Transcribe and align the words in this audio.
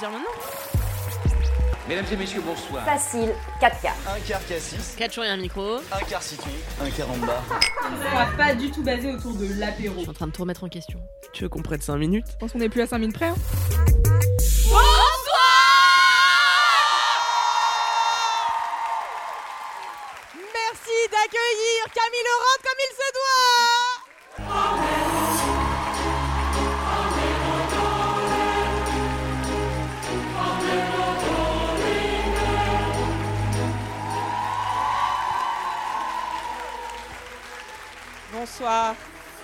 Dire 0.00 0.10
maintenant. 0.10 0.28
Mesdames 1.88 2.06
et 2.12 2.16
messieurs, 2.16 2.40
bonsoir. 2.44 2.84
Facile, 2.84 3.34
4 3.60 3.80
quarts. 3.80 3.94
Un 4.08 4.20
quart 4.20 4.40
K6, 4.42 4.96
4 4.96 5.12
jours 5.14 5.24
et 5.24 5.28
un 5.28 5.36
micro. 5.36 5.76
un 5.92 6.04
quart 6.08 6.22
citron, 6.22 6.50
un 6.80 6.90
quart 6.90 7.10
en 7.10 7.16
bas. 7.26 7.42
On 7.84 8.14
va 8.16 8.26
pas 8.36 8.54
du 8.54 8.70
tout 8.70 8.82
basé 8.82 9.12
autour 9.12 9.34
de 9.34 9.58
l'apéro. 9.58 9.94
Je 9.96 10.00
suis 10.02 10.10
en 10.10 10.14
train 10.14 10.26
de 10.28 10.32
tout 10.32 10.42
remettre 10.42 10.64
en 10.64 10.68
question. 10.68 11.00
Tu 11.32 11.42
veux 11.42 11.48
qu'on 11.48 11.62
prenne 11.62 11.80
5 11.80 11.96
minutes? 11.96 12.26
Je 12.32 12.36
pense 12.36 12.52
qu'on 12.52 12.60
est 12.60 12.68
plus 12.68 12.82
à 12.82 12.86
5 12.86 12.98
minutes 12.98 13.16
près. 13.16 13.26
hein. 13.28 13.34
Merci 20.34 20.96
d'accueillir 21.10 21.80
Camille 21.94 22.24
Laurent 22.24 22.58
comme 22.62 22.80
il 22.86 22.92
se 22.96 23.08
doit. 23.16 24.69
Bonsoir, 38.40 38.94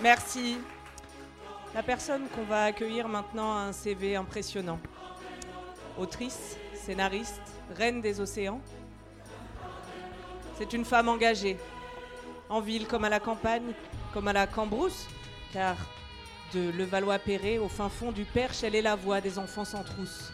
merci. 0.01 0.57
La 1.75 1.83
personne 1.83 2.31
qu'on 2.35 2.45
va 2.45 2.65
accueillir 2.65 3.09
maintenant 3.09 3.55
a 3.55 3.61
un 3.61 3.73
CV 3.73 4.17
impressionnant. 4.17 4.79
Autrice, 5.99 6.57
scénariste, 6.73 7.43
reine 7.77 8.01
des 8.01 8.21
océans. 8.23 8.59
C'est 10.57 10.73
une 10.73 10.87
femme 10.87 11.11
engagée, 11.11 11.59
en 12.49 12.63
ville 12.63 12.87
comme 12.87 13.05
à 13.05 13.11
la 13.11 13.21
campagne, 13.21 13.75
comme 14.15 14.29
à 14.29 14.33
la 14.33 14.47
Cambrousse, 14.47 15.07
car 15.53 15.77
de 16.55 16.71
Levallois-Perret 16.71 17.59
au 17.59 17.69
fin 17.69 17.91
fond 17.91 18.13
du 18.13 18.25
Perche, 18.25 18.65
elle 18.65 18.75
est 18.75 18.81
la 18.81 18.97
voix 18.97 19.21
des 19.21 19.39
enfants 19.39 19.67
sans 19.67 19.85
trousse. 19.85 20.33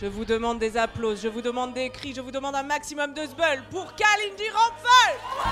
Je 0.00 0.06
vous 0.06 0.24
demande 0.24 0.58
des 0.58 0.76
applaudissements, 0.76 1.22
je 1.22 1.28
vous 1.32 1.42
demande 1.42 1.74
des 1.74 1.90
cris, 1.90 2.14
je 2.14 2.20
vous 2.20 2.32
demande 2.32 2.56
un 2.56 2.64
maximum 2.64 3.14
de 3.14 3.22
sbull 3.26 3.62
pour 3.70 3.94
Kalindi 3.94 4.50
Rampfel 4.50 5.47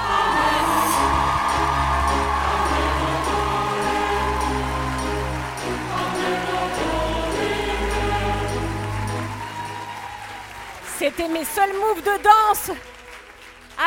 C'était 11.16 11.28
mes 11.30 11.44
seuls 11.44 11.72
moves 11.72 12.02
de 12.02 12.22
danse. 12.22 12.70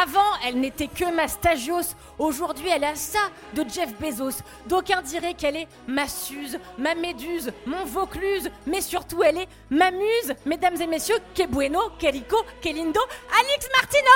Avant, 0.02 0.36
elle 0.46 0.60
n'était 0.60 0.88
que 0.88 1.14
ma 1.14 1.28
stagios. 1.28 1.96
Aujourd'hui, 2.18 2.70
elle 2.70 2.84
a 2.84 2.96
ça 2.96 3.20
de 3.54 3.64
Jeff 3.70 3.94
Bezos. 4.00 4.42
D'aucuns 4.66 5.04
diraient 5.04 5.36
qu'elle 5.36 5.58
est 5.58 5.68
ma 5.88 6.08
Suze, 6.08 6.58
ma 6.80 6.96
Méduse, 6.96 7.52
mon 7.68 7.86
Vaucluse, 7.86 8.50
mais 8.66 8.82
surtout 8.82 9.22
elle 9.22 9.38
est 9.38 9.48
ma 9.70 9.92
muse, 9.92 10.34
mesdames 10.46 10.82
et 10.82 10.88
messieurs, 10.88 11.20
que 11.36 11.46
bueno, 11.46 11.80
que 12.00 12.08
rico, 12.08 12.38
que 12.64 12.70
lindo, 12.70 13.02
Alix 13.40 13.68
Martino 13.76 14.10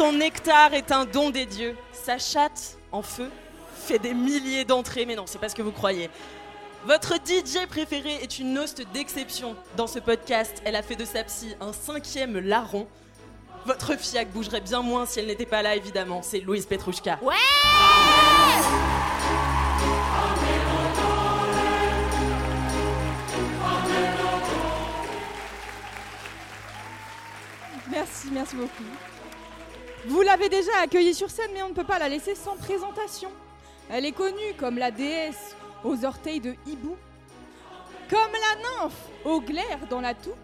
Son 0.00 0.12
nectar 0.12 0.72
est 0.72 0.92
un 0.92 1.04
don 1.04 1.28
des 1.28 1.44
dieux. 1.44 1.76
Sa 1.92 2.16
chatte, 2.16 2.78
en 2.90 3.02
feu, 3.02 3.30
fait 3.74 3.98
des 3.98 4.14
milliers 4.14 4.64
d'entrées, 4.64 5.04
mais 5.04 5.14
non, 5.14 5.24
c'est 5.26 5.38
pas 5.38 5.50
ce 5.50 5.54
que 5.54 5.60
vous 5.60 5.72
croyez. 5.72 6.08
Votre 6.86 7.16
DJ 7.16 7.66
préféré 7.68 8.14
est 8.14 8.38
une 8.38 8.56
host 8.56 8.82
d'exception 8.94 9.56
dans 9.76 9.86
ce 9.86 9.98
podcast. 9.98 10.62
Elle 10.64 10.76
a 10.76 10.82
fait 10.82 10.96
de 10.96 11.04
sa 11.04 11.22
psy 11.24 11.54
un 11.60 11.74
cinquième 11.74 12.38
larron. 12.38 12.88
Votre 13.66 13.94
fiac 13.94 14.30
bougerait 14.30 14.62
bien 14.62 14.80
moins 14.80 15.04
si 15.04 15.20
elle 15.20 15.26
n'était 15.26 15.44
pas 15.44 15.60
là, 15.60 15.76
évidemment. 15.76 16.22
C'est 16.22 16.40
Louise 16.40 16.64
Petrouchka. 16.64 17.18
Ouais 17.20 17.34
Merci, 27.90 28.28
merci 28.32 28.56
beaucoup. 28.56 28.84
Vous 30.06 30.22
l'avez 30.22 30.48
déjà 30.48 30.72
accueillie 30.82 31.14
sur 31.14 31.30
scène, 31.30 31.50
mais 31.52 31.62
on 31.62 31.68
ne 31.68 31.74
peut 31.74 31.84
pas 31.84 31.98
la 31.98 32.08
laisser 32.08 32.34
sans 32.34 32.56
présentation. 32.56 33.30
Elle 33.90 34.06
est 34.06 34.12
connue 34.12 34.54
comme 34.58 34.78
la 34.78 34.90
déesse 34.90 35.56
aux 35.84 36.04
orteils 36.04 36.40
de 36.40 36.54
hibou, 36.66 36.96
comme 38.08 38.32
la 38.32 38.84
nymphe 38.84 39.08
au 39.24 39.40
glaire 39.40 39.80
dans 39.90 40.00
la 40.00 40.14
toux. 40.14 40.34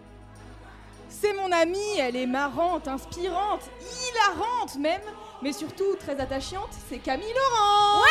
C'est 1.09 1.33
mon 1.33 1.51
amie, 1.51 1.97
elle 1.97 2.15
est 2.15 2.27
marrante, 2.27 2.87
inspirante, 2.87 3.63
hilarante 3.81 4.75
même, 4.75 5.01
mais 5.41 5.53
surtout 5.53 5.95
très 5.99 6.19
attachante, 6.19 6.69
c'est 6.89 6.99
Camille 6.99 7.33
Laurent. 7.33 8.03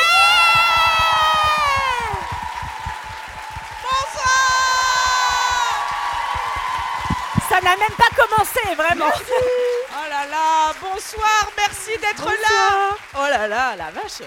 Ça 7.57 7.63
n'a 7.63 7.75
même 7.75 7.97
pas 7.97 8.11
commencé, 8.15 8.75
vraiment 8.75 9.11
Oh 9.17 10.11
là 10.11 10.27
là, 10.27 10.75
bonsoir, 10.79 11.51
merci 11.57 11.97
d'être 11.97 12.27
là. 12.27 12.91
Oh 13.15 13.27
là 13.31 13.49
là, 13.49 13.75
la 13.75 13.91
vache 13.93 14.21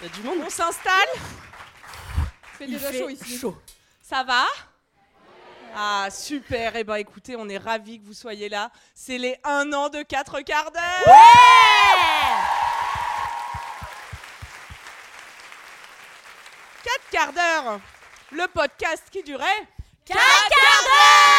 Il 0.00 0.06
y 0.06 0.10
a 0.10 0.14
du 0.14 0.22
monde. 0.22 0.38
On 0.46 0.48
s'installe 0.48 1.08
Il 1.14 2.56
fait 2.56 2.66
déjà 2.68 2.90
chaud 2.90 3.10
ici. 3.10 3.38
Ça 4.00 4.24
va 4.24 4.46
Ah 5.76 6.08
super, 6.10 6.74
et 6.74 6.82
ben 6.82 6.94
écoutez, 6.94 7.36
on 7.36 7.46
est 7.50 7.58
ravis 7.58 8.00
que 8.00 8.06
vous 8.06 8.14
soyez 8.14 8.48
là. 8.48 8.70
C'est 8.94 9.18
les 9.18 9.38
1 9.44 9.70
an 9.74 9.90
de 9.90 10.02
4 10.02 10.40
quarts 10.40 10.70
d'heure. 10.70 11.14
Quatre 16.82 17.10
quarts 17.10 17.32
d'heure, 17.34 17.80
le 18.32 18.46
podcast 18.48 19.04
qui 19.12 19.22
durait 19.22 19.68
4 20.06 20.18
quarts 20.18 20.48
d'heure 20.48 21.29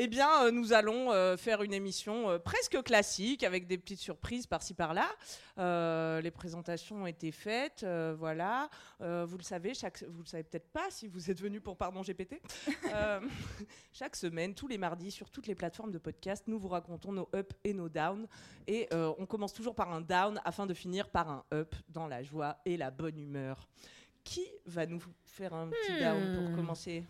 Eh 0.00 0.06
bien, 0.06 0.44
euh, 0.44 0.52
nous 0.52 0.72
allons 0.72 1.10
euh, 1.10 1.36
faire 1.36 1.60
une 1.60 1.74
émission 1.74 2.30
euh, 2.30 2.38
presque 2.38 2.80
classique 2.84 3.42
avec 3.42 3.66
des 3.66 3.76
petites 3.76 3.98
surprises 3.98 4.46
par-ci 4.46 4.72
par-là. 4.72 5.08
Les 6.22 6.30
présentations 6.30 7.02
ont 7.02 7.06
été 7.08 7.32
faites, 7.32 7.84
voilà. 8.16 8.70
Vous 9.00 9.36
le 9.36 9.42
savez, 9.42 9.74
chaque, 9.74 10.04
vous 10.04 10.22
le 10.22 10.28
savez 10.28 10.44
peut-être 10.44 10.70
pas 10.70 10.88
si 10.90 11.08
vous 11.08 11.32
êtes 11.32 11.40
venu 11.40 11.60
pour 11.60 11.76
Pardon 11.76 12.02
GPT. 12.02 12.40
Chaque 13.92 14.14
semaine, 14.14 14.54
tous 14.54 14.68
les 14.68 14.78
mardis, 14.78 15.10
sur 15.10 15.30
toutes 15.30 15.48
les 15.48 15.56
plateformes 15.56 15.90
de 15.90 15.98
podcast, 15.98 16.44
nous 16.46 16.60
vous 16.60 16.68
racontons 16.68 17.10
nos 17.10 17.28
ups 17.34 17.56
et 17.64 17.74
nos 17.74 17.88
downs. 17.88 18.28
Et 18.68 18.88
on 18.92 19.26
commence 19.26 19.52
toujours 19.52 19.74
par 19.74 19.92
un 19.92 20.00
down 20.00 20.40
afin 20.44 20.66
de 20.66 20.74
finir 20.74 21.08
par 21.08 21.28
un 21.28 21.44
up 21.52 21.74
dans 21.88 22.06
la 22.06 22.22
joie 22.22 22.58
et 22.64 22.76
la 22.76 22.92
bonne 22.92 23.18
humeur. 23.18 23.68
Qui 24.22 24.46
va 24.64 24.86
nous 24.86 25.02
faire 25.24 25.54
un 25.54 25.70
petit 25.70 25.98
down 25.98 26.36
pour 26.36 26.54
commencer? 26.54 27.02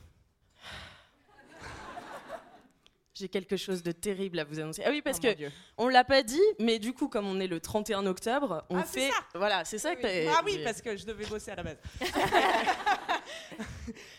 J'ai 3.18 3.28
quelque 3.28 3.56
chose 3.56 3.82
de 3.82 3.90
terrible 3.90 4.38
à 4.38 4.44
vous 4.44 4.60
annoncer. 4.60 4.82
Ah 4.86 4.90
oui, 4.90 5.02
parce 5.02 5.18
Oh 5.18 5.22
que 5.26 5.32
Dieu. 5.34 5.50
on 5.76 5.88
l'a 5.88 6.04
pas 6.04 6.22
dit, 6.22 6.40
mais 6.60 6.78
du 6.78 6.92
coup, 6.92 7.08
comme 7.08 7.26
on 7.26 7.40
est 7.40 7.48
le 7.48 7.58
31 7.58 8.06
octobre, 8.06 8.64
on 8.70 8.78
Ah, 8.78 8.84
c'est 8.86 9.00
fait. 9.00 9.10
ça 9.10 9.16
Voilà, 9.34 9.64
c'est 9.64 9.78
ça 9.78 9.96
que 9.96 10.02
t'as- 10.02 10.32
Ah 10.38 10.42
oui, 10.46 10.60
parce 10.62 10.80
que 10.80 10.96
je 10.96 11.04
devais 11.04 11.26
bosser 11.26 11.50
à 11.50 11.56
la 11.56 11.62
base. 11.64 11.78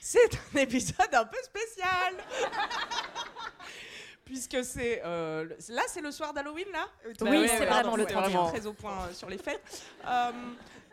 C'est 0.01 0.19
un 0.55 0.59
épisode 0.59 1.13
un 1.13 1.25
peu 1.25 1.37
spécial. 1.43 2.15
puisque 4.25 4.63
c'est 4.63 5.01
euh, 5.03 5.45
là 5.69 5.81
c'est 5.87 6.01
le 6.01 6.11
soir 6.11 6.33
d'Halloween 6.33 6.67
là? 6.71 6.85
Oui, 7.05 7.13
Ouais, 7.29 7.47
c'est 7.47 7.59
ouais, 7.61 7.65
vraiment 7.65 7.95
le 7.95 8.05
c'est 8.07 8.13
31. 8.13 8.45
très 8.49 8.65
au 8.67 8.73
point 8.73 9.07
euh, 9.09 9.13
sur 9.13 9.27
les 9.29 9.37
fêtes. 9.39 9.83
Euh, 10.05 10.31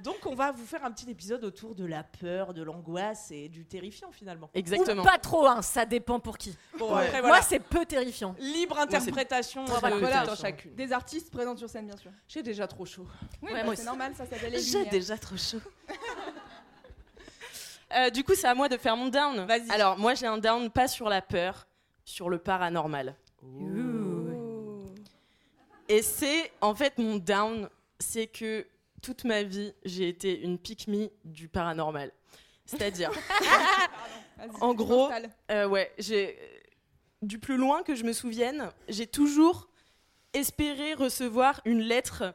donc 0.03 0.25
on 0.27 0.35
va 0.35 0.53
vous 0.53 0.65
faire 0.65 0.85
un 0.85 0.91
petit 0.91 1.11
épisode 1.11 1.45
autour 1.45 1.75
de 1.75 1.85
la 1.85 2.03
peur, 2.05 2.55
de 2.55 2.63
l'angoisse 2.63 3.31
et 3.31 3.49
du 3.49 3.65
terrifiant 3.65 4.11
finalement. 4.13 4.51
Exactement. 4.55 5.03
Ou 5.03 5.05
pas 5.05 5.19
trop, 5.19 5.47
hein, 5.47 5.63
ça 5.63 5.85
dépend 5.87 6.21
pour 6.21 6.39
qui. 6.39 6.57
Bon, 6.79 6.95
Ouais. 6.95 7.07
après, 7.07 7.23
Moi, 7.23 7.41
c'est 7.43 7.61
peu 7.61 7.85
terrifiant. 7.87 8.35
libre 8.39 8.79
interprétation 8.79 9.65
de, 9.65 9.71
voilà, 9.71 10.35
chacune. 10.37 10.75
Des 10.75 10.93
artistes 10.93 11.31
présents 11.31 11.57
sur 11.57 11.69
scène, 11.69 11.87
bien 11.87 11.97
sûr. 11.97 12.11
J'ai 12.29 12.43
déjà 12.43 12.67
trop 12.67 12.85
chaud. 12.87 13.07
Oui, 13.43 13.51
Ouais, 13.53 13.61
bah, 13.61 13.65
moi 13.65 13.77
c'est 13.77 13.85
normal, 13.85 14.13
ça 14.17 14.27
s'appelle 14.27 14.53
les 14.53 14.61
J'ai 14.61 14.85
déjà 14.87 15.17
trop 15.19 15.37
chaud. 15.37 15.61
Euh, 17.97 18.11
du 18.11 18.25
coup, 18.25 18.35
c'est 18.35 18.49
à 18.49 18.55
moi 18.55 18.69
de 18.69 18.77
faire 18.77 18.97
mon 18.97 19.07
down. 19.07 19.47
Vas-y. 19.47 19.71
Alors, 19.71 19.97
moi, 19.97 20.15
j'ai 20.15 20.27
un 20.27 20.39
down 20.39 20.69
pas 20.71 20.89
sur 20.89 21.09
la 21.09 21.23
peur, 21.23 21.69
sur 22.05 22.29
le 22.29 22.39
paranormal. 22.39 23.15
Et 25.89 26.03
c'est, 26.03 26.51
en 26.61 26.75
fait, 26.75 26.99
mon 26.99 27.17
down, 27.17 27.69
c'est 28.01 28.27
que 28.27 28.67
toute 29.07 29.23
ma 29.23 29.45
vie, 29.45 29.73
j'ai 29.85 30.09
été 30.09 30.41
une 30.41 30.59
pique-me 30.59 31.11
du 31.25 31.47
paranormal. 31.47 32.11
C'est-à-dire, 32.65 33.13
En 34.61 34.75
gros, 34.75 35.09
euh, 35.53 35.69
ouais, 35.69 35.93
j'ai 35.97 36.37
du 37.23 37.39
plus 37.39 37.57
loin 37.57 37.85
que 37.85 37.95
je 37.95 38.03
me 38.03 38.13
souvienne, 38.13 38.69
j'ai 38.89 39.07
toujours 39.07 39.69
espéré 40.33 40.95
recevoir 40.95 41.61
une 41.65 41.83
lettre 41.83 42.35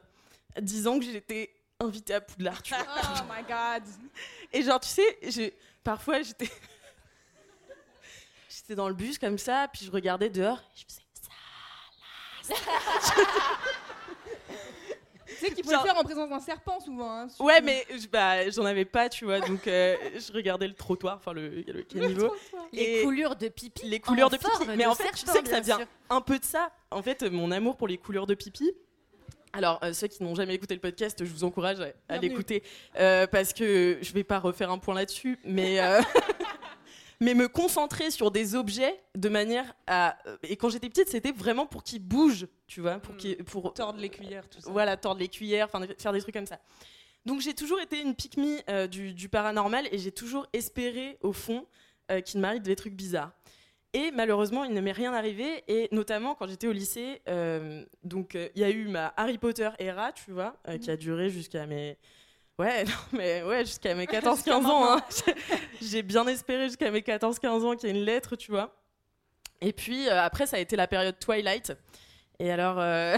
disant 0.62 0.98
que 0.98 1.04
j'étais 1.04 1.54
invitée 1.78 2.14
à 2.14 2.22
Poudlard. 2.22 2.62
tu 2.62 2.74
vois. 2.74 2.86
Oh 2.86 3.24
my 3.28 3.42
god. 3.46 3.86
Et 4.54 4.62
genre, 4.62 4.80
tu 4.80 4.88
sais, 4.88 5.54
parfois 5.84 6.22
j'étais. 6.22 6.50
j'étais 8.48 8.74
dans 8.74 8.88
le 8.88 8.94
bus 8.94 9.18
comme 9.18 9.36
ça, 9.36 9.68
puis 9.70 9.84
je 9.84 9.90
regardais 9.90 10.30
dehors, 10.30 10.58
et 10.58 10.78
je 10.78 10.84
faisais 10.86 11.02
Tu 15.42 15.48
sais 15.48 15.54
qu'il 15.54 15.64
faut 15.64 15.70
Genre- 15.72 15.82
le 15.82 15.88
faire 15.88 15.98
en 15.98 16.04
présence 16.04 16.28
d'un 16.30 16.40
serpent 16.40 16.80
souvent. 16.80 17.10
hein. 17.10 17.28
Ouais, 17.40 17.60
mais 17.60 17.84
bah, 18.12 18.48
j'en 18.50 18.64
avais 18.64 18.84
pas, 18.84 19.08
tu 19.08 19.24
vois, 19.24 19.40
donc 19.40 19.66
euh, 19.66 19.96
je 20.14 20.32
regardais 20.32 20.68
le 20.68 20.74
trottoir, 20.74 21.16
enfin 21.16 21.32
le, 21.32 21.48
le 21.66 21.82
caniveau. 21.82 22.34
Les 22.72 23.02
coulures 23.02 23.36
de 23.36 23.48
pipi. 23.48 23.86
les 23.86 24.00
couleurs 24.00 24.30
de 24.30 24.36
pipi. 24.36 24.50
forme 24.50 24.74
Mais 24.76 24.86
en 24.86 24.94
fait, 24.94 25.10
tu 25.10 25.18
serpent, 25.26 25.32
sais 25.32 25.42
que 25.42 25.48
ça 25.50 25.60
vient 25.60 25.76
sûr. 25.78 25.86
un 26.10 26.20
peu 26.20 26.38
de 26.38 26.44
ça. 26.44 26.70
En 26.90 27.02
fait, 27.02 27.22
mon 27.22 27.50
amour 27.50 27.76
pour 27.76 27.88
les 27.88 27.98
couleurs 27.98 28.26
de 28.26 28.34
pipi. 28.34 28.70
Alors, 29.54 29.80
euh, 29.84 29.92
ceux 29.92 30.06
qui 30.06 30.22
n'ont 30.22 30.34
jamais 30.34 30.54
écouté 30.54 30.72
le 30.74 30.80
podcast, 30.80 31.22
je 31.24 31.30
vous 31.30 31.44
encourage 31.44 31.76
à, 32.08 32.16
l'écouter 32.16 32.62
euh, 32.98 33.26
parce 33.26 33.52
que 33.52 33.98
je 34.00 34.12
vais 34.14 34.24
pas 34.24 34.38
refaire 34.38 34.70
un 34.70 34.78
point 34.78 34.94
là-dessus, 34.94 35.38
mais 35.44 35.78
euh, 35.80 36.00
mais 37.22 37.34
me 37.34 37.48
concentrer 37.48 38.10
sur 38.10 38.30
des 38.30 38.54
objets 38.54 39.00
de 39.14 39.28
manière 39.28 39.74
à 39.86 40.18
euh, 40.26 40.36
et 40.42 40.56
quand 40.56 40.68
j'étais 40.68 40.88
petite, 40.88 41.08
c'était 41.08 41.32
vraiment 41.32 41.66
pour 41.66 41.82
qu'ils 41.84 42.02
bougent, 42.02 42.48
tu 42.66 42.80
vois, 42.80 42.98
pour 42.98 43.14
Mm. 43.14 43.18
qu'ils 43.18 43.36
pour 43.44 43.72
Tordre 43.74 44.00
les 44.00 44.08
cuillères, 44.08 44.48
tout 44.48 44.60
ça. 44.60 44.70
voilà, 44.70 44.96
tordre 44.96 45.20
les 45.20 45.28
cuillères, 45.28 45.66
enfin 45.72 45.86
faire 45.98 46.12
des 46.12 46.20
trucs 46.20 46.34
comme 46.34 46.46
ça. 46.46 46.58
Donc 47.24 47.40
j'ai 47.40 47.54
toujours 47.54 47.80
été 47.80 48.00
une 48.00 48.14
pique-me 48.16 48.58
euh, 48.68 48.86
du, 48.88 49.14
du 49.14 49.28
paranormal 49.28 49.88
et 49.92 49.98
j'ai 49.98 50.10
toujours 50.12 50.46
espéré 50.52 51.18
au 51.22 51.32
fond 51.32 51.64
euh, 52.10 52.20
qu'il 52.20 52.40
m'arrive 52.40 52.62
des 52.62 52.74
trucs 52.76 52.94
bizarres. 52.94 53.30
Et 53.94 54.10
malheureusement, 54.10 54.64
il 54.64 54.72
ne 54.72 54.80
m'est 54.80 54.90
rien 54.90 55.12
arrivé. 55.12 55.62
Et 55.68 55.88
notamment 55.92 56.34
quand 56.34 56.48
j'étais 56.48 56.66
au 56.66 56.72
lycée, 56.72 57.20
euh, 57.28 57.84
donc 58.02 58.34
euh, 58.34 58.48
il 58.56 58.62
y 58.62 58.64
a 58.64 58.70
eu 58.70 58.88
ma 58.88 59.12
Harry 59.16 59.38
Potter 59.38 59.68
era, 59.78 60.12
tu 60.12 60.32
vois, 60.32 60.56
euh, 60.66 60.78
qui 60.78 60.90
a 60.90 60.96
duré 60.96 61.28
jusqu'à 61.30 61.66
mes 61.66 61.98
Ouais, 62.58 62.84
non, 62.84 62.92
mais 63.12 63.42
ouais, 63.42 63.64
jusqu'à 63.64 63.94
mes 63.94 64.04
14-15 64.06 64.66
ans. 64.66 64.96
hein. 64.96 65.02
J'ai 65.80 66.02
bien 66.02 66.26
espéré 66.26 66.66
jusqu'à 66.68 66.90
mes 66.90 67.00
14-15 67.00 67.46
ans 67.64 67.76
qu'il 67.76 67.88
y 67.88 67.92
ait 67.92 67.98
une 67.98 68.04
lettre, 68.04 68.36
tu 68.36 68.50
vois. 68.50 68.74
Et 69.60 69.72
puis 69.72 70.08
euh, 70.08 70.20
après, 70.22 70.46
ça 70.46 70.56
a 70.56 70.60
été 70.60 70.76
la 70.76 70.86
période 70.86 71.18
Twilight. 71.18 71.72
Et 72.38 72.50
alors, 72.50 72.80
euh, 72.80 73.16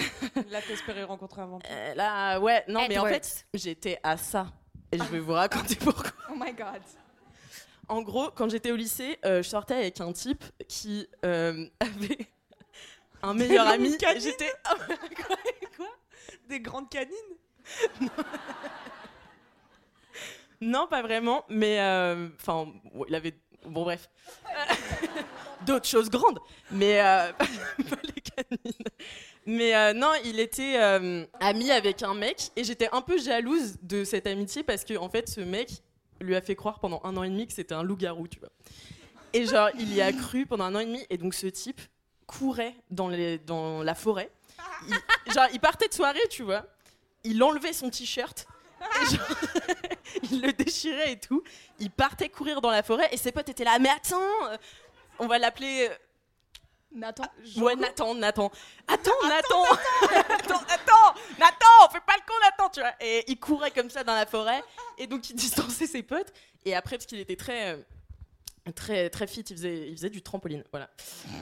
Là, 0.50 0.60
t'espérais 0.60 1.04
rencontrer 1.04 1.40
un 1.42 1.46
vampire. 1.46 1.70
euh, 1.72 1.94
là, 1.94 2.38
ouais, 2.40 2.62
non, 2.68 2.86
mais 2.88 2.98
en 2.98 3.06
fait, 3.06 3.46
j'étais 3.54 3.98
à 4.02 4.16
ça. 4.18 4.46
Et 4.92 4.98
je 4.98 5.04
vais 5.04 5.20
vous 5.20 5.32
raconter 5.32 5.76
pourquoi. 5.76 6.10
Oh 6.30 6.34
my 6.36 6.52
god. 6.52 6.82
En 7.88 8.02
gros, 8.02 8.30
quand 8.30 8.50
j'étais 8.50 8.70
au 8.70 8.76
lycée, 8.76 9.18
euh, 9.24 9.42
je 9.42 9.48
sortais 9.48 9.74
avec 9.74 10.00
un 10.00 10.12
type 10.12 10.44
qui 10.68 11.06
euh, 11.24 11.66
avait 11.80 12.18
un 13.22 13.32
meilleur 13.34 13.66
ami. 13.66 13.96
J'étais. 14.18 14.52
quoi, 15.26 15.36
quoi 15.76 15.86
Des 16.48 16.60
grandes 16.60 16.88
canines? 16.90 18.10
Non, 20.64 20.86
pas 20.88 21.02
vraiment, 21.02 21.44
mais 21.48 21.78
euh, 21.80 22.28
enfin, 22.40 22.66
il 23.08 23.14
avait. 23.14 23.34
Bon, 23.66 23.82
bref. 23.82 24.08
D'autres 25.66 25.86
choses 25.86 26.10
grandes, 26.10 26.38
mais 26.70 27.00
euh, 27.00 27.32
pas 27.38 27.96
les 28.02 28.20
canines. 28.20 28.78
Mais 29.46 29.74
euh, 29.74 29.92
non, 29.94 30.10
il 30.24 30.38
était 30.40 30.76
ami 31.40 31.70
avec 31.70 32.02
un 32.02 32.14
mec 32.14 32.50
et 32.56 32.64
j'étais 32.64 32.88
un 32.92 33.00
peu 33.00 33.18
jalouse 33.18 33.76
de 33.82 34.04
cette 34.04 34.26
amitié 34.26 34.62
parce 34.62 34.84
que 34.84 34.96
en 34.96 35.08
fait, 35.08 35.28
ce 35.28 35.40
mec 35.40 35.70
lui 36.20 36.34
a 36.36 36.40
fait 36.42 36.54
croire 36.54 36.80
pendant 36.80 37.00
un 37.04 37.16
an 37.16 37.22
et 37.22 37.28
demi 37.30 37.46
que 37.46 37.52
c'était 37.52 37.74
un 37.74 37.82
loup-garou, 37.82 38.28
tu 38.28 38.38
vois. 38.40 38.50
Et 39.32 39.46
genre, 39.46 39.68
il 39.78 39.92
y 39.94 40.00
a 40.02 40.12
cru 40.24 40.44
pendant 40.46 40.64
un 40.64 40.74
an 40.74 40.80
et 40.80 40.86
demi 40.86 41.04
et 41.10 41.16
donc 41.18 41.34
ce 41.34 41.46
type 41.46 41.80
courait 42.26 42.74
dans, 42.90 43.08
les, 43.08 43.38
dans 43.38 43.82
la 43.82 43.94
forêt. 43.94 44.30
Il- 44.88 45.32
genre, 45.32 45.46
il 45.52 45.60
partait 45.60 45.88
de 45.88 45.94
soirée, 45.94 46.26
tu 46.30 46.42
vois. 46.42 46.66
Il 47.24 47.42
enlevait 47.42 47.72
son 47.72 47.88
t-shirt. 47.90 48.46
genre, 49.10 49.36
il 50.30 50.40
le 50.42 50.52
déchirait 50.52 51.12
et 51.12 51.18
tout. 51.20 51.42
Il 51.78 51.90
partait 51.90 52.28
courir 52.28 52.60
dans 52.60 52.70
la 52.70 52.82
forêt 52.82 53.08
et 53.12 53.16
ses 53.16 53.32
potes 53.32 53.48
étaient 53.48 53.64
là. 53.64 53.78
Mais 53.78 53.88
attends, 53.90 54.20
euh, 54.50 54.56
on 55.18 55.26
va 55.26 55.38
l'appeler. 55.38 55.88
euh, 55.90 55.94
Nathan. 56.96 57.24
Ouais, 57.56 57.74
Nathan, 57.74 58.14
Nathan. 58.14 58.52
Attends, 58.86 59.10
Nathan 59.24 59.64
Attends, 59.64 60.60
Nathan 60.68 61.14
Nathan 61.40 61.88
Fais 61.92 62.00
pas 62.06 62.14
le 62.14 62.22
con, 62.26 62.34
Nathan, 62.42 62.68
tu 62.70 62.80
vois 62.80 62.92
Et 63.00 63.24
il 63.26 63.38
courait 63.40 63.72
comme 63.72 63.90
ça 63.90 64.04
dans 64.04 64.14
la 64.14 64.26
forêt. 64.26 64.62
Et 64.98 65.06
donc, 65.08 65.28
il 65.30 65.34
distançait 65.36 65.88
ses 65.88 66.02
potes. 66.04 66.32
Et 66.64 66.74
après, 66.76 66.96
parce 66.96 67.06
qu'il 67.06 67.18
était 67.18 67.36
très. 67.36 67.74
euh, 67.74 67.78
Très, 68.74 69.10
très 69.10 69.26
fit, 69.26 69.40
il 69.42 69.56
faisait, 69.56 69.88
il 69.90 69.94
faisait 69.94 70.08
du 70.08 70.22
trampoline, 70.22 70.64
voilà. 70.72 70.88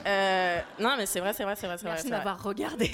Euh, 0.05 0.59
non, 0.77 0.97
mais 0.97 1.05
c'est 1.05 1.21
vrai, 1.21 1.31
c'est 1.31 1.45
vrai, 1.45 1.55
c'est 1.55 1.67
vrai, 1.67 1.77
c'est 1.77 1.83
vrai. 1.85 1.93
Merci 1.93 2.09
d'avoir 2.09 2.43
regardé. 2.43 2.91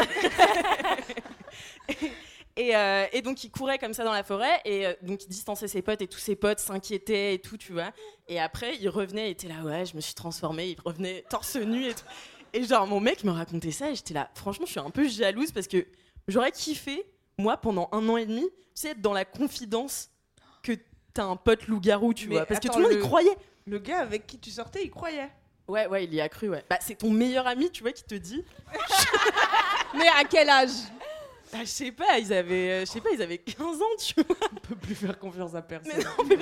Et, 2.60 2.76
euh, 2.76 3.06
et 3.14 3.22
donc 3.22 3.46
il 3.46 3.52
courait 3.52 3.80
comme 3.80 3.94
ça 3.94 4.04
dans 4.04 4.12
la 4.12 4.22
forêt 4.22 4.60
et 4.66 4.86
euh, 4.86 4.94
donc 5.02 5.24
il 5.24 5.30
distançait 5.30 5.70
ses 5.70 5.82
potes 5.82 6.02
et 6.02 6.08
tous 6.08 6.20
ses 6.20 6.36
potes 6.36 6.60
s'inquiétaient 6.60 7.36
et 7.36 7.40
tout, 7.40 7.56
tu 7.56 7.72
vois. 7.72 7.94
Et 8.28 8.38
après 8.38 8.76
il 8.76 8.90
revenait, 8.90 9.30
il 9.30 9.32
était 9.32 9.48
là, 9.48 9.62
ouais, 9.64 9.86
je 9.86 9.96
me 9.96 10.02
suis 10.02 10.14
transformé, 10.14 10.68
il 10.68 10.78
revenait 10.84 11.24
torse 11.30 11.56
nu 11.56 11.86
et 11.86 11.94
tout. 11.94 12.04
Et 12.52 12.66
genre 12.66 12.86
mon 12.86 13.00
mec 13.00 13.24
me 13.24 13.32
racontait 13.32 13.72
ça 13.72 13.92
et 13.92 13.96
j'étais 13.96 14.14
là, 14.14 14.30
franchement 14.36 14.66
je 14.66 14.72
suis 14.72 14.80
un 14.82 14.90
peu 14.90 15.08
jalouse 15.08 15.54
parce 15.54 15.68
que 15.68 15.88
j'aurais 16.28 16.52
kiffé, 16.52 17.06
moi 17.38 17.56
pendant 17.56 17.88
un 17.94 18.10
an 18.10 18.18
et 18.18 18.26
demi, 18.26 18.44
tu 18.44 18.50
sais, 18.74 18.90
être 18.90 19.02
dans 19.02 19.14
la 19.14 19.24
confidence 19.24 20.10
que 20.62 20.74
t'as 21.14 21.24
un 21.24 21.38
pote 21.38 21.66
loup-garou, 21.68 22.14
tu 22.14 22.28
Mais 22.28 22.36
vois. 22.36 22.46
Parce 22.46 22.60
que 22.60 22.68
tout 22.68 22.80
le 22.80 22.90
monde 22.90 22.94
y 22.94 23.00
croyait. 23.00 23.38
Le 23.68 23.80
gars 23.80 24.00
avec 24.00 24.28
qui 24.28 24.38
tu 24.38 24.52
sortais, 24.52 24.84
il 24.84 24.90
croyait. 24.90 25.30
Ouais, 25.70 25.88
ouais, 25.88 26.04
il 26.04 26.14
y 26.14 26.20
a 26.20 26.28
cru, 26.28 26.50
ouais. 26.50 26.66
Bah 26.70 26.80
c'est 26.82 26.96
ton 26.96 27.10
meilleur 27.10 27.48
ami, 27.48 27.72
tu 27.72 27.84
vois, 27.84 27.94
qui 27.94 28.04
te 28.04 28.16
dit. 28.16 28.44
Mais 29.98 30.08
à 30.10 30.26
quel 30.26 30.50
âge? 30.50 30.72
Bah 31.52 31.60
je 31.62 31.66
sais 31.66 31.92
pas, 31.92 32.20
ils 32.20 32.32
avaient, 32.32 32.72
euh, 32.72 32.80
je 32.82 32.86
sais 32.86 33.02
pas, 33.02 33.10
ils 33.12 33.22
avaient 33.22 33.40
15 33.40 33.82
ans, 33.82 33.86
tu 33.98 34.14
vois. 34.22 34.36
On 34.52 34.56
peut 34.60 34.76
plus 34.76 34.96
faire 34.96 35.18
confiance 35.18 35.56
à 35.56 35.62
personne. 35.62 35.94
Mais 36.28 36.36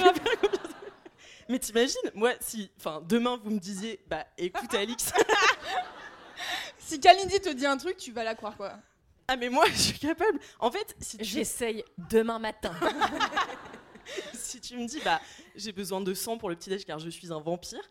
non, 1.49 1.57
t'imagines, 1.59 2.11
moi, 2.13 2.33
si, 2.41 2.69
enfin, 2.77 3.01
demain 3.07 3.39
vous 3.41 3.51
me 3.51 3.59
disiez, 3.59 4.01
bah, 4.07 4.25
écoute 4.37 4.73
Alix, 4.73 5.13
Si 6.87 6.99
Kalindi 7.01 7.39
te 7.41 7.49
dit 7.49 7.65
un 7.65 7.75
truc, 7.77 7.97
tu 7.97 8.13
vas 8.13 8.23
la 8.23 8.33
croire 8.33 8.55
quoi. 8.55 8.79
ah 9.27 9.35
mais 9.35 9.49
moi, 9.49 9.65
je 9.67 9.77
suis 9.77 9.99
capable. 9.99 10.39
En 10.59 10.71
fait, 10.71 10.95
si 11.01 11.17
tu, 11.17 11.25
J'essaye 11.25 11.83
demain 11.97 12.39
matin. 12.39 12.73
si 14.33 14.61
tu 14.61 14.77
me 14.77 14.87
dis, 14.87 15.01
bah, 15.03 15.19
j'ai 15.55 15.73
besoin 15.73 15.99
de 15.99 16.13
sang 16.13 16.37
pour 16.37 16.49
le 16.49 16.55
petit 16.55 16.69
déj 16.69 16.85
car 16.85 16.99
je 16.99 17.09
suis 17.09 17.33
un 17.33 17.39
vampire. 17.39 17.83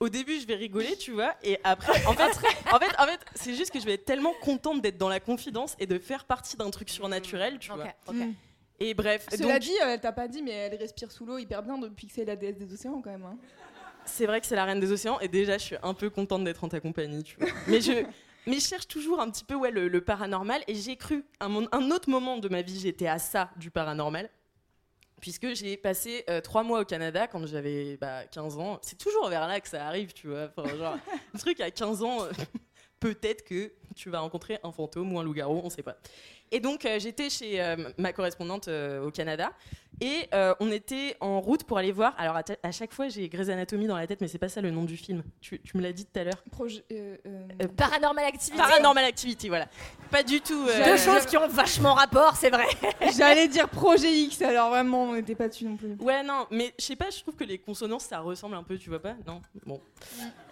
Au 0.00 0.08
début, 0.08 0.38
je 0.40 0.46
vais 0.46 0.56
rigoler, 0.56 0.96
tu 0.96 1.12
vois, 1.12 1.34
et 1.42 1.58
après, 1.64 1.92
en 2.06 2.12
fait, 2.14 2.30
en 2.72 2.78
fait, 2.78 2.94
en 2.98 3.06
fait, 3.06 3.20
c'est 3.34 3.54
juste 3.54 3.70
que 3.70 3.78
je 3.80 3.84
vais 3.84 3.94
être 3.94 4.04
tellement 4.04 4.34
contente 4.42 4.82
d'être 4.82 4.98
dans 4.98 5.08
la 5.08 5.20
confidence 5.20 5.76
et 5.78 5.86
de 5.86 5.98
faire 5.98 6.24
partie 6.24 6.56
d'un 6.56 6.70
truc 6.70 6.90
surnaturel, 6.90 7.58
tu 7.58 7.70
vois. 7.72 7.86
ok. 8.08 8.14
Mm. 8.14 8.32
Et 8.80 8.92
bref, 8.92 9.26
Cela 9.30 9.54
donc, 9.54 9.62
dit, 9.62 9.72
euh, 9.82 9.94
elle 9.94 10.00
t'a 10.00 10.10
pas 10.12 10.26
dit, 10.26 10.42
mais 10.42 10.50
elle 10.50 10.74
respire 10.74 11.12
sous 11.12 11.24
l'eau 11.24 11.38
hyper 11.38 11.62
bien 11.62 11.78
depuis 11.78 12.08
que 12.08 12.12
c'est 12.12 12.24
la 12.24 12.34
déesse 12.34 12.56
des 12.58 12.72
océans 12.74 13.00
quand 13.00 13.10
même. 13.10 13.24
hein. 13.24 13.38
c'est 14.04 14.26
vrai 14.26 14.40
que 14.40 14.46
c'est 14.48 14.56
la 14.56 14.64
reine 14.64 14.80
des 14.80 14.90
océans 14.90 15.20
et 15.20 15.28
déjà, 15.28 15.58
je 15.58 15.62
suis 15.64 15.76
un 15.82 15.94
peu 15.94 16.10
contente 16.10 16.42
d'être 16.44 16.64
en 16.64 16.68
ta 16.68 16.80
compagnie, 16.80 17.22
tu 17.22 17.36
vois. 17.38 17.48
Mais 17.68 17.80
je, 17.80 17.92
mais 18.46 18.56
je 18.58 18.66
cherche 18.66 18.88
toujours 18.88 19.20
un 19.20 19.30
petit 19.30 19.44
peu 19.44 19.54
ouais, 19.54 19.70
le, 19.70 19.86
le 19.86 20.00
paranormal 20.00 20.62
et 20.66 20.74
j'ai 20.74 20.96
cru, 20.96 21.24
un, 21.38 21.48
mon- 21.48 21.68
un 21.70 21.90
autre 21.92 22.10
moment 22.10 22.36
de 22.38 22.48
ma 22.48 22.62
vie, 22.62 22.80
j'étais 22.80 23.06
à 23.06 23.20
ça 23.20 23.50
du 23.56 23.70
paranormal. 23.70 24.28
Puisque 25.24 25.54
j'ai 25.54 25.78
passé 25.78 26.22
euh, 26.28 26.42
trois 26.42 26.62
mois 26.62 26.82
au 26.82 26.84
Canada 26.84 27.26
quand 27.26 27.46
j'avais 27.46 27.96
bah, 27.96 28.26
15 28.26 28.58
ans. 28.58 28.78
C'est 28.82 28.98
toujours 28.98 29.30
vers 29.30 29.48
là 29.48 29.58
que 29.58 29.68
ça 29.68 29.86
arrive, 29.86 30.12
tu 30.12 30.28
vois. 30.28 30.50
Enfin, 30.54 30.76
genre, 30.76 30.98
le 31.32 31.38
truc 31.38 31.60
à 31.60 31.70
15 31.70 32.02
ans, 32.02 32.24
euh, 32.24 32.30
peut-être 33.00 33.42
que 33.42 33.72
tu 33.96 34.10
vas 34.10 34.20
rencontrer 34.20 34.58
un 34.62 34.70
fantôme 34.70 35.14
ou 35.14 35.18
un 35.18 35.24
loup-garou, 35.24 35.62
on 35.64 35.70
sait 35.70 35.82
pas. 35.82 35.96
Et 36.54 36.60
donc, 36.60 36.84
euh, 36.84 36.98
j'étais 37.00 37.30
chez 37.30 37.60
euh, 37.60 37.76
ma 37.98 38.12
correspondante 38.12 38.68
euh, 38.68 39.04
au 39.04 39.10
Canada. 39.10 39.52
Et 40.00 40.28
euh, 40.34 40.54
on 40.58 40.72
était 40.72 41.16
en 41.20 41.40
route 41.40 41.62
pour 41.64 41.78
aller 41.78 41.92
voir. 41.92 42.14
Alors, 42.18 42.34
à, 42.36 42.42
ta- 42.42 42.56
à 42.64 42.72
chaque 42.72 42.92
fois, 42.92 43.08
j'ai 43.08 43.28
Grey's 43.28 43.48
Anatomy 43.48 43.86
dans 43.86 43.96
la 43.96 44.06
tête, 44.08 44.20
mais 44.20 44.26
c'est 44.28 44.38
pas 44.38 44.48
ça 44.48 44.60
le 44.60 44.70
nom 44.72 44.82
du 44.84 44.96
film. 44.96 45.22
Tu, 45.40 45.60
tu 45.60 45.76
me 45.76 45.82
l'as 45.82 45.92
dit 45.92 46.04
tout 46.04 46.18
à 46.18 46.24
l'heure. 46.24 46.42
Euh, 46.60 47.16
euh, 47.26 47.48
Euh, 47.62 47.68
Paranormal 47.76 48.24
Activity. 48.24 48.56
Paranormal 48.56 49.04
Activity, 49.04 49.48
voilà. 49.48 49.68
Pas 50.10 50.22
du 50.24 50.40
tout. 50.40 50.66
euh, 50.68 50.84
Deux 50.84 50.96
choses 50.96 51.26
qui 51.26 51.36
ont 51.36 51.46
vachement 51.48 51.94
rapport, 51.94 52.34
c'est 52.36 52.50
vrai. 52.50 52.66
J'allais 53.16 53.46
dire 53.48 53.68
Projet 53.68 54.12
X, 54.12 54.42
alors 54.42 54.70
vraiment, 54.70 55.04
on 55.04 55.14
n'était 55.14 55.34
pas 55.36 55.46
dessus 55.48 55.64
non 55.64 55.76
plus. 55.76 55.94
Ouais, 56.00 56.22
non, 56.24 56.46
mais 56.50 56.72
je 56.78 56.84
sais 56.84 56.96
pas, 56.96 57.10
je 57.10 57.20
trouve 57.20 57.36
que 57.36 57.44
les 57.44 57.58
consonances 57.58 58.04
ça 58.04 58.18
ressemble 58.20 58.56
un 58.56 58.62
peu, 58.64 58.76
tu 58.78 58.90
vois 58.90 59.00
pas? 59.02 59.14
Non 59.26 59.42
Bon. 59.66 59.80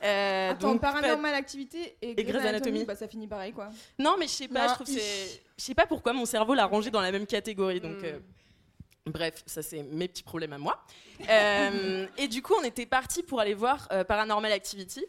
Euh, 0.04 0.50
Attends, 0.50 0.72
donc, 0.72 0.80
Paranormal 0.80 1.34
Activité 1.34 1.96
et, 2.02 2.10
Et 2.20 2.24
Grey's 2.24 2.44
Anatomy. 2.44 2.84
bah 2.84 2.94
ça 2.96 3.06
finit 3.08 3.26
pareil 3.26 3.52
quoi. 3.52 3.68
Non, 3.98 4.16
mais 4.18 4.26
je 4.26 4.32
sais 4.32 4.48
pas, 4.48 4.68
je 4.68 4.74
trouve 4.74 4.86
que 4.86 4.92
c'est. 5.00 5.42
Je 5.62 5.66
sais 5.68 5.74
pas 5.76 5.86
pourquoi 5.86 6.12
mon 6.12 6.26
cerveau 6.26 6.54
l'a 6.54 6.66
rangé 6.66 6.90
dans 6.90 7.00
la 7.00 7.12
même 7.12 7.24
catégorie. 7.24 7.80
Donc, 7.80 7.98
Mm. 7.98 8.04
euh, 8.04 8.18
bref, 9.06 9.44
ça 9.46 9.62
c'est 9.62 9.84
mes 9.84 10.08
petits 10.08 10.24
problèmes 10.24 10.52
à 10.52 10.58
moi. 10.58 10.82
Euh, 11.30 12.06
et 12.18 12.26
du 12.26 12.42
coup, 12.42 12.54
on 12.60 12.64
était 12.64 12.84
parti 12.84 13.22
pour 13.22 13.38
aller 13.38 13.54
voir 13.54 13.86
euh, 13.92 14.02
Paranormal 14.02 14.50
Activity. 14.50 15.04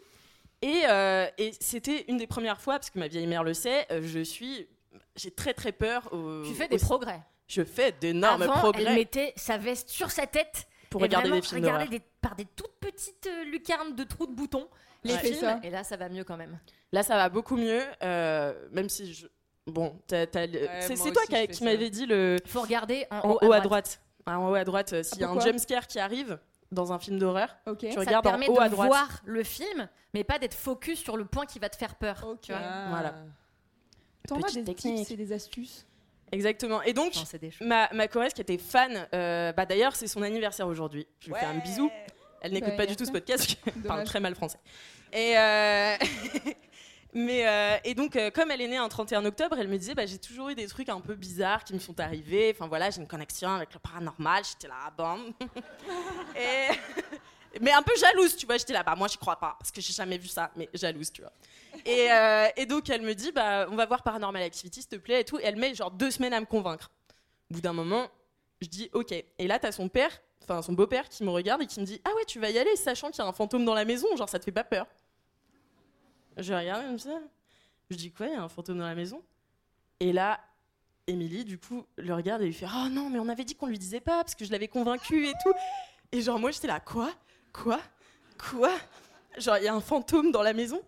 Et, 0.61 0.83
euh, 0.87 1.25
et 1.39 1.53
c'était 1.59 2.05
une 2.07 2.17
des 2.17 2.27
premières 2.27 2.61
fois, 2.61 2.75
parce 2.75 2.91
que 2.91 2.99
ma 2.99 3.07
vieille 3.07 3.25
mère 3.25 3.43
le 3.43 3.55
sait, 3.55 3.87
euh, 3.91 4.01
je 4.03 4.19
suis. 4.19 4.67
J'ai 5.15 5.31
très 5.31 5.55
très 5.55 5.71
peur. 5.71 6.07
Au, 6.13 6.43
Tu 6.45 6.53
fais 6.53 6.67
des 6.67 6.75
au- 6.83 6.85
progrès. 6.85 7.21
Je 7.47 7.63
fais 7.63 7.91
d'énormes 7.91 8.43
Avant, 8.43 8.53
progrès 8.59 8.83
elle 8.83 8.93
mettait 8.95 9.33
sa 9.35 9.57
veste 9.57 9.89
sur 9.89 10.11
sa 10.11 10.27
tête 10.27 10.67
pour 10.91 11.01
et 11.01 11.05
regarder 11.05 11.31
des 11.31 11.41
films 11.41 11.61
regarder 11.63 11.87
des- 11.87 12.01
par 12.21 12.35
des 12.35 12.45
toutes 12.45 12.75
petites 12.79 13.25
euh, 13.27 13.43
lucarnes 13.45 13.95
de 13.95 14.03
trous 14.03 14.27
de 14.27 14.33
boutons 14.35 14.67
les 15.03 15.13
Ouais. 15.15 15.19
films. 15.19 15.59
Et 15.63 15.71
là, 15.71 15.83
ça 15.83 15.97
va 15.97 16.09
mieux 16.09 16.23
quand 16.23 16.37
même. 16.37 16.59
Là, 16.91 17.01
ça 17.01 17.15
va 17.15 17.27
beaucoup 17.29 17.57
mieux, 17.57 17.81
euh, 18.03 18.53
même 18.71 18.87
si 18.87 19.13
je. 19.15 19.25
Bon, 19.67 19.97
t'as- 20.07 20.27
t'as 20.27 20.45
le- 20.47 20.67
c'est 20.81 20.95
toi 21.11 21.21
qui, 21.29 21.47
qui 21.47 21.63
m'avais 21.63 21.89
dit 21.89 22.05
le. 22.05 22.37
Faut 22.45 22.61
regarder 22.61 23.05
en, 23.11 23.17
En 23.19 23.31
haut, 23.31 23.39
haut 23.43 23.53
à 23.53 23.61
droite. 23.61 24.01
Ah, 24.25 24.39
en 24.39 24.49
haut 24.51 24.55
à 24.55 24.63
droite, 24.63 24.93
euh, 24.93 25.03
s'il 25.03 25.19
y 25.19 25.23
a 25.23 25.29
un 25.29 25.39
jumpscare 25.39 25.87
qui 25.87 25.99
arrive 25.99 26.37
dans 26.71 26.91
un 26.91 26.99
film 26.99 27.19
d'horreur, 27.19 27.55
Ok. 27.67 27.79
tu 27.79 27.87
Ça 27.89 27.93
te 27.95 27.99
regardes 27.99 28.25
en 28.27 28.29
permet 28.31 28.47
haut 28.49 28.59
à 28.59 28.65
de 28.67 28.73
droite. 28.73 28.87
voir 28.89 29.21
le 29.25 29.43
film, 29.43 29.87
mais 30.13 30.23
pas 30.23 30.39
d'être 30.39 30.53
focus 30.55 30.99
sur 30.99 31.17
le 31.17 31.25
point 31.25 31.45
qui 31.45 31.59
va 31.59 31.69
te 31.69 31.75
faire 31.77 31.95
peur. 31.95 32.25
Ok. 32.27 32.41
tu 32.41 32.51
vois. 32.51 32.61
Ah. 32.63 32.87
Voilà. 32.89 33.15
T'en 34.27 34.39
as 34.41 34.51
des 34.51 34.63
technique. 34.63 34.99
tips 35.07 35.11
et 35.11 35.17
des 35.17 35.31
astuces 35.33 35.85
Exactement. 36.31 36.81
Et 36.81 36.93
donc, 36.93 37.13
Non, 37.15 37.67
ma, 37.67 37.89
ma 37.93 38.07
choriste 38.07 38.35
qui 38.35 38.41
était 38.41 38.57
fan, 38.57 39.07
euh, 39.13 39.51
bah 39.53 39.65
d'ailleurs, 39.67 39.95
c'est 39.95 40.07
son 40.07 40.23
anniversaire 40.23 40.67
aujourd'hui. 40.67 41.05
Je 41.19 41.27
lui 41.27 41.35
fais 41.35 41.45
un 41.45 41.59
bisou. 41.59 41.91
Elle 42.41 42.53
n'écoute 42.53 42.71
Bah, 42.71 42.77
pas 42.77 42.85
du 42.87 42.95
tout 42.95 43.05
ce 43.05 43.11
podcast, 43.11 43.55
parce 43.63 43.75
qu'elle 43.75 43.83
parle 43.87 44.03
très 44.03 44.19
mal 44.19 44.33
français. 44.33 44.57
Et, 45.13 45.37
euh, 45.37 45.95
Mais, 47.13 47.47
euh, 47.47 47.77
et 47.83 47.93
donc, 47.93 48.15
euh, 48.15 48.31
comme 48.31 48.49
elle 48.49 48.61
est 48.61 48.67
née 48.67 48.77
un 48.77 48.89
31 48.89 49.23
octobre, 49.25 49.55
elle 49.59 49.67
me 49.67 49.77
disait 49.77 49.93
bah, 49.93 50.05
J'ai 50.05 50.17
toujours 50.17 50.49
eu 50.49 50.55
des 50.55 50.67
trucs 50.67 50.89
un 50.89 50.99
peu 50.99 51.13
bizarres 51.13 51.63
qui 51.63 51.73
me 51.73 51.79
sont 51.79 51.99
arrivés. 51.99 52.51
Enfin 52.55 52.67
voilà, 52.67 52.89
j'ai 52.89 53.01
une 53.01 53.07
connexion 53.07 53.49
avec 53.49 53.73
le 53.73 53.79
paranormal. 53.79 54.43
J'étais 54.43 54.67
là, 54.67 54.91
bam. 54.97 55.31
et... 56.35 56.69
Mais 57.61 57.71
un 57.71 57.83
peu 57.83 57.93
jalouse, 57.95 58.35
tu 58.35 58.45
vois. 58.47 58.57
J'étais 58.57 58.73
là, 58.73 58.81
bah 58.81 58.95
moi, 58.95 59.07
j'y 59.07 59.17
crois 59.17 59.35
pas, 59.35 59.55
parce 59.59 59.71
que 59.71 59.79
j'ai 59.79 59.93
jamais 59.93 60.17
vu 60.17 60.27
ça, 60.27 60.49
mais 60.55 60.67
jalouse, 60.73 61.11
tu 61.11 61.21
vois. 61.21 61.31
Et, 61.85 62.11
euh, 62.11 62.47
donc, 62.67 62.89
elle 62.89 63.03
me 63.03 63.13
dit 63.13 63.31
bah, 63.31 63.67
On 63.69 63.75
va 63.75 63.85
voir 63.85 64.01
Paranormal 64.01 64.41
Activity, 64.41 64.81
s'il 64.81 64.89
te 64.89 64.95
plaît, 64.95 65.21
et 65.21 65.23
tout. 65.23 65.39
Et 65.39 65.43
elle 65.43 65.55
met 65.55 65.75
genre 65.75 65.91
deux 65.91 66.09
semaines 66.09 66.33
à 66.33 66.39
me 66.39 66.47
convaincre. 66.47 66.89
Au 67.51 67.53
bout 67.53 67.61
d'un 67.61 67.73
moment, 67.73 68.07
je 68.61 68.67
dis 68.67 68.89
Ok. 68.93 69.11
Et 69.11 69.47
là, 69.47 69.59
t'as 69.59 69.71
son 69.71 69.87
père, 69.87 70.09
enfin 70.41 70.63
son 70.63 70.73
beau-père, 70.73 71.07
qui 71.09 71.23
me 71.23 71.29
regarde 71.29 71.61
et 71.61 71.67
qui 71.67 71.79
me 71.79 71.85
dit 71.85 72.01
Ah 72.05 72.15
ouais, 72.15 72.25
tu 72.25 72.39
vas 72.39 72.49
y 72.49 72.57
aller, 72.57 72.75
sachant 72.75 73.11
qu'il 73.11 73.23
y 73.23 73.25
a 73.25 73.29
un 73.29 73.33
fantôme 73.33 73.65
dans 73.65 73.75
la 73.75 73.85
maison, 73.85 74.07
genre 74.17 74.29
ça 74.29 74.39
te 74.39 74.45
fait 74.45 74.51
pas 74.51 74.63
peur. 74.63 74.87
Je 76.37 76.53
regarde 76.53 76.85
comme 76.85 76.99
ça. 76.99 77.19
Je 77.89 77.97
dis 77.97 78.11
quoi, 78.11 78.27
il 78.27 78.33
y 78.33 78.35
a 78.35 78.41
un 78.41 78.49
fantôme 78.49 78.77
dans 78.77 78.85
la 78.85 78.95
maison? 78.95 79.21
Et 79.99 80.13
là, 80.13 80.39
Émilie, 81.07 81.45
du 81.45 81.57
coup, 81.57 81.85
le 81.97 82.13
regarde 82.13 82.41
et 82.41 82.45
lui 82.45 82.53
fait 82.53 82.67
Oh 82.67 82.89
non, 82.89 83.09
mais 83.09 83.19
on 83.19 83.29
avait 83.29 83.43
dit 83.43 83.55
qu'on 83.55 83.67
lui 83.67 83.77
disait 83.79 83.99
pas 83.99 84.23
parce 84.23 84.35
que 84.35 84.45
je 84.45 84.51
l'avais 84.51 84.67
convaincu 84.67 85.27
et 85.27 85.33
tout. 85.43 85.53
Et 86.11 86.21
genre, 86.21 86.39
moi, 86.39 86.51
j'étais 86.51 86.67
là 86.67 86.79
Quoi? 86.79 87.11
Quoi? 87.51 87.79
Quoi? 88.37 88.71
Genre, 89.37 89.57
il 89.57 89.65
y 89.65 89.67
a 89.67 89.73
un 89.73 89.81
fantôme 89.81 90.31
dans 90.31 90.41
la 90.41 90.53
maison? 90.53 90.81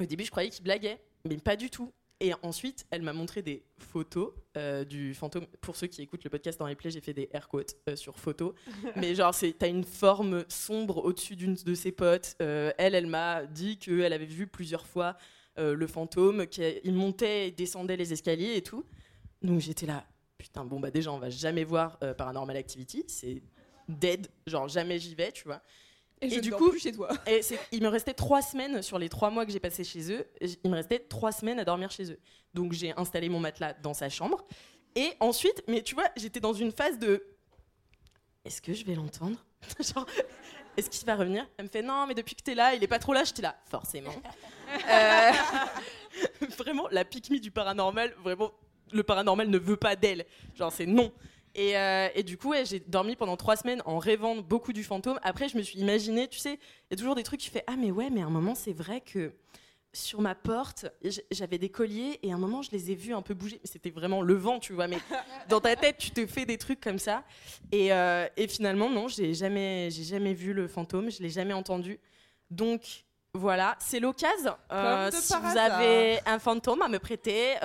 Au 0.00 0.04
début, 0.04 0.24
je 0.24 0.30
croyais 0.30 0.50
qu'il 0.50 0.64
blaguait, 0.64 1.00
mais 1.24 1.36
pas 1.36 1.56
du 1.56 1.70
tout. 1.70 1.92
Et 2.24 2.32
ensuite, 2.42 2.86
elle 2.90 3.02
m'a 3.02 3.12
montré 3.12 3.42
des 3.42 3.62
photos 3.76 4.32
euh, 4.56 4.84
du 4.84 5.12
fantôme. 5.12 5.46
Pour 5.60 5.76
ceux 5.76 5.88
qui 5.88 6.00
écoutent 6.00 6.24
le 6.24 6.30
podcast 6.30 6.58
en 6.62 6.64
replay, 6.64 6.90
j'ai 6.90 7.02
fait 7.02 7.12
des 7.12 7.28
air 7.34 7.48
quotes 7.48 7.76
euh, 7.86 7.96
sur 7.96 8.18
photos. 8.18 8.54
Mais 8.96 9.14
genre, 9.14 9.34
c'est- 9.34 9.52
t'as 9.58 9.68
une 9.68 9.84
forme 9.84 10.44
sombre 10.48 11.04
au-dessus 11.04 11.36
d'une 11.36 11.54
de 11.54 11.74
ses 11.74 11.92
potes. 11.92 12.34
Euh, 12.40 12.72
elle, 12.78 12.94
elle 12.94 13.06
m'a 13.06 13.44
dit 13.44 13.76
qu'elle 13.76 14.12
avait 14.14 14.24
vu 14.24 14.46
plusieurs 14.46 14.86
fois 14.86 15.16
le 15.56 15.86
fantôme, 15.86 16.48
qu'il 16.48 16.94
montait 16.94 17.46
et 17.46 17.50
descendait 17.52 17.96
les 17.96 18.12
escaliers 18.12 18.56
et 18.56 18.62
tout. 18.62 18.84
Donc 19.40 19.60
j'étais 19.60 19.86
là, 19.86 20.04
putain, 20.36 20.64
bon 20.64 20.80
bah 20.80 20.90
déjà, 20.90 21.12
on 21.12 21.18
va 21.18 21.30
jamais 21.30 21.62
voir 21.62 21.96
Paranormal 22.18 22.56
Activity. 22.56 23.04
C'est 23.06 23.40
dead, 23.88 24.26
genre 24.48 24.66
jamais 24.66 24.98
j'y 24.98 25.14
vais, 25.14 25.30
tu 25.30 25.44
vois. 25.44 25.62
Et, 26.24 26.30
je 26.30 26.34
Et 26.34 26.36
ne 26.38 26.42
du 26.42 26.50
coup- 26.52 26.70
plus 26.70 26.80
chez 26.80 26.92
toi. 26.92 27.08
Et 27.26 27.40
il 27.72 27.82
me 27.82 27.88
restait 27.88 28.14
trois 28.14 28.42
semaines 28.42 28.82
sur 28.82 28.98
les 28.98 29.08
trois 29.08 29.30
mois 29.30 29.44
que 29.46 29.52
j'ai 29.52 29.60
passé 29.60 29.84
chez 29.84 30.10
eux. 30.12 30.26
Il 30.64 30.70
me 30.70 30.76
restait 30.76 30.98
trois 31.00 31.32
semaines 31.32 31.58
à 31.58 31.64
dormir 31.64 31.90
chez 31.90 32.10
eux. 32.10 32.18
Donc 32.54 32.72
j'ai 32.72 32.92
installé 32.96 33.28
mon 33.28 33.40
matelas 33.40 33.74
dans 33.74 33.94
sa 33.94 34.08
chambre. 34.08 34.44
Et 34.96 35.12
ensuite, 35.20 35.62
mais 35.68 35.82
tu 35.82 35.94
vois, 35.94 36.08
j'étais 36.16 36.40
dans 36.40 36.52
une 36.52 36.70
phase 36.72 36.98
de 36.98 37.24
est-ce 38.44 38.60
que 38.62 38.72
je 38.74 38.84
vais 38.84 38.94
l'entendre? 38.94 39.36
Genre, 39.80 40.06
est-ce 40.76 40.90
qu'il 40.90 41.06
va 41.06 41.16
revenir? 41.16 41.46
Elle 41.56 41.64
me 41.64 41.70
fait 41.70 41.82
non, 41.82 42.06
mais 42.06 42.14
depuis 42.14 42.34
que 42.36 42.42
t'es 42.42 42.54
là, 42.54 42.74
il 42.74 42.82
est 42.84 42.88
pas 42.88 42.98
trop 42.98 43.12
là. 43.12 43.24
J'étais 43.24 43.42
là, 43.42 43.56
forcément. 43.66 44.14
Euh, 44.90 45.30
vraiment, 46.58 46.88
la 46.90 47.04
pique 47.04 47.40
du 47.40 47.50
paranormal, 47.50 48.14
vraiment, 48.22 48.50
le 48.92 49.02
paranormal 49.02 49.48
ne 49.48 49.58
veut 49.58 49.76
pas 49.76 49.94
d'elle. 49.94 50.24
Genre, 50.56 50.72
c'est 50.72 50.86
non. 50.86 51.12
Et, 51.54 51.76
euh, 51.76 52.08
et 52.14 52.22
du 52.22 52.36
coup, 52.36 52.50
ouais, 52.50 52.64
j'ai 52.64 52.80
dormi 52.80 53.14
pendant 53.16 53.36
trois 53.36 53.56
semaines 53.56 53.82
en 53.84 53.98
rêvant 53.98 54.36
beaucoup 54.36 54.72
du 54.72 54.82
fantôme. 54.82 55.20
Après, 55.22 55.48
je 55.48 55.56
me 55.56 55.62
suis 55.62 55.78
imaginé, 55.78 56.26
tu 56.28 56.38
sais, 56.38 56.54
il 56.54 56.92
y 56.92 56.94
a 56.94 56.96
toujours 56.96 57.14
des 57.14 57.22
trucs 57.22 57.40
qui 57.40 57.50
fais 57.50 57.62
Ah, 57.66 57.76
mais 57.78 57.90
ouais, 57.90 58.10
mais 58.10 58.22
à 58.22 58.26
un 58.26 58.30
moment, 58.30 58.54
c'est 58.54 58.72
vrai 58.72 59.00
que 59.00 59.32
sur 59.92 60.20
ma 60.20 60.34
porte, 60.34 60.86
j'avais 61.30 61.56
des 61.58 61.68
colliers 61.68 62.18
et 62.24 62.32
à 62.32 62.34
un 62.34 62.38
moment, 62.38 62.62
je 62.62 62.72
les 62.72 62.90
ai 62.90 62.96
vus 62.96 63.14
un 63.14 63.22
peu 63.22 63.34
bouger. 63.34 63.60
Mais 63.62 63.70
C'était 63.70 63.90
vraiment 63.90 64.22
le 64.22 64.34
vent, 64.34 64.58
tu 64.58 64.72
vois. 64.72 64.88
Mais 64.88 64.98
dans 65.48 65.60
ta 65.60 65.76
tête, 65.76 65.98
tu 65.98 66.10
te 66.10 66.26
fais 66.26 66.44
des 66.44 66.58
trucs 66.58 66.80
comme 66.80 66.98
ça. 66.98 67.22
Et, 67.70 67.92
euh, 67.92 68.26
et 68.36 68.48
finalement, 68.48 68.90
non, 68.90 69.06
j'ai 69.06 69.32
jamais, 69.34 69.88
j'ai 69.92 70.02
jamais 70.02 70.34
vu 70.34 70.52
le 70.52 70.66
fantôme, 70.66 71.10
je 71.10 71.22
l'ai 71.22 71.30
jamais 71.30 71.54
entendu. 71.54 71.98
Donc. 72.50 73.04
Voilà, 73.36 73.74
c'est 73.80 73.98
l'occasion. 73.98 74.54
Euh, 74.70 75.10
si 75.10 75.32
vous 75.32 75.44
hasard. 75.44 75.80
avez 75.80 76.20
un 76.24 76.38
fantôme 76.38 76.82
à 76.82 76.86
me 76.88 77.00
prêter, 77.00 77.54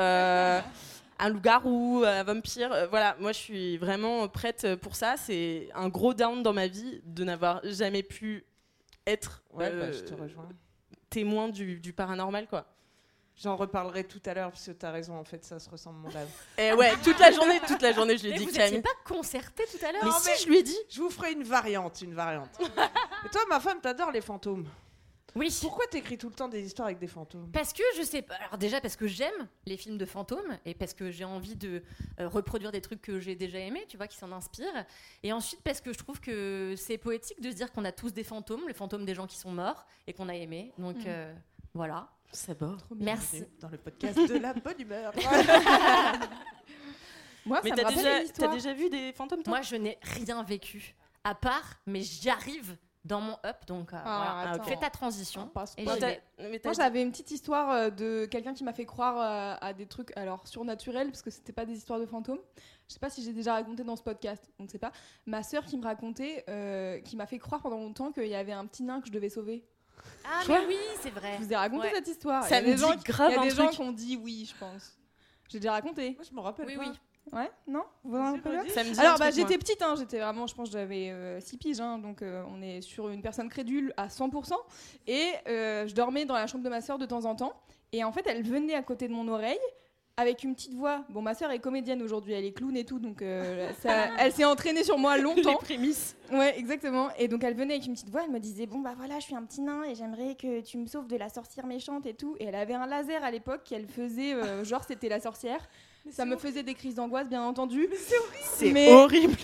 un 1.20 1.30
loup-garou, 1.30 2.04
un 2.06 2.24
vampire. 2.24 2.72
euh, 2.72 2.88
voilà, 2.88 3.16
moi 3.20 3.32
je 3.32 3.38
suis 3.38 3.78
vraiment 3.78 4.28
prête 4.28 4.76
pour 4.82 4.96
ça. 4.96 5.16
C'est 5.18 5.70
un 5.76 5.90
gros 5.90 6.14
down 6.14 6.42
dans 6.44 6.54
ma 6.54 6.68
vie 6.68 7.02
de 7.06 7.24
n'avoir 7.24 7.62
jamais 7.64 8.04
pu 8.04 8.46
être 9.06 9.44
Ouais, 9.52 9.70
euh, 9.72 9.80
bah, 9.88 9.92
je 9.92 10.00
te 10.00 10.14
rejoins. 10.14 10.48
témoin 11.10 11.50
du, 11.50 11.80
du 11.80 11.94
paranormal, 11.94 12.48
quoi. 12.48 12.66
J'en 13.42 13.56
reparlerai 13.56 14.04
tout 14.04 14.22
à 14.26 14.34
l'heure 14.34 14.52
parce 14.52 14.66
que 14.66 14.72
t'as 14.72 14.92
raison, 14.92 15.16
en 15.18 15.24
fait, 15.24 15.46
ça 15.46 15.60
se 15.60 15.70
ressemble 15.70 16.00
mon 16.00 16.10
âme. 16.10 16.28
Et 16.58 16.74
ouais, 16.74 16.92
toute 17.02 17.18
la 17.20 17.32
journée, 17.32 17.60
toute 17.66 17.82
la 17.82 17.94
journée, 17.94 18.18
je 18.18 18.24
lui 18.24 18.30
ai 18.30 18.34
Mais 18.34 18.38
dit 18.40 18.46
vous 18.46 18.52
n'étiez 18.52 18.82
pas 18.82 18.90
concerté 19.06 19.64
tout 19.72 19.86
à 19.86 19.94
l'heure 19.94 20.02
Mais 20.04 20.10
Non, 20.10 20.16
si, 20.20 20.30
mais- 20.30 20.38
je 20.44 20.48
lui 20.48 20.58
ai 20.58 20.64
dit. 20.64 20.78
Je 20.90 21.00
vous 21.02 21.10
ferai 21.10 21.32
une 21.32 21.44
variante, 21.44 22.02
une 22.02 22.14
variante. 22.14 22.50
Et 23.26 23.30
toi, 23.30 23.42
ma 23.50 23.62
femme, 23.62 23.80
t'adores 23.82 24.12
les 24.12 24.20
fantômes. 24.22 24.68
Oui. 25.36 25.56
Pourquoi 25.62 25.86
t'écris 25.88 26.18
tout 26.18 26.30
le 26.30 26.36
temps 26.36 26.48
des 26.48 26.66
histoires 26.66 26.88
avec 26.88 27.00
des 27.00 27.08
fantômes? 27.08 27.50
Parce 27.52 27.74
que 27.74 27.84
je 27.98 28.04
sais 28.04 28.22
pas. 28.22 28.36
Alors 28.36 28.58
déjà 28.58 28.82
parce 28.82 28.96
que 28.96 29.08
j'aime 29.08 29.48
les 29.66 29.78
films 29.78 29.98
de 29.98 30.06
fantômes 30.06 30.58
et 30.66 30.74
parce 30.74 30.94
que 30.94 31.12
j'ai 31.12 31.26
envie 31.26 31.56
de 31.56 31.84
euh, 32.20 32.28
reproduire 32.28 32.72
des 32.72 32.82
trucs 32.82 33.02
que 33.02 33.20
j'ai 33.20 33.36
déjà 33.36 33.60
aimés, 33.60 33.86
tu 33.88 33.98
vois, 33.98 34.08
qui 34.08 34.18
s'en 34.18 34.32
inspirent. 34.32 34.86
Et 35.24 35.34
ensuite 35.34 35.62
parce 35.64 35.82
que 35.82 35.94
je 35.94 35.98
trouve 35.98 36.20
que 36.20 36.76
c'est 36.78 36.98
poétique 36.98 37.42
de 37.42 37.52
se 37.52 37.56
dire 37.56 37.72
qu'on 37.72 37.86
a 37.86 37.92
tous 37.92 38.14
des 38.14 38.24
fantômes, 38.24 38.68
les 38.68 38.74
fantômes 38.74 39.06
des 39.06 39.16
gens 39.16 39.28
qui 39.28 39.38
sont 39.38 39.52
morts 39.52 39.86
et 40.08 40.14
qu'on 40.14 40.30
a 40.30 40.36
aimés. 40.36 40.74
Donc 40.78 40.98
Mm. 40.98 41.04
euh, 41.08 41.34
voilà. 41.74 42.10
Ça 42.32 42.54
va. 42.54 42.78
Merci. 42.96 43.44
Dans 43.60 43.70
le 43.70 43.78
podcast 43.78 44.18
de 44.18 44.38
la 44.38 44.54
bonne 44.54 44.80
humeur. 44.80 45.14
Moi, 47.46 47.62
Mais 47.64 47.70
ça 47.70 47.76
me 47.76 47.82
t'as 47.82 47.90
rappelle 47.90 48.52
déjà, 48.52 48.74
vu 48.74 48.90
des 48.90 49.14
fantômes, 49.14 49.44
toi? 49.44 49.54
Moi 49.54 49.62
je 49.62 49.76
n'ai 49.76 49.98
rien 50.02 50.44
vécu 50.44 50.96
à 51.24 51.34
part, 51.36 51.76
mais 51.88 52.02
j'arrive 52.02 52.76
dans 53.06 53.22
mon 53.22 53.34
up. 53.46 53.58
Donc 53.68 53.94
euh, 53.94 53.98
Ah, 54.04 54.52
voilà. 54.52 54.64
Fais 54.64 54.76
ta 54.78 54.90
transition. 54.90 55.50
Et 55.78 55.86
t'as 55.86 56.16
Moi, 56.64 56.74
j'avais 56.74 57.02
une 57.02 57.12
petite 57.12 57.32
histoire 57.32 57.72
euh, 57.72 57.90
de 57.90 58.26
quelqu'un 58.26 58.54
qui 58.54 58.64
m'a 58.64 58.74
fait 58.74 58.86
croire 58.86 59.18
euh, 59.18 59.58
à 59.62 59.74
des 59.74 59.86
trucs 59.86 60.16
alors 60.18 60.48
surnaturels 60.48 61.08
parce 61.10 61.22
que 61.22 61.30
c'était 61.32 61.54
pas 61.54 61.66
des 61.66 61.76
histoires 61.78 62.00
de 62.00 62.06
fantômes. 62.06 62.40
Je 62.88 62.94
sais 62.94 63.00
pas 63.00 63.10
si 63.10 63.24
j'ai 63.24 63.34
déjà 63.34 63.54
raconté 63.54 63.84
dans 63.84 63.96
ce 63.96 64.02
podcast, 64.04 64.44
on 64.60 64.64
ne 64.64 64.68
sait 64.68 64.80
pas. 64.80 64.92
Ma 65.26 65.44
sœur 65.44 65.64
qui 65.66 65.78
me 65.78 65.84
racontait, 65.84 66.44
euh, 66.50 67.00
qui 67.02 67.16
m'a 67.16 67.28
fait 67.28 67.38
croire 67.40 67.62
pendant 67.62 67.78
longtemps 67.78 68.12
qu'il 68.12 68.26
y 68.28 68.36
avait 68.36 68.52
un 68.52 68.66
petit 68.66 68.84
nain 68.84 69.00
que 69.00 69.08
je 69.08 69.12
devais 69.12 69.30
sauver. 69.30 69.64
Ah 70.26 70.42
mais 70.48 70.66
oui, 70.68 70.78
c'est 71.02 71.10
vrai. 71.12 71.36
Je 71.40 71.44
vous 71.44 71.54
ai 71.54 71.56
raconté 71.56 71.84
Ouais. 71.88 71.94
cette 71.94 72.08
histoire. 72.08 72.44
Ça 72.44 72.60
il 72.62 72.68
y 72.68 72.72
a 72.72 72.74
des 72.76 72.82
gens, 72.82 72.96
grave 72.96 73.32
il 73.32 73.36
y 73.36 73.40
a 73.40 73.44
des 73.44 73.50
gens 73.56 73.68
qui 73.70 73.82
ont 73.82 73.92
dit 73.92 74.18
oui, 74.18 74.50
je 74.52 74.58
pense. 74.58 74.98
J'ai 75.50 75.60
déjà 75.60 75.74
raconté. 75.74 76.12
Moi, 76.12 76.24
je 76.30 76.36
me 76.36 76.40
rappelle 76.42 76.68
Oui, 76.68 76.76
pas. 76.78 76.84
oui. 76.84 77.00
Ouais, 77.34 77.50
non 77.68 77.84
Vous 78.04 78.18
un 78.18 78.34
Alors, 79.00 79.18
bah, 79.20 79.32
j'étais 79.32 79.58
petite, 79.58 79.82
hein, 79.82 79.96
j'étais 79.98 80.20
vraiment, 80.20 80.48
je 80.48 80.56
pense 80.56 80.72
j'avais 80.72 81.14
6 81.40 81.58
piges, 81.58 81.80
hein, 81.80 81.98
donc 82.00 82.22
euh, 82.22 82.44
on 82.54 82.62
est 82.62 82.82
sur 82.82 83.10
une 83.10 83.22
personne 83.22 83.50
crédule 83.50 83.94
à 83.98 84.08
100%. 84.08 84.54
Et 85.08 85.28
euh, 85.48 85.88
je 85.88 85.94
dormais 85.96 86.26
dans 86.26 86.36
la 86.36 86.48
chambre 86.48 86.64
de 86.64 86.70
ma 86.70 86.82
soeur 86.82 86.98
de 86.98 87.06
temps 87.06 87.26
en 87.26 87.36
temps. 87.36 87.54
Et 87.92 88.04
en 88.04 88.12
fait, 88.12 88.26
elle 88.28 88.44
venait 88.44 88.76
à 88.76 88.84
côté 88.84 89.08
de 89.08 89.14
mon 89.14 89.28
oreille 89.28 89.58
avec 90.18 90.44
une 90.44 90.54
petite 90.54 90.74
voix. 90.74 91.06
Bon, 91.10 91.22
ma 91.22 91.34
sœur 91.34 91.50
est 91.52 91.60
comédienne 91.60 92.02
aujourd'hui, 92.02 92.34
elle 92.34 92.44
est 92.44 92.52
clown 92.52 92.76
et 92.76 92.84
tout, 92.84 93.00
donc 93.00 93.22
euh, 93.22 93.72
ça- 93.80 94.10
elle 94.20 94.34
s'est 94.34 94.44
entraînée 94.44 94.84
sur 94.84 94.98
moi 94.98 95.18
longtemps. 95.18 95.52
Les 95.52 95.56
prémices. 95.58 96.16
Ouais, 96.30 96.60
exactement. 96.60 97.08
Et 97.18 97.30
donc 97.30 97.44
elle 97.46 97.56
venait 97.56 97.76
avec 97.76 97.86
une 97.86 97.94
petite 97.94 98.10
voix, 98.10 98.24
elle 98.26 98.32
me 98.32 98.40
disait 98.40 98.66
Bon, 98.66 98.80
bah 98.80 98.94
voilà, 98.98 99.18
je 99.20 99.24
suis 99.26 99.36
un 99.36 99.44
petit 99.44 99.62
nain 99.62 99.84
et 99.86 99.96
j'aimerais 99.96 100.36
que 100.36 100.60
tu 100.60 100.78
me 100.78 100.88
sauves 100.88 101.08
de 101.08 101.16
la 101.16 101.30
sorcière 101.30 101.66
méchante 101.68 102.06
et 102.06 102.14
tout. 102.14 102.36
Et 102.40 102.46
elle 102.46 102.56
avait 102.56 102.74
un 102.74 102.86
laser 102.86 103.24
à 103.24 103.32
l'époque 103.32 103.62
qu'elle 103.64 103.88
faisait, 103.88 104.34
euh, 104.34 104.66
genre 104.66 104.84
c'était 104.84 105.08
la 105.10 105.22
sorcière. 105.22 105.66
Ça 106.12 106.26
me 106.26 106.38
faisait 106.38 106.64
des 106.64 106.74
crises 106.74 106.96
d'angoisse, 106.96 107.28
bien 107.30 107.44
entendu. 107.44 107.88
C'est 108.44 108.92
horrible. 108.92 109.38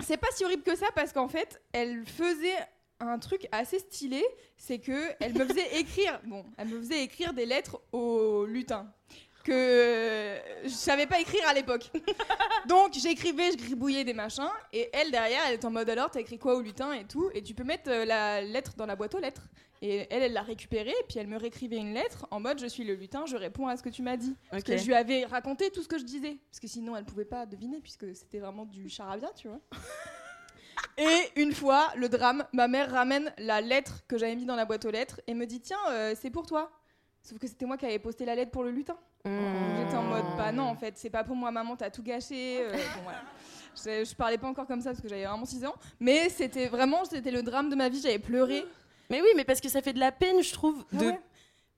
C'est 0.00 0.16
pas 0.16 0.28
si 0.34 0.44
horrible 0.44 0.62
que 0.62 0.76
ça 0.76 0.86
parce 0.94 1.12
qu'en 1.12 1.28
fait, 1.28 1.60
elle 1.72 2.04
faisait 2.06 2.56
un 3.00 3.18
truc 3.18 3.48
assez 3.52 3.78
stylé, 3.78 4.24
c'est 4.56 4.78
que 4.78 5.10
elle 5.20 5.34
me 5.34 5.44
faisait 5.44 5.76
écrire, 5.80 6.20
bon, 6.24 6.44
elle 6.56 6.68
me 6.68 6.78
faisait 6.78 7.02
écrire 7.02 7.32
des 7.32 7.46
lettres 7.46 7.80
au 7.92 8.44
lutin 8.46 8.92
que 9.42 9.52
euh, 9.52 10.38
je 10.64 10.70
savais 10.70 11.06
pas 11.06 11.20
écrire 11.20 11.46
à 11.48 11.54
l'époque. 11.54 11.90
Donc 12.68 12.94
j'écrivais, 12.94 13.52
je 13.52 13.56
gribouillais 13.56 14.04
des 14.04 14.14
machins 14.14 14.50
et 14.72 14.88
elle 14.92 15.10
derrière, 15.10 15.40
elle 15.46 15.54
est 15.54 15.64
en 15.64 15.70
mode 15.70 15.88
alors 15.90 16.10
t'as 16.10 16.20
écrit 16.20 16.38
quoi 16.38 16.54
au 16.54 16.60
lutin 16.60 16.92
et 16.92 17.04
tout 17.04 17.30
et 17.34 17.42
tu 17.42 17.54
peux 17.54 17.64
mettre 17.64 17.90
euh, 17.90 18.04
la 18.04 18.40
lettre 18.40 18.74
dans 18.76 18.86
la 18.86 18.96
boîte 18.96 19.14
aux 19.14 19.20
lettres. 19.20 19.48
Et 19.84 20.06
elle, 20.10 20.22
elle 20.22 20.32
l'a 20.32 20.42
récupérée, 20.42 20.94
puis 21.08 21.18
elle 21.18 21.26
me 21.26 21.36
réécrivait 21.36 21.76
une 21.76 21.92
lettre 21.92 22.28
en 22.30 22.38
mode 22.38 22.60
je 22.60 22.66
suis 22.66 22.84
le 22.84 22.94
lutin, 22.94 23.26
je 23.26 23.36
réponds 23.36 23.66
à 23.66 23.76
ce 23.76 23.82
que 23.82 23.88
tu 23.88 24.02
m'as 24.02 24.16
dit. 24.16 24.36
Parce 24.48 24.62
que 24.62 24.76
je 24.76 24.86
lui 24.86 24.94
avais 24.94 25.24
raconté 25.24 25.72
tout 25.72 25.82
ce 25.82 25.88
que 25.88 25.98
je 25.98 26.04
disais. 26.04 26.38
Parce 26.50 26.60
que 26.60 26.68
sinon 26.68 26.94
elle 26.96 27.04
pouvait 27.04 27.24
pas 27.24 27.46
deviner, 27.46 27.80
puisque 27.80 28.14
c'était 28.14 28.38
vraiment 28.38 28.64
du 28.64 28.88
charabia, 28.88 29.28
tu 29.34 29.48
vois. 29.48 29.60
Et 30.98 31.40
une 31.40 31.52
fois, 31.52 31.90
le 31.96 32.08
drame, 32.08 32.44
ma 32.52 32.68
mère 32.68 32.90
ramène 32.90 33.32
la 33.38 33.60
lettre 33.60 34.04
que 34.08 34.18
j'avais 34.18 34.36
mis 34.36 34.44
dans 34.44 34.56
la 34.56 34.64
boîte 34.64 34.84
aux 34.84 34.90
lettres 34.90 35.20
et 35.26 35.34
me 35.34 35.46
dit 35.46 35.60
Tiens, 35.60 35.78
euh, 35.90 36.14
c'est 36.20 36.30
pour 36.30 36.46
toi. 36.46 36.70
Sauf 37.22 37.38
que 37.38 37.46
c'était 37.46 37.66
moi 37.66 37.76
qui 37.76 37.86
avais 37.86 37.98
posté 37.98 38.24
la 38.24 38.34
lettre 38.34 38.50
pour 38.50 38.64
le 38.64 38.70
lutin. 38.70 38.96
Donc 39.24 39.32
J'étais 39.78 39.96
en 39.96 40.02
mode 40.02 40.24
Bah 40.36 40.50
non, 40.52 40.64
en 40.64 40.74
fait, 40.74 40.98
c'est 40.98 41.10
pas 41.10 41.22
pour 41.22 41.36
moi, 41.36 41.50
maman, 41.52 41.76
t'as 41.76 41.90
tout 41.90 42.02
gâché. 42.02 42.58
euh, 42.62 42.72
bon, 42.72 43.02
voilà. 43.04 43.22
je, 43.76 44.04
je 44.08 44.14
parlais 44.16 44.38
pas 44.38 44.48
encore 44.48 44.66
comme 44.66 44.80
ça 44.80 44.90
parce 44.90 45.00
que 45.00 45.08
j'avais 45.08 45.24
vraiment 45.26 45.44
6 45.44 45.64
ans. 45.64 45.74
Mais 46.00 46.28
c'était 46.28 46.66
vraiment 46.66 47.04
c'était 47.04 47.30
le 47.30 47.42
drame 47.42 47.70
de 47.70 47.76
ma 47.76 47.88
vie, 47.88 48.00
j'avais 48.00 48.18
pleuré. 48.18 48.64
Mais 49.10 49.20
oui, 49.20 49.28
mais 49.36 49.44
parce 49.44 49.60
que 49.60 49.68
ça 49.68 49.82
fait 49.82 49.92
de 49.92 50.00
la 50.00 50.10
peine, 50.10 50.42
je 50.42 50.52
trouve. 50.52 50.84
Ah 50.94 50.96
De... 50.96 51.06
ouais. 51.06 51.20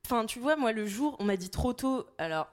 Enfin, 0.06 0.24
tu 0.26 0.38
vois, 0.38 0.56
moi, 0.56 0.72
le 0.72 0.86
jour, 0.86 1.16
on 1.18 1.24
m'a 1.24 1.36
dit 1.36 1.50
trop 1.50 1.72
tôt. 1.72 2.06
Alors, 2.18 2.46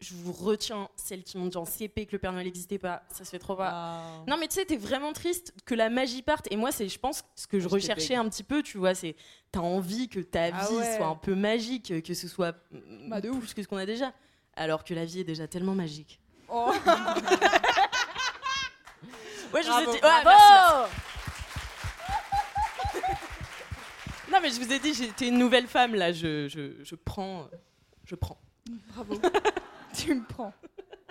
je 0.00 0.14
vous 0.14 0.32
retiens 0.32 0.88
celles 0.96 1.22
qui 1.24 1.38
m'ont 1.38 1.46
dit 1.46 1.56
en 1.56 1.64
CP 1.64 2.04
que 2.06 2.12
le 2.12 2.18
Père 2.18 2.32
Noël 2.32 2.44
n'existait 2.44 2.78
pas. 2.78 3.02
Ça 3.10 3.24
se 3.24 3.30
fait 3.30 3.38
trop 3.38 3.56
pas. 3.56 3.70
Ah. 3.72 4.02
Non, 4.28 4.36
mais 4.38 4.46
tu 4.46 4.54
sais, 4.54 4.64
t'es 4.66 4.76
vraiment 4.76 5.12
triste 5.14 5.54
que 5.64 5.74
la 5.74 5.88
magie 5.88 6.22
parte. 6.22 6.46
Et 6.50 6.56
moi, 6.56 6.70
c'est, 6.72 6.88
je 6.88 6.98
pense, 6.98 7.24
ce 7.34 7.46
que 7.46 7.58
je 7.58 7.66
Ah, 7.66 7.72
recherchais 7.72 8.14
un 8.14 8.28
petit 8.28 8.42
peu, 8.42 8.62
tu 8.62 8.76
vois, 8.78 8.94
c'est 8.94 9.16
t'as 9.52 9.60
envie 9.60 10.08
que 10.08 10.20
ta 10.20 10.50
vie 10.50 10.56
Ah 10.60 10.72
ouais. 10.72 10.96
soit 10.96 11.06
un 11.06 11.14
peu 11.16 11.34
magique, 11.34 12.02
que 12.02 12.12
ce 12.14 12.28
soit 12.28 12.54
Bah, 13.08 13.20
de 13.22 13.30
plus 13.30 13.54
que 13.54 13.62
ce 13.62 13.68
qu'on 13.68 13.78
a 13.78 13.86
déjà. 13.86 14.12
Alors 14.54 14.84
que 14.84 14.92
la 14.94 15.04
vie 15.04 15.20
est 15.20 15.24
déjà 15.24 15.48
tellement 15.48 15.74
magique. 15.74 16.20
Oh. 16.48 16.72
Ouais, 19.54 19.62
je 19.62 19.68
Bravo, 19.68 19.84
vous 19.84 19.90
ai 19.90 19.94
dit. 19.94 20.00
Bravo 20.00 20.28
Ouais, 20.28 20.34
merci, 20.34 20.90
merci. 22.92 23.10
Non, 24.32 24.38
mais 24.42 24.50
je 24.50 24.60
vous 24.60 24.72
ai 24.72 24.78
dit, 24.80 24.92
j'étais 24.92 25.28
une 25.28 25.38
nouvelle 25.38 25.68
femme 25.68 25.94
là. 25.94 26.12
Je, 26.12 26.48
je, 26.48 26.82
je 26.82 26.94
prends. 26.96 27.48
Je 28.04 28.14
prends. 28.16 28.38
Bravo. 28.94 29.14
tu 30.04 30.14
me 30.14 30.24
prends. 30.24 30.52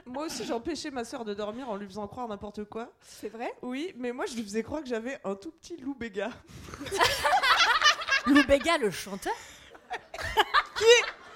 Moi 0.06 0.26
aussi, 0.26 0.46
j'empêchais 0.46 0.92
ma 0.92 1.04
soeur 1.04 1.26
de 1.26 1.34
dormir 1.34 1.68
en 1.70 1.76
lui 1.76 1.88
faisant 1.88 2.08
croire 2.08 2.28
n'importe 2.28 2.66
quoi. 2.66 2.92
C'est 3.02 3.30
vrai? 3.30 3.52
Oui, 3.64 3.92
mais 3.98 4.12
moi, 4.12 4.26
je 4.28 4.36
lui 4.36 4.44
faisais 4.44 4.62
croire 4.62 4.84
que 4.84 4.88
j'avais 4.88 5.20
un 5.24 5.36
tout 5.36 5.52
petit 5.52 5.78
loup 5.78 5.96
béga. 5.96 6.30
Lou 8.28 8.44
Béga, 8.44 8.78
le 8.80 8.90
chanteur? 8.90 9.34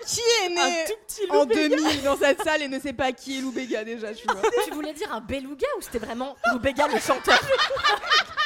Qui 0.05 0.21
est 0.43 0.49
né 0.49 0.59
Un 0.59 0.87
tout 0.87 0.99
petit 1.05 1.27
loup 1.27 1.35
en 1.35 1.45
béga. 1.45 1.75
2000 1.75 2.03
dans 2.03 2.17
cette 2.17 2.41
salle 2.41 2.63
et 2.63 2.67
ne 2.67 2.79
sait 2.79 2.93
pas 2.93 3.11
qui 3.11 3.37
est 3.37 3.41
Lou 3.41 3.51
Béga 3.51 3.83
déjà, 3.83 4.13
tu 4.13 4.25
vois 4.27 4.41
Tu 4.65 4.71
voulais 4.71 4.93
dire 4.93 5.13
un 5.13 5.21
beluga 5.21 5.67
ou 5.77 5.81
c'était 5.81 5.99
vraiment 5.99 6.35
Lou 6.51 6.59
Béga, 6.59 6.87
le 6.87 6.99
chanteur? 6.99 7.39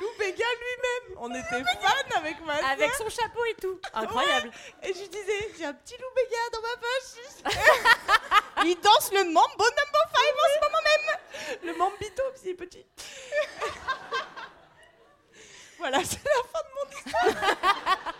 Loup 0.00 0.08
béga 0.18 0.44
lui-même. 0.60 1.18
On 1.18 1.30
était 1.34 1.62
fans 1.64 2.16
avec 2.18 2.40
ma 2.44 2.56
soeur. 2.58 2.68
Avec 2.70 2.90
son 2.94 3.08
chapeau 3.10 3.44
et 3.50 3.54
tout. 3.60 3.78
Incroyable. 3.92 4.50
Et 4.82 4.94
je 4.94 4.98
lui 5.00 5.08
disais, 5.08 5.52
j'ai 5.58 5.64
un 5.66 5.74
petit 5.74 5.94
loup 5.98 6.08
béga 6.16 6.38
dans 6.52 6.62
ma 6.62 6.76
poche. 6.76 8.66
Il 8.66 8.80
danse 8.80 9.12
le 9.12 9.24
mambo 9.24 9.64
number 9.64 10.06
5 10.12 10.20
en 10.36 10.48
ce 10.54 10.60
moment 10.64 10.82
même 10.84 11.18
Le 11.64 11.78
mambito, 11.78 12.22
s'il 12.36 12.50
est 12.50 12.54
petit. 12.54 12.84
voilà, 15.78 15.98
c'est 16.04 16.20
la 16.24 16.42
fin 16.50 16.60
de 16.62 16.70
mon 16.74 16.90
histoire. 16.96 18.14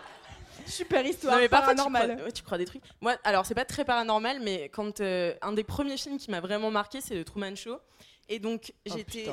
Super 0.67 1.05
histoire, 1.05 1.35
Non, 1.35 1.41
mais 1.41 1.49
parfois, 1.49 1.73
tu 1.73 1.77
paranormale. 1.77 2.11
crois, 2.15 2.25
ouais, 2.25 2.31
tu 2.31 2.43
crois 2.43 2.57
des 2.57 2.65
trucs. 2.65 2.83
Moi, 3.01 3.15
alors, 3.23 3.45
c'est 3.45 3.55
pas 3.55 3.65
très 3.65 3.83
paranormal, 3.85 4.39
mais 4.41 4.69
quand 4.69 5.01
euh, 5.01 5.35
un 5.41 5.51
des 5.53 5.63
premiers 5.63 5.97
films 5.97 6.17
qui 6.17 6.31
m'a 6.31 6.39
vraiment 6.39 6.71
marqué, 6.71 7.01
c'est 7.01 7.15
le 7.15 7.25
Truman 7.25 7.55
Show. 7.55 7.77
Et 8.29 8.39
donc, 8.39 8.71
Oh, 8.89 8.93
j'étais. 8.95 9.29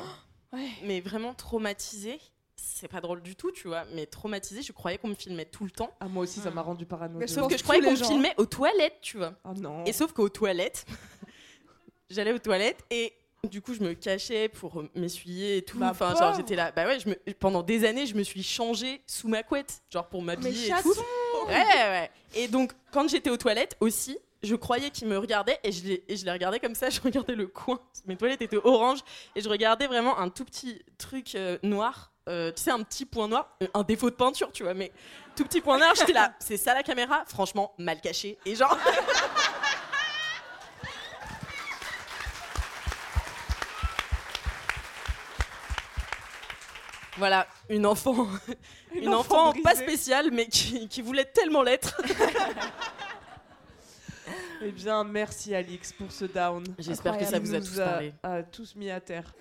Ouais. 0.51 0.67
mais 0.83 0.99
vraiment 0.99 1.33
traumatisée. 1.33 2.19
C'est 2.61 2.87
pas 2.87 3.01
drôle 3.01 3.21
du 3.21 3.35
tout, 3.35 3.51
tu 3.51 3.67
vois, 3.67 3.85
mais 3.93 4.05
traumatisée. 4.05 4.61
Je 4.61 4.71
croyais 4.71 4.97
qu'on 4.97 5.09
me 5.09 5.15
filmait 5.15 5.45
tout 5.45 5.63
le 5.63 5.71
temps. 5.71 5.91
Ah, 5.99 6.07
moi 6.07 6.23
aussi, 6.23 6.39
ça 6.39 6.51
m'a 6.51 6.61
rendu 6.61 6.85
paranoïaque. 6.85 7.21
Mais 7.21 7.27
Sauf 7.27 7.47
que 7.47 7.57
je 7.57 7.63
croyais 7.63 7.81
qu'on 7.81 7.91
me 7.91 7.95
filmait 7.95 8.33
aux 8.37 8.45
toilettes, 8.45 8.99
tu 9.01 9.17
vois. 9.17 9.33
Oh 9.43 9.53
non. 9.55 9.83
Et 9.85 9.93
sauf 9.93 10.13
qu'aux 10.13 10.29
toilettes, 10.29 10.85
j'allais 12.09 12.33
aux 12.33 12.39
toilettes 12.39 12.83
et 12.89 13.13
du 13.47 13.61
coup 13.61 13.73
je 13.73 13.81
me 13.81 13.93
cachais 13.93 14.49
pour 14.49 14.83
m'essuyer 14.95 15.57
et 15.57 15.61
tout. 15.61 15.77
Ma 15.77 15.91
enfin, 15.91 16.09
pauvre. 16.09 16.19
genre 16.19 16.35
j'étais 16.35 16.55
là. 16.55 16.71
Bah 16.71 16.85
ouais, 16.85 16.99
je 16.99 17.09
me... 17.09 17.15
pendant 17.39 17.63
des 17.63 17.85
années, 17.85 18.05
je 18.05 18.15
me 18.15 18.23
suis 18.23 18.43
changée 18.43 19.01
sous 19.07 19.27
ma 19.27 19.43
couette, 19.43 19.81
genre 19.89 20.07
pour 20.07 20.21
m'habiller 20.21 20.67
et 20.67 20.81
tout. 20.81 20.93
Ouais, 21.47 21.53
ouais. 21.53 22.11
Et 22.35 22.47
donc 22.47 22.73
quand 22.91 23.07
j'étais 23.09 23.29
aux 23.29 23.37
toilettes 23.37 23.77
aussi, 23.79 24.17
je 24.43 24.55
croyais 24.55 24.89
qu'ils 24.89 25.07
me 25.07 25.17
regardaient 25.17 25.59
et 25.63 25.71
je 25.71 25.83
les, 25.83 26.03
et 26.07 26.15
je 26.15 26.25
les 26.25 26.31
regardais 26.31 26.59
comme 26.59 26.75
ça. 26.75 26.89
Je 26.99 27.01
regardais 27.01 27.35
le 27.35 27.47
coin. 27.47 27.79
Mes 28.05 28.15
toilettes 28.15 28.41
étaient 28.41 28.57
orange 28.57 28.99
et 29.35 29.41
je 29.41 29.49
regardais 29.49 29.87
vraiment 29.87 30.17
un 30.17 30.29
tout 30.29 30.45
petit 30.45 30.81
truc 30.97 31.35
euh, 31.35 31.57
noir. 31.63 32.11
Euh, 32.29 32.51
tu 32.55 32.61
sais, 32.61 32.71
un 32.71 32.83
petit 32.83 33.05
point 33.05 33.27
noir, 33.27 33.57
euh, 33.63 33.67
un 33.73 33.81
défaut 33.81 34.11
de 34.11 34.15
peinture, 34.15 34.51
tu 34.51 34.61
vois, 34.63 34.75
mais 34.75 34.91
tout 35.35 35.43
petit 35.43 35.61
point 35.61 35.79
noir, 35.79 35.93
j'étais 35.95 36.13
là, 36.13 36.33
c'est 36.39 36.57
ça 36.57 36.75
la 36.75 36.83
caméra, 36.83 37.23
franchement, 37.25 37.73
mal 37.79 37.99
caché. 37.99 38.37
Et 38.45 38.55
genre, 38.55 38.77
Voilà, 47.17 47.47
une 47.67 47.85
enfant, 47.85 48.27
une, 48.93 49.13
enfant, 49.13 49.51
pas 49.61 49.75
spéciale, 49.75 50.29
mais 50.31 50.47
qui, 50.47 50.87
qui 50.87 51.01
voulait 51.01 51.25
tellement 51.25 51.63
l'être. 51.63 52.01
Eh 54.61 54.71
bien, 54.71 55.03
merci 55.03 55.53
Alix 55.55 55.91
pour 55.91 56.11
ce 56.11 56.25
down. 56.25 56.63
J'espère 56.77 57.17
que 57.17 57.25
ça 57.25 57.39
vous 57.39 57.55
a 57.55 57.59
tous 57.59 57.77
parlé. 57.77 58.13
a 58.23 58.43
tous 58.43 58.75
mis 58.75 58.89
à 58.89 59.01
terre. 59.01 59.33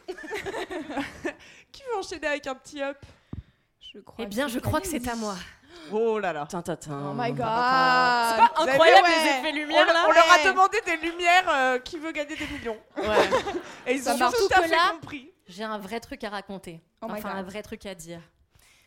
Qui 2.00 2.14
veut 2.14 2.16
enchaîner 2.16 2.26
avec 2.26 2.46
un 2.46 2.54
petit 2.54 2.82
up 2.82 2.98
Je 3.80 3.98
crois 4.00 4.24
Eh 4.24 4.26
bien, 4.26 4.48
je 4.48 4.58
crois 4.58 4.80
que 4.80 4.86
c'est 4.88 5.06
à 5.08 5.14
moi. 5.16 5.34
Oh 5.92 6.18
là 6.18 6.32
là. 6.32 6.46
Oh 6.52 6.56
my 7.14 7.32
god 7.32 7.36
C'est 7.36 7.42
pas 7.44 8.52
Vous 8.56 8.62
avez 8.62 8.72
incroyable 8.72 9.06
vu, 9.08 9.12
les 9.14 9.18
ouais. 9.20 9.38
effets 9.38 9.50
On, 9.50 9.54
lumière 9.54 9.86
là 9.86 10.04
on 10.08 10.12
leur 10.12 10.30
a 10.32 10.44
demandé 10.44 10.78
des 10.84 10.96
lumières 10.96 11.48
euh, 11.48 11.78
qui 11.78 11.98
veut 11.98 12.12
gagner 12.12 12.36
des 12.36 12.46
millions. 12.46 12.78
Ouais. 12.96 13.06
Et 13.86 13.94
ils 13.94 14.02
Ça 14.02 14.14
ont 14.14 14.18
marche. 14.18 14.34
tout 14.36 14.44
à 14.44 14.48
Surtout 14.48 14.62
que 14.62 14.68
fait 14.68 14.74
là- 14.76 14.90
compris. 14.92 15.32
J'ai 15.46 15.64
un 15.64 15.78
vrai 15.78 16.00
truc 16.00 16.22
à 16.24 16.28
raconter. 16.30 16.82
Oh 17.00 17.06
my 17.06 17.12
enfin, 17.14 17.30
God. 17.30 17.38
un 17.38 17.42
vrai 17.42 17.62
truc 17.62 17.86
à 17.86 17.94
dire. 17.94 18.20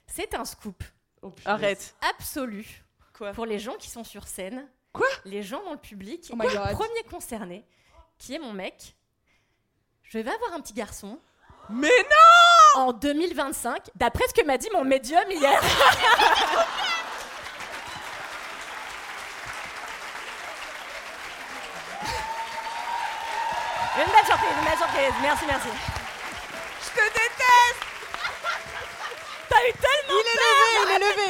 C'est 0.06 0.34
un 0.36 0.46
scoop 0.46 0.84
Oh. 1.24 1.32
Arrête. 1.46 1.96
absolu 2.16 2.84
Quoi 3.14 3.32
pour 3.32 3.46
les 3.46 3.60
gens 3.60 3.76
qui 3.76 3.90
sont 3.90 4.04
sur 4.04 4.28
scène. 4.28 4.68
Quoi 4.92 5.08
Les 5.26 5.44
gens 5.44 5.64
dans 5.64 5.72
le 5.74 5.78
public. 5.78 6.28
Oh 6.32 6.36
my 6.36 6.46
Et 6.46 6.50
le 6.50 6.56
God. 6.58 6.72
premier 6.74 7.04
concerné, 7.10 7.64
qui 8.18 8.34
est 8.36 8.40
mon 8.40 8.54
mec. 8.54 8.96
Je 10.04 10.18
vais 10.20 10.30
avoir 10.32 10.54
un 10.54 10.60
petit 10.62 10.74
garçon 10.74 11.20
Mais 11.70 11.90
en 12.76 12.94
2025, 12.94 13.90
d'après 13.96 14.24
ce 14.28 14.34
que 14.40 14.46
m'a 14.46 14.58
dit 14.58 14.70
mon 14.74 14.84
médium 14.84 15.24
hier. 15.30 15.62
Une 23.98 24.06
belle 24.12 24.26
surprise, 24.26 24.50
une 24.58 24.66
belle 24.66 24.78
surprise. 24.78 25.14
Merci, 25.22 25.46
merci. 25.48 25.68
je 26.82 26.90
te 26.90 27.04
déteste 27.08 27.82
T'as 29.50 29.68
eu 29.68 29.74
tellement 29.74 30.22
Il 30.22 30.28
est 30.28 30.40
levé, 30.42 30.70
il 30.84 30.92
est 30.92 31.00
levé 31.10 31.28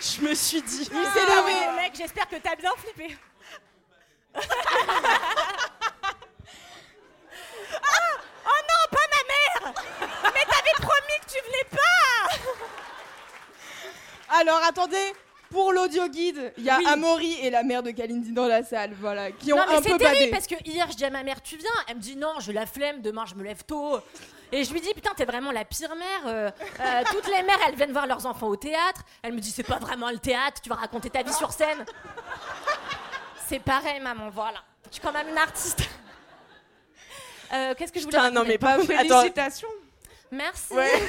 Je 0.00 0.20
me 0.28 0.34
suis 0.34 0.60
dit. 0.62 0.90
Il 0.92 1.04
s'est 1.04 1.20
Ah 1.28 1.36
levé 1.36 1.42
oui, 1.46 1.54
mon 1.66 1.72
mec, 1.76 1.92
j'espère 1.96 2.28
que 2.28 2.36
t'as 2.36 2.56
bien 2.56 2.72
flippé. 2.76 3.16
ah 4.36 4.40
Oh 8.46 8.60
non, 8.68 8.82
pas 8.90 9.06
ma 9.12 9.22
mère 9.32 9.74
Mais 10.34 10.44
t'avais 10.44 10.76
promis 10.80 11.18
que 11.23 11.23
tu 11.34 11.40
venais 11.44 11.66
pas 11.70 12.38
Alors 14.40 14.60
attendez, 14.66 15.12
pour 15.50 15.72
l'audio 15.72 16.08
guide, 16.08 16.52
il 16.58 16.64
y 16.64 16.70
a 16.70 16.78
Oui. 16.78 16.84
Amaury 16.88 17.38
et 17.42 17.50
la 17.50 17.62
mère 17.62 17.82
de 17.82 17.90
Kalindi 17.90 18.32
dans 18.32 18.46
la 18.46 18.62
salle, 18.64 18.94
voilà, 19.00 19.30
qui 19.32 19.52
ont 19.52 19.56
Non 19.56 19.64
mais 19.68 19.76
un 19.76 19.82
c'est 19.82 19.90
peu 19.90 19.98
terrible 19.98 20.18
badé. 20.20 20.30
parce 20.30 20.46
que 20.46 20.54
hier 20.64 20.86
je 20.90 20.96
dis 20.96 21.04
à 21.04 21.10
ma 21.10 21.22
mère 21.22 21.40
tu 21.42 21.56
viens, 21.56 21.70
elle 21.88 21.96
me 21.96 22.00
dit 22.00 22.16
non 22.16 22.34
j'ai 22.40 22.52
la 22.52 22.66
flemme, 22.66 23.00
demain 23.02 23.24
je 23.26 23.34
me 23.34 23.42
lève 23.44 23.62
tôt. 23.64 23.98
Et 24.52 24.62
je 24.64 24.72
lui 24.72 24.80
dis 24.80 24.92
putain 24.94 25.10
t'es 25.16 25.24
vraiment 25.24 25.50
la 25.52 25.64
pire 25.64 25.94
mère. 25.96 26.26
euh, 26.26 26.50
euh, 26.80 27.02
toutes 27.10 27.26
les 27.26 27.42
mères 27.42 27.58
elles 27.68 27.74
viennent 27.76 27.92
voir 27.92 28.06
leurs 28.06 28.24
enfants 28.26 28.48
au 28.48 28.56
théâtre. 28.56 29.02
Elle 29.22 29.32
me 29.32 29.40
dit 29.40 29.50
c'est 29.50 29.62
pas 29.64 29.78
vraiment 29.78 30.10
le 30.10 30.18
théâtre, 30.18 30.60
tu 30.62 30.68
vas 30.68 30.76
raconter 30.76 31.10
ta 31.10 31.22
vie 31.22 31.32
sur 31.32 31.52
scène. 31.52 31.84
C'est 33.46 33.58
pareil, 33.60 34.00
maman, 34.00 34.30
voilà. 34.30 34.62
Je 34.88 34.94
suis 34.94 35.02
quand 35.02 35.12
même 35.12 35.28
une 35.28 35.38
artiste. 35.38 35.82
Euh, 37.52 37.74
Qu'est-ce 37.76 37.92
que 37.92 38.00
je 38.00 38.04
voulais 38.06 38.16
Putain, 38.16 38.30
non, 38.30 38.42
mais 38.46 38.58
pas 38.58 38.78
Félicitations. 38.78 39.68
Merci. 40.34 40.74
Ouais. 40.74 40.90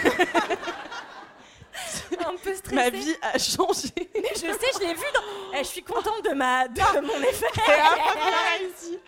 Un 2.26 2.36
peu 2.42 2.56
stressée. 2.56 2.76
ma 2.76 2.90
vie 2.90 3.16
a 3.22 3.38
changé. 3.38 3.90
Mais 4.16 4.30
je 4.34 4.40
sais, 4.40 4.72
je 4.74 4.80
l'ai 4.80 4.94
vu 4.94 5.04
dans... 5.14 5.22
Eh, 5.54 5.58
je 5.60 5.64
suis 5.64 5.84
contente 5.84 6.24
de, 6.24 6.34
ma... 6.34 6.68
de 6.68 7.02
mon 7.02 7.22
effet. 7.22 7.46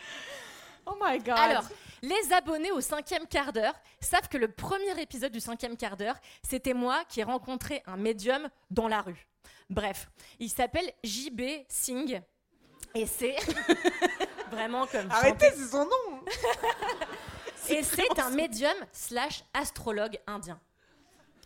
Oh 0.89 0.95
my 1.01 1.19
god. 1.19 1.38
Alors, 1.38 1.65
les 2.01 2.32
abonnés 2.32 2.71
au 2.71 2.80
cinquième 2.80 3.27
quart 3.27 3.51
d'heure 3.51 3.73
savent 3.99 4.30
que 4.30 4.38
le 4.38 4.47
premier 4.47 4.97
épisode 5.01 5.34
du 5.34 5.41
cinquième 5.41 5.75
quart 5.75 5.97
d'heure, 5.97 6.15
c'était 6.41 6.73
moi 6.73 7.03
qui 7.10 7.19
ai 7.19 7.23
rencontré 7.23 7.84
un 7.88 7.97
médium 7.97 8.47
dans 8.71 8.88
la 8.88 9.01
rue. 9.01 9.27
Bref, 9.69 10.08
il 10.39 10.49
s'appelle 10.49 10.89
JB 11.03 11.41
Singh. 11.67 12.21
Et 12.95 13.06
c'est 13.06 13.36
vraiment 14.51 14.88
comme 14.88 15.12
Arrêtez, 15.12 15.51
c'est 15.58 15.67
son 15.71 15.84
nom. 15.84 16.21
Et 17.69 17.84
c'est 17.84 18.19
un 18.19 18.30
médium 18.32 18.75
slash 18.91 19.43
astrologue 19.53 20.19
indien. 20.27 20.60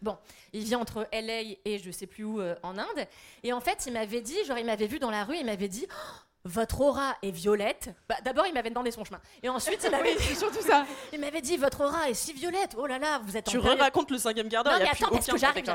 Bon, 0.02 0.18
il 0.52 0.64
vit 0.64 0.76
entre 0.76 1.08
LA 1.14 1.42
et 1.64 1.78
je 1.78 1.92
sais 1.92 2.08
plus 2.08 2.24
où 2.24 2.42
euh, 2.42 2.56
en 2.64 2.78
Inde. 2.78 3.08
Et 3.44 3.54
en 3.54 3.62
fait, 3.62 3.84
il 3.86 3.94
m'avait 3.94 4.22
dit, 4.22 4.36
genre, 4.46 4.58
il 4.58 4.66
m'avait 4.66 4.88
vu 4.88 4.98
dans 4.98 5.12
la 5.12 5.24
rue, 5.24 5.38
il 5.38 5.46
m'avait 5.46 5.68
dit, 5.68 5.86
Oh, 5.92 6.18
votre 6.44 6.82
aura 6.82 7.16
est 7.22 7.30
violette. 7.30 7.90
Bah, 8.10 8.16
D'abord, 8.24 8.48
il 8.48 8.54
m'avait 8.56 8.72
demandé 8.72 8.90
son 8.90 9.04
chemin. 9.06 9.22
Et 9.44 9.50
ensuite, 9.50 9.80
il 9.84 9.92
m'avait 9.92 10.16
dit, 10.16 10.36
surtout 10.36 10.62
ça. 10.62 10.88
il 11.14 11.20
m'avait 11.20 11.42
dit, 11.42 11.56
votre 11.58 11.82
aura 11.82 12.10
est 12.10 12.16
si 12.16 12.34
violette. 12.34 12.76
Oh 12.80 12.88
là 12.88 12.98
là, 12.98 13.20
vous 13.20 13.38
êtes 13.38 13.46
Tu 13.46 13.60
en 13.60 13.62
période- 13.62 13.80
racontes 13.80 14.10
le 14.10 14.18
cinquième 14.18 14.50
quart 14.50 14.64
d'heure, 14.64 14.74
Non, 14.74 14.80
il 14.80 14.86
y 14.86 14.88
a 14.88 14.92
mais 14.92 14.98
attends, 15.04 15.12
parce 15.14 15.28
que 15.28 15.38
j'arrive. 15.38 15.66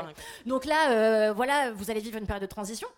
Donc 0.45 0.65
là, 0.65 0.91
euh, 0.91 1.31
voilà, 1.33 1.71
vous 1.71 1.89
allez 1.89 2.01
vivre 2.01 2.17
une 2.17 2.25
période 2.27 2.41
de 2.43 2.47
transition. 2.47 2.89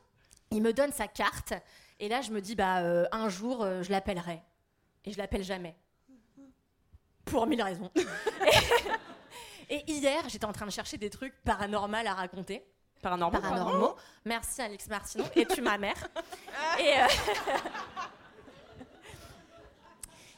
Il 0.50 0.64
me 0.64 0.74
donne 0.74 0.92
sa 0.92 1.08
carte. 1.08 1.54
Et 2.00 2.10
là, 2.10 2.22
je 2.22 2.32
me 2.32 2.42
dis, 2.42 2.56
bah, 2.56 2.80
euh, 2.80 3.06
un 3.12 3.30
jour, 3.30 3.62
euh, 3.64 3.84
je 3.84 3.92
l'appellerai. 3.92 4.42
Et 5.06 5.12
je 5.12 5.18
l'appelle 5.20 5.44
jamais. 5.44 5.76
Pour 7.30 7.48
mille 7.48 7.62
raisons. 7.62 7.92
et, 9.70 9.76
et 9.76 9.92
hier, 9.92 10.28
j'étais 10.28 10.46
en 10.46 10.54
train 10.54 10.66
de 10.66 10.72
chercher 10.72 10.98
des 10.98 11.10
trucs 11.10 11.34
paranormaux 11.44 11.98
à 12.06 12.14
raconter. 12.14 12.64
Paranormal. 13.02 13.42
Paranormaux. 13.42 13.96
Merci, 14.26 14.62
Alex 14.62 14.88
Martineau. 14.88 15.26
Et 15.36 15.46
tu 15.46 15.62
ma 15.62 15.78
mère? 15.78 15.96
et, 16.80 17.00
euh, 17.00 17.06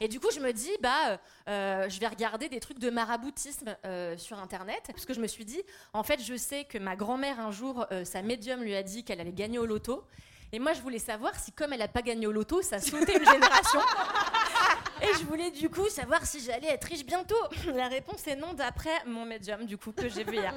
et 0.00 0.08
du 0.08 0.20
coup, 0.20 0.30
je 0.32 0.38
me 0.38 0.52
dis, 0.52 0.70
bah, 0.80 1.18
euh, 1.48 1.88
je 1.88 1.98
vais 1.98 2.06
regarder 2.06 2.48
des 2.48 2.60
trucs 2.60 2.78
de 2.78 2.90
maraboutisme 2.90 3.76
euh, 3.84 4.16
sur 4.16 4.38
Internet. 4.38 4.82
Parce 4.86 5.04
que 5.04 5.14
je 5.14 5.20
me 5.20 5.26
suis 5.26 5.44
dit, 5.44 5.60
en 5.92 6.04
fait, 6.04 6.22
je 6.22 6.36
sais 6.36 6.64
que 6.64 6.78
ma 6.78 6.94
grand-mère, 6.94 7.40
un 7.40 7.50
jour, 7.50 7.86
sa 8.04 8.22
médium 8.22 8.62
lui 8.62 8.76
a 8.76 8.82
dit 8.82 9.04
qu'elle 9.04 9.20
allait 9.20 9.32
gagner 9.32 9.58
au 9.58 9.66
loto. 9.66 10.04
Et 10.52 10.58
moi, 10.58 10.74
je 10.74 10.82
voulais 10.82 10.98
savoir 10.98 11.34
si, 11.34 11.50
comme 11.50 11.72
elle 11.72 11.80
n'a 11.80 11.88
pas 11.88 12.02
gagné 12.02 12.26
au 12.26 12.32
loto, 12.32 12.62
ça 12.62 12.78
sautait 12.78 13.16
une 13.16 13.24
génération. 13.24 13.80
Et 15.02 15.18
je 15.18 15.24
voulais, 15.24 15.50
du 15.50 15.68
coup, 15.68 15.88
savoir 15.88 16.24
si 16.24 16.40
j'allais 16.40 16.68
être 16.68 16.84
riche 16.84 17.04
bientôt. 17.04 17.34
La 17.74 17.88
réponse 17.88 18.26
est 18.26 18.36
non, 18.36 18.52
d'après 18.54 19.04
mon 19.06 19.24
médium, 19.24 19.66
du 19.66 19.76
coup, 19.76 19.92
que 19.92 20.08
j'ai 20.08 20.24
vu 20.24 20.36
hier. 20.36 20.54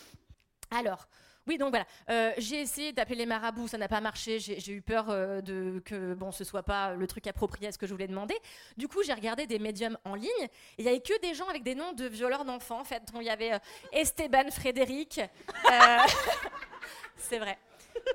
Alors, 0.70 1.08
oui, 1.46 1.58
donc 1.58 1.70
voilà. 1.70 1.84
Euh, 2.08 2.32
j'ai 2.38 2.60
essayé 2.60 2.92
d'appeler 2.92 3.16
les 3.16 3.26
marabouts, 3.26 3.68
ça 3.68 3.76
n'a 3.76 3.88
pas 3.88 4.00
marché. 4.00 4.38
J'ai 4.38 4.72
eu 4.72 4.80
peur 4.80 5.10
euh, 5.10 5.40
de 5.42 5.82
que 5.84 6.14
bon, 6.14 6.32
ce 6.32 6.42
soit 6.42 6.62
pas 6.62 6.94
le 6.94 7.06
truc 7.06 7.26
approprié 7.26 7.68
à 7.68 7.72
ce 7.72 7.78
que 7.78 7.86
je 7.86 7.92
voulais 7.92 8.06
demander. 8.06 8.36
Du 8.76 8.88
coup, 8.88 9.02
j'ai 9.02 9.12
regardé 9.12 9.46
des 9.46 9.58
médiums 9.58 9.98
en 10.04 10.14
ligne. 10.14 10.48
Il 10.78 10.84
y 10.84 10.88
avait 10.88 11.00
que 11.00 11.18
des 11.20 11.34
gens 11.34 11.46
avec 11.48 11.62
des 11.62 11.74
noms 11.74 11.92
de 11.92 12.06
violeurs 12.06 12.44
d'enfants. 12.44 12.80
En 12.80 12.84
fait, 12.84 13.02
Donc, 13.12 13.22
il 13.22 13.26
y 13.26 13.30
avait 13.30 13.52
euh, 13.52 13.58
Esteban 13.92 14.50
Frédéric. 14.50 15.20
C'est 17.16 17.38
vrai. 17.38 17.58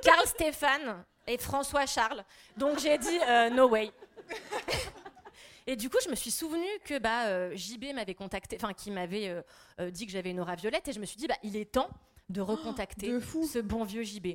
Carl 0.02 0.26
Stéphane 0.26 1.04
et 1.28 1.38
François 1.38 1.86
Charles. 1.86 2.24
Donc 2.58 2.80
j'ai 2.80 2.98
dit 2.98 3.17
no 3.54 3.69
way. 3.69 3.91
Et 5.71 5.75
du 5.75 5.88
coup, 5.88 5.97
je 6.03 6.10
me 6.10 6.15
suis 6.15 6.32
souvenu 6.32 6.65
que 6.84 6.97
bah, 6.97 7.27
euh, 7.27 7.55
JB 7.55 7.93
m'avait 7.93 8.15
contacté, 8.15 8.55
enfin, 8.60 8.73
qui 8.73 8.89
m'avait 8.89 9.27
euh, 9.29 9.41
euh, 9.79 9.91
dit 9.91 10.08
que 10.08 10.12
j'avais 10.12 10.32
une 10.32 10.39
aura 10.39 10.55
violette, 10.55 10.88
et 10.88 10.93
je 10.93 10.99
me 10.99 11.05
suis 11.05 11.17
dit, 11.17 11.27
bah, 11.27 11.38
il 11.43 11.55
est 11.55 11.71
temps 11.71 11.91
de 12.29 12.41
recontacter 12.41 13.12
de 13.12 13.19
fou. 13.19 13.45
ce 13.45 13.60
bon 13.60 13.84
vieux 13.84 14.01
JB. 14.01 14.29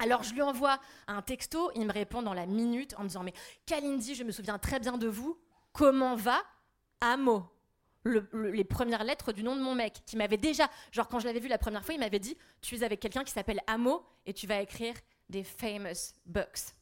Alors 0.00 0.24
je 0.24 0.34
lui 0.34 0.42
envoie 0.42 0.80
un 1.06 1.22
texto, 1.22 1.70
il 1.76 1.86
me 1.86 1.92
répond 1.92 2.20
dans 2.20 2.34
la 2.34 2.46
minute 2.46 2.94
en 2.98 3.04
me 3.04 3.08
disant, 3.08 3.22
mais 3.22 3.32
Kalindi, 3.64 4.16
je 4.16 4.24
me 4.24 4.32
souviens 4.32 4.58
très 4.58 4.80
bien 4.80 4.98
de 4.98 5.06
vous, 5.06 5.38
comment 5.72 6.16
va 6.16 6.42
Amo? 7.00 7.44
Le- 8.02 8.28
le- 8.32 8.50
les 8.50 8.64
premières 8.64 9.04
lettres 9.04 9.32
du 9.32 9.44
nom 9.44 9.54
de 9.54 9.60
mon 9.60 9.74
mec, 9.76 10.02
qui 10.04 10.16
m'avait 10.16 10.36
déjà, 10.36 10.68
genre 10.90 11.06
quand 11.06 11.20
je 11.20 11.26
l'avais 11.26 11.40
vu 11.40 11.48
la 11.48 11.58
première 11.58 11.84
fois, 11.84 11.94
il 11.94 12.00
m'avait 12.00 12.18
dit, 12.18 12.36
tu 12.60 12.74
es 12.74 12.82
avec 12.82 12.98
quelqu'un 12.98 13.22
qui 13.22 13.32
s'appelle 13.32 13.60
Amo, 13.68 14.04
et 14.26 14.32
tu 14.34 14.46
vas 14.48 14.60
écrire 14.60 14.94
des 15.28 15.44
famous 15.44 16.12
books. 16.26 16.74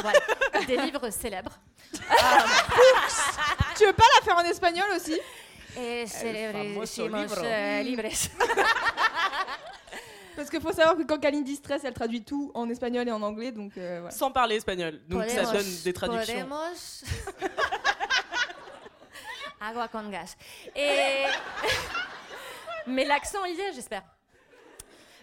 Voilà, 0.00 0.18
des 0.66 0.76
livres 0.76 1.10
célèbres. 1.10 1.52
Tu 3.76 3.84
veux 3.86 3.92
pas 3.92 4.04
la 4.18 4.24
faire 4.24 4.36
en 4.36 4.42
espagnol 4.44 4.86
aussi? 4.96 5.18
Et 5.76 6.06
célébrissimos 6.06 7.18
libro. 7.18 7.44
euh, 7.44 7.82
libres. 7.82 8.02
Parce 10.36 10.50
qu'il 10.50 10.60
faut 10.60 10.72
savoir 10.72 10.96
que 10.96 11.02
quand 11.04 11.18
Kalindi 11.20 11.54
stresse, 11.56 11.82
elle 11.84 11.94
traduit 11.94 12.22
tout 12.24 12.50
en 12.54 12.68
espagnol 12.68 13.06
et 13.08 13.12
en 13.12 13.22
anglais, 13.22 13.52
donc 13.52 13.72
euh, 13.78 13.98
voilà. 14.00 14.14
Sans 14.14 14.30
parler 14.32 14.56
espagnol. 14.56 15.00
Donc 15.08 15.22
ça 15.30 15.42
Podemos- 15.42 15.52
donne 15.52 15.82
des 15.84 15.92
traductions. 15.92 16.34
podemos- 16.34 17.04
Agua 19.60 19.88
con 19.88 20.10
gas. 20.10 20.36
Et... 20.76 21.24
Mais 22.86 23.04
l'accent 23.04 23.44
y 23.46 23.52
est, 23.58 23.72
j'espère. 23.72 24.02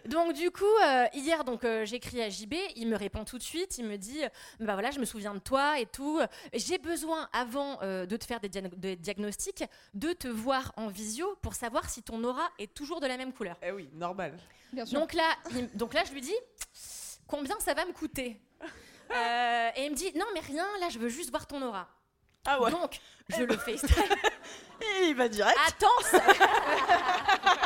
Donc 0.05 0.33
du 0.33 0.51
coup, 0.51 0.63
euh, 0.83 1.05
hier, 1.13 1.43
donc 1.43 1.63
euh, 1.63 1.85
j'écris 1.85 2.21
à 2.21 2.29
JB, 2.29 2.53
il 2.75 2.87
me 2.87 2.95
répond 2.97 3.23
tout 3.23 3.37
de 3.37 3.43
suite, 3.43 3.77
il 3.77 3.85
me 3.85 3.97
dit, 3.97 4.23
euh, 4.23 4.29
bah 4.59 4.73
voilà, 4.73 4.91
je 4.91 4.99
me 4.99 5.05
souviens 5.05 5.33
de 5.33 5.39
toi 5.39 5.79
et 5.79 5.85
tout. 5.85 6.19
J'ai 6.53 6.77
besoin, 6.77 7.29
avant 7.33 7.79
euh, 7.81 8.05
de 8.05 8.17
te 8.17 8.25
faire 8.25 8.39
des, 8.39 8.49
diag- 8.49 8.75
des 8.75 8.95
diagnostics, 8.95 9.63
de 9.93 10.13
te 10.13 10.27
voir 10.27 10.71
en 10.77 10.87
visio 10.87 11.35
pour 11.41 11.53
savoir 11.53 11.89
si 11.89 12.01
ton 12.03 12.23
aura 12.23 12.49
est 12.59 12.73
toujours 12.73 12.99
de 12.99 13.07
la 13.07 13.17
même 13.17 13.33
couleur. 13.33 13.57
Eh 13.61 13.71
oui, 13.71 13.89
normal. 13.93 14.37
Bien 14.73 14.85
sûr. 14.85 14.99
Donc 14.99 15.13
là, 15.13 15.29
il- 15.55 15.69
donc 15.77 15.93
là, 15.93 16.03
je 16.07 16.11
lui 16.13 16.21
dis 16.21 16.35
combien 17.27 17.59
ça 17.59 17.73
va 17.73 17.85
me 17.85 17.93
coûter? 17.93 18.39
Euh, 19.13 19.69
Et 19.75 19.85
il 19.85 19.91
me 19.91 19.95
dit 19.95 20.11
non 20.15 20.25
mais 20.33 20.39
rien, 20.39 20.65
là 20.79 20.87
je 20.89 20.97
veux 20.97 21.09
juste 21.09 21.29
voir 21.31 21.45
ton 21.45 21.61
aura. 21.61 21.87
Ah 22.45 22.61
ouais. 22.61 22.71
Donc 22.71 22.99
je 23.29 23.43
le 23.43 23.57
FaceTime. 23.57 24.03
Et 25.01 25.07
il 25.09 25.15
va 25.15 25.27
direct. 25.29 25.57
Attends. 25.67 25.87
ça- 26.03 26.21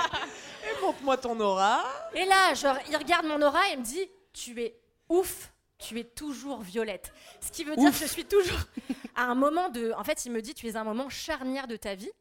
Montre-moi 0.82 1.18
ton 1.18 1.40
aura. 1.40 1.84
Et 2.14 2.26
là, 2.26 2.54
genre, 2.54 2.78
il 2.90 2.96
regarde 2.98 3.26
mon 3.26 3.42
aura 3.42 3.70
et 3.70 3.74
il 3.74 3.80
me 3.80 3.84
dit 3.86 4.10
tu 4.34 4.62
es 4.62 4.78
ouf. 5.10 5.52
Tu 5.78 6.00
es 6.00 6.04
toujours 6.06 6.62
violette. 6.62 7.12
Ce 7.42 7.52
qui 7.52 7.64
veut 7.66 7.76
dire 7.76 7.92
que 7.92 7.98
je 7.98 8.06
suis 8.06 8.26
toujours 8.26 8.58
à 9.16 9.24
un 9.24 9.36
moment 9.36 9.70
de. 9.70 9.92
En 9.98 10.04
fait, 10.04 10.26
il 10.26 10.32
me 10.32 10.42
dit 10.42 10.54
tu 10.54 10.68
es 10.68 10.76
à 10.78 10.82
un 10.82 10.86
moment 10.86 11.10
charnière 11.10 11.68
de 11.68 11.76
ta 11.76 11.96
vie. 11.96 12.12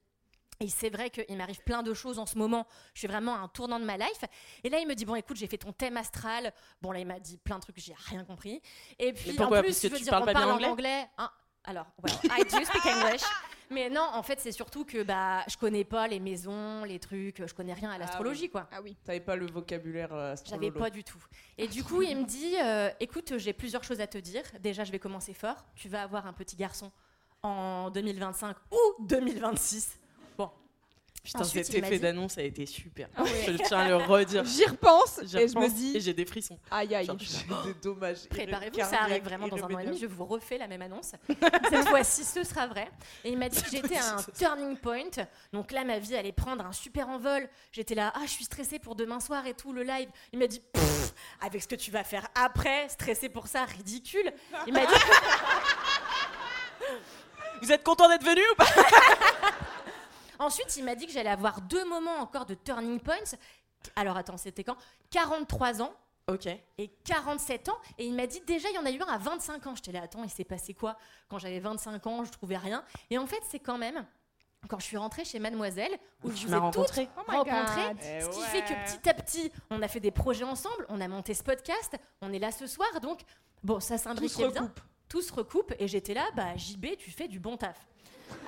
Et 0.60 0.68
c'est 0.68 0.88
vrai 0.90 1.10
qu'il 1.10 1.36
m'arrive 1.36 1.60
plein 1.64 1.82
de 1.82 1.94
choses 1.94 2.18
en 2.18 2.26
ce 2.26 2.36
moment. 2.38 2.66
Je 2.94 3.00
suis 3.00 3.08
vraiment 3.08 3.34
à 3.34 3.38
un 3.38 3.48
tournant 3.48 3.80
de 3.80 3.84
ma 3.84 3.96
life. 3.96 4.24
Et 4.62 4.70
là, 4.70 4.78
il 4.78 4.86
me 4.86 4.94
dit 4.94 5.04
Bon, 5.04 5.14
écoute, 5.16 5.36
j'ai 5.36 5.46
fait 5.46 5.58
ton 5.58 5.72
thème 5.72 5.96
astral. 5.96 6.52
Bon, 6.82 6.92
là, 6.92 6.98
il 7.00 7.06
m'a 7.06 7.18
dit 7.20 7.36
plein 7.38 7.56
de 7.56 7.62
trucs, 7.62 7.78
j'ai 7.78 7.94
rien 8.08 8.24
compris. 8.24 8.60
Et 8.98 9.12
puis, 9.12 9.30
en 9.40 9.48
plus, 9.48 9.62
Parce 9.62 9.80
que 9.80 9.88
je 9.88 9.92
veux 9.92 9.98
tu 9.98 10.04
dire, 10.04 10.10
parles 10.12 10.22
on 10.22 10.26
pas 10.26 10.32
bien 10.32 10.40
parle 10.42 10.52
anglais? 10.52 10.68
anglais. 10.68 11.08
Hein, 11.18 11.30
alors, 11.64 11.86
well, 12.02 12.14
I 12.24 12.44
do 12.44 12.64
speak 12.64 12.86
English. 12.86 13.22
Mais 13.70 13.88
non, 13.88 14.06
en 14.12 14.22
fait, 14.22 14.38
c'est 14.40 14.52
surtout 14.52 14.84
que 14.84 15.02
bah, 15.02 15.42
je 15.48 15.56
connais 15.56 15.84
pas 15.84 16.06
les 16.06 16.20
maisons, 16.20 16.84
les 16.84 16.98
trucs, 16.98 17.44
je 17.46 17.54
connais 17.54 17.72
rien 17.72 17.90
à 17.90 17.98
l'astrologie, 17.98 18.50
quoi. 18.50 18.68
Ah 18.70 18.80
oui. 18.82 18.96
T'avais 19.04 19.20
pas 19.20 19.36
le 19.36 19.46
vocabulaire 19.46 20.12
euh, 20.12 20.34
J'avais 20.44 20.66
astrologue. 20.66 20.78
pas 20.78 20.90
du 20.90 21.02
tout. 21.02 21.22
Et 21.56 21.66
du 21.66 21.82
coup, 21.82 22.02
il 22.02 22.16
me 22.18 22.24
dit 22.24 22.54
euh, 22.62 22.90
écoute, 23.00 23.38
j'ai 23.38 23.52
plusieurs 23.52 23.82
choses 23.82 24.00
à 24.00 24.06
te 24.06 24.18
dire. 24.18 24.44
Déjà, 24.60 24.84
je 24.84 24.92
vais 24.92 24.98
commencer 24.98 25.32
fort. 25.32 25.64
Tu 25.74 25.88
vas 25.88 26.02
avoir 26.02 26.26
un 26.26 26.32
petit 26.34 26.56
garçon 26.56 26.92
en 27.42 27.90
2025 27.90 28.56
ou 28.70 29.04
2026. 29.06 29.98
Putain, 31.24 31.40
Ensuite, 31.40 31.64
cet 31.64 31.76
effet 31.76 31.98
d'annonce 31.98 32.36
a 32.36 32.42
été 32.42 32.66
super. 32.66 33.08
Ah 33.16 33.22
ouais. 33.22 33.30
Je 33.48 33.52
tiens 33.52 33.78
à 33.78 33.88
le 33.88 33.96
redire. 33.96 34.44
J'y 34.44 34.66
repense 34.66 35.20
J'y 35.24 35.38
et 35.38 35.48
je 35.48 35.54
me 35.54 35.60
repense 35.62 35.74
dis 35.74 35.96
Et 35.96 36.00
j'ai 36.00 36.12
des 36.12 36.26
frissons. 36.26 36.58
aïe 36.70 36.94
aïe. 36.94 37.06
Des 37.06 37.74
dommages. 37.82 38.28
Préparez-vous, 38.28 38.78
ça 38.80 39.00
arrive 39.04 39.24
vraiment 39.24 39.48
dans 39.48 39.56
un 39.56 39.74
an 39.74 39.78
et 39.78 39.86
demi. 39.86 39.98
Je 39.98 40.04
vous 40.06 40.26
refais 40.26 40.58
la 40.58 40.66
même 40.66 40.82
annonce. 40.82 41.12
Cette 41.70 41.88
fois-ci, 41.88 42.24
ce 42.24 42.44
sera 42.44 42.66
vrai. 42.66 42.90
Et 43.24 43.30
il 43.30 43.38
m'a 43.38 43.48
dit 43.48 43.62
que 43.62 43.70
j'étais 43.70 43.96
à 43.96 44.16
un 44.16 44.22
turning 44.36 44.76
point. 44.76 45.08
Donc 45.52 45.72
là, 45.72 45.84
ma 45.84 45.98
vie 45.98 46.14
allait 46.14 46.32
prendre 46.32 46.64
un 46.66 46.72
super 46.72 47.08
envol. 47.08 47.48
J'étais 47.72 47.94
là, 47.94 48.12
ah, 48.14 48.20
je 48.26 48.30
suis 48.30 48.44
stressée 48.44 48.78
pour 48.78 48.94
demain 48.94 49.18
soir 49.18 49.46
et 49.46 49.54
tout, 49.54 49.72
le 49.72 49.82
live. 49.82 50.10
Il 50.34 50.38
m'a 50.38 50.46
dit, 50.46 50.60
avec 51.40 51.62
ce 51.62 51.68
que 51.68 51.76
tu 51.76 51.90
vas 51.90 52.04
faire 52.04 52.28
après, 52.34 52.86
stressée 52.90 53.30
pour 53.30 53.46
ça, 53.46 53.64
ridicule. 53.64 54.30
Il 54.66 54.74
m'a 54.74 54.84
dit, 54.84 54.94
Vous 57.62 57.72
êtes 57.72 57.82
content 57.82 58.10
d'être 58.10 58.24
venu 58.24 58.42
ou 58.52 58.54
pas? 58.56 58.66
Ensuite, 60.38 60.76
il 60.76 60.84
m'a 60.84 60.94
dit 60.94 61.06
que 61.06 61.12
j'allais 61.12 61.30
avoir 61.30 61.60
deux 61.60 61.84
moments 61.88 62.16
encore 62.18 62.46
de 62.46 62.54
turning 62.54 63.00
points. 63.00 63.36
Alors 63.96 64.16
attends, 64.16 64.36
c'était 64.36 64.64
quand? 64.64 64.76
43 65.10 65.82
ans 65.82 65.92
Ok. 66.26 66.46
et 66.78 66.88
47 67.04 67.68
ans. 67.68 67.76
Et 67.98 68.06
il 68.06 68.14
m'a 68.14 68.26
dit 68.26 68.40
déjà, 68.46 68.68
il 68.70 68.74
y 68.74 68.78
en 68.78 68.86
a 68.86 68.90
eu 68.90 69.00
un 69.02 69.06
à 69.06 69.18
25 69.18 69.66
ans. 69.66 69.74
J'étais 69.74 69.92
là, 69.92 70.02
attends, 70.02 70.24
il 70.24 70.30
s'est 70.30 70.44
passé 70.44 70.72
quoi? 70.74 70.96
Quand 71.28 71.38
j'avais 71.38 71.60
25 71.60 72.06
ans, 72.06 72.24
je 72.24 72.30
trouvais 72.32 72.56
rien. 72.56 72.82
Et 73.10 73.18
en 73.18 73.26
fait, 73.26 73.40
c'est 73.48 73.58
quand 73.58 73.76
même 73.78 74.04
quand 74.68 74.78
je 74.78 74.84
suis 74.86 74.96
rentrée 74.96 75.26
chez 75.26 75.38
Mademoiselle, 75.38 75.92
où 76.22 76.30
je 76.30 76.36
Tu 76.36 76.46
vous 76.46 76.52
m'as 76.52 76.56
ai 76.56 76.60
toutes 76.70 76.76
rencontré. 76.76 77.08
Oh 77.18 77.22
my 77.28 77.36
rencontrées. 77.36 77.88
God. 77.88 77.96
Eh 78.02 78.20
Ce 78.22 78.28
qui 78.30 78.38
ouais. 78.40 78.46
fait 78.46 78.62
que 78.62 78.96
petit 78.96 79.08
à 79.10 79.12
petit, 79.14 79.52
on 79.68 79.82
a 79.82 79.88
fait 79.88 80.00
des 80.00 80.10
projets 80.10 80.44
ensemble, 80.44 80.86
on 80.88 81.02
a 81.02 81.08
monté 81.08 81.34
ce 81.34 81.42
podcast, 81.42 81.94
on 82.22 82.32
est 82.32 82.38
là 82.38 82.50
ce 82.50 82.66
soir, 82.66 82.88
donc 83.02 83.20
bon, 83.62 83.78
ça 83.78 83.98
s'imbriquait 83.98 84.48
bien. 84.48 84.72
Tout 85.10 85.20
se 85.20 85.30
recoupe 85.34 85.74
et 85.78 85.86
j'étais 85.86 86.14
là, 86.14 86.24
bah 86.34 86.56
JB, 86.56 86.96
tu 86.96 87.10
fais 87.10 87.28
du 87.28 87.38
bon 87.38 87.58
taf. 87.58 87.76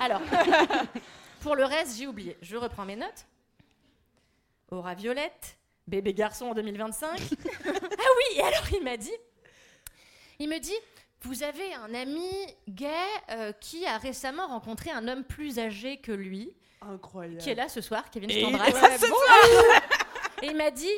Alors, 0.00 0.22
pour 1.46 1.54
le 1.54 1.64
reste, 1.64 1.96
j'ai 1.96 2.08
oublié. 2.08 2.36
Je 2.42 2.56
reprends 2.56 2.84
mes 2.84 2.96
notes. 2.96 3.24
Aura 4.72 4.94
Violette, 4.94 5.56
bébé 5.86 6.12
garçon 6.12 6.46
en 6.46 6.54
2025. 6.54 7.20
ah 7.66 7.70
oui, 7.70 8.34
et 8.34 8.40
alors 8.40 8.66
il 8.72 8.82
m'a 8.82 8.96
dit, 8.96 9.14
il 10.40 10.48
me 10.48 10.58
dit, 10.58 10.74
vous 11.20 11.44
avez 11.44 11.72
un 11.74 11.94
ami 11.94 12.28
gay 12.68 12.88
euh, 13.30 13.52
qui 13.60 13.86
a 13.86 13.96
récemment 13.96 14.48
rencontré 14.48 14.90
un 14.90 15.06
homme 15.06 15.22
plus 15.22 15.60
âgé 15.60 15.98
que 15.98 16.10
lui, 16.10 16.52
Incroyable. 16.80 17.38
qui 17.38 17.50
est 17.50 17.54
là 17.54 17.68
ce 17.68 17.80
soir, 17.80 18.10
Kevin. 18.10 18.28
Ouais, 18.28 18.40
ce 18.98 20.42
Et 20.42 20.48
il 20.48 20.56
m'a 20.56 20.72
dit, 20.72 20.90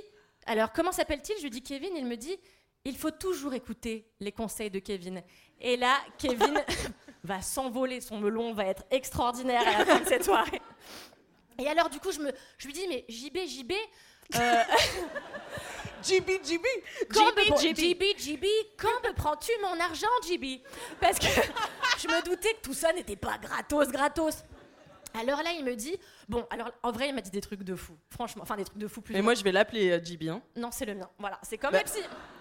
alors 0.46 0.72
comment 0.72 0.92
s'appelle-t-il? 0.92 1.36
Je 1.36 1.42
lui 1.42 1.50
dis 1.50 1.62
Kevin, 1.62 1.94
il 1.94 2.06
me 2.06 2.16
dit, 2.16 2.38
il 2.86 2.96
faut 2.96 3.10
toujours 3.10 3.52
écouter 3.52 4.08
les 4.18 4.32
conseils 4.32 4.70
de 4.70 4.78
Kevin. 4.78 5.22
Et 5.60 5.76
là, 5.76 5.98
Kevin 6.16 6.58
va 7.28 7.42
s'envoler, 7.42 8.00
son 8.00 8.18
melon 8.18 8.52
va 8.54 8.64
être 8.64 8.82
extraordinaire 8.90 9.60
à 9.60 9.78
la 9.78 9.84
fin 9.84 10.00
de 10.00 10.06
cette 10.08 10.24
soirée. 10.24 10.62
Et 11.58 11.68
alors, 11.68 11.90
du 11.90 12.00
coup, 12.00 12.10
je, 12.10 12.20
me, 12.20 12.32
je 12.56 12.66
lui 12.66 12.72
dis, 12.72 12.86
mais 12.88 13.04
JB, 13.08 13.36
JB, 13.46 13.72
euh, 14.36 14.62
JB, 16.02 16.30
JB. 16.44 16.64
quand 17.12 17.30
JB, 17.30 17.50
me, 17.50 17.56
JB. 17.56 17.78
JB, 17.78 18.02
JB, 18.18 18.44
quand 18.76 19.08
me 19.08 19.12
prends-tu 19.12 19.52
mon 19.62 19.78
argent, 19.78 20.06
JB 20.26 20.62
Parce 21.00 21.18
que 21.18 21.26
je 21.98 22.08
me 22.08 22.24
doutais 22.24 22.54
que 22.54 22.60
tout 22.62 22.74
ça 22.74 22.92
n'était 22.92 23.16
pas 23.16 23.36
gratos, 23.38 23.88
gratos. 23.88 24.44
Alors 25.14 25.42
là, 25.42 25.50
il 25.58 25.64
me 25.64 25.74
dit, 25.74 25.96
bon, 26.28 26.46
alors 26.50 26.70
en 26.82 26.92
vrai, 26.92 27.08
il 27.08 27.14
m'a 27.14 27.20
dit 27.20 27.30
des 27.30 27.40
trucs 27.40 27.62
de 27.62 27.74
fou, 27.74 27.96
franchement, 28.10 28.42
enfin 28.42 28.56
des 28.56 28.64
trucs 28.64 28.78
de 28.78 28.86
fou 28.88 29.00
plus. 29.00 29.14
Mais 29.14 29.22
moi, 29.22 29.34
je 29.34 29.42
vais 29.42 29.52
l'appeler 29.52 29.90
euh, 29.90 30.04
JB. 30.04 30.28
hein. 30.28 30.42
Non, 30.56 30.70
c'est 30.70 30.84
le 30.84 30.94
mien. 30.94 31.08
Voilà, 31.18 31.38
c'est 31.42 31.58
comme 31.58 31.72
Bah. 31.72 31.80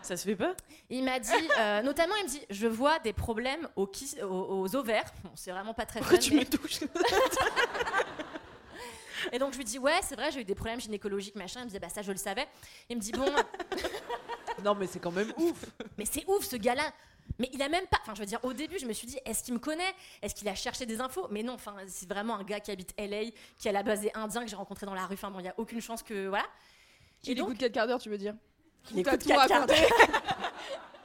Ça 0.01 0.15
se 0.17 0.23
fait 0.25 0.35
pas 0.35 0.53
Il 0.89 1.03
m'a 1.03 1.19
dit, 1.19 1.31
euh, 1.59 1.81
notamment, 1.81 2.15
il 2.17 2.25
me 2.25 2.29
dit, 2.29 2.41
je 2.49 2.67
vois 2.67 2.99
des 2.99 3.13
problèmes 3.13 3.67
aux, 3.75 3.87
kiss- 3.87 4.21
aux, 4.21 4.61
aux 4.63 4.75
ovaires. 4.75 5.11
Bon, 5.23 5.31
c'est 5.35 5.51
vraiment 5.51 5.73
pas 5.73 5.85
très 5.85 5.99
fun. 5.99 6.05
Pourquoi 6.05 6.17
tu 6.19 6.33
mais- 6.33 6.41
me 6.41 6.45
touches 6.45 6.79
Et 9.31 9.39
donc 9.39 9.51
je 9.53 9.57
lui 9.57 9.65
dis, 9.65 9.79
ouais, 9.79 9.99
c'est 10.03 10.15
vrai, 10.15 10.31
j'ai 10.31 10.41
eu 10.41 10.45
des 10.45 10.55
problèmes 10.55 10.79
gynécologiques, 10.79 11.35
machin. 11.35 11.61
Il 11.61 11.63
me 11.63 11.67
disait, 11.69 11.79
bah 11.79 11.89
ça, 11.89 12.01
je 12.01 12.11
le 12.11 12.17
savais. 12.17 12.47
Il 12.89 12.97
me 12.97 13.01
dit, 13.01 13.11
bon, 13.11 13.25
Non, 14.63 14.75
mais 14.75 14.87
c'est 14.87 14.99
quand 14.99 15.11
même 15.11 15.33
ouf. 15.37 15.65
mais 15.97 16.05
c'est 16.05 16.23
ouf 16.27 16.45
ce 16.45 16.55
gars-là. 16.55 16.91
Mais 17.39 17.49
il 17.53 17.61
a 17.61 17.69
même 17.69 17.85
pas. 17.87 17.97
Enfin, 18.01 18.15
je 18.15 18.19
veux 18.19 18.25
dire, 18.25 18.39
au 18.43 18.53
début, 18.53 18.79
je 18.79 18.85
me 18.85 18.93
suis 18.93 19.07
dit, 19.07 19.17
est-ce 19.25 19.43
qu'il 19.43 19.53
me 19.53 19.59
connaît? 19.59 19.93
Est-ce 20.21 20.33
qu'il 20.35 20.47
a 20.47 20.55
cherché 20.55 20.85
des 20.85 21.01
infos? 21.01 21.27
Mais 21.29 21.43
non, 21.43 21.53
enfin, 21.53 21.75
c'est 21.87 22.09
vraiment 22.09 22.35
un 22.35 22.43
gars 22.43 22.59
qui 22.59 22.71
habite 22.71 22.93
LA, 22.97 23.31
qui 23.57 23.69
a 23.69 23.71
la 23.71 23.83
base 23.83 24.01
des 24.01 24.11
Indiens 24.13 24.43
que 24.43 24.49
j'ai 24.49 24.55
rencontré 24.55 24.85
dans 24.85 24.95
la 24.95 25.05
rue. 25.05 25.13
Enfin, 25.15 25.31
bon, 25.31 25.39
il 25.39 25.45
y 25.45 25.49
a 25.49 25.55
aucune 25.57 25.81
chance 25.81 26.03
que. 26.03 26.27
Voilà. 26.27 26.45
Qui 27.21 27.31
écoute 27.31 27.57
4 27.57 27.71
quarts 27.71 27.87
d'heure, 27.87 27.99
tu 27.99 28.09
veux 28.09 28.17
dire? 28.17 28.35
T'as 28.89 28.99
écoute 28.99 29.21
tout 29.21 29.27
quatre 29.27 29.51
raconté. 29.51 29.75
quarts 29.75 30.53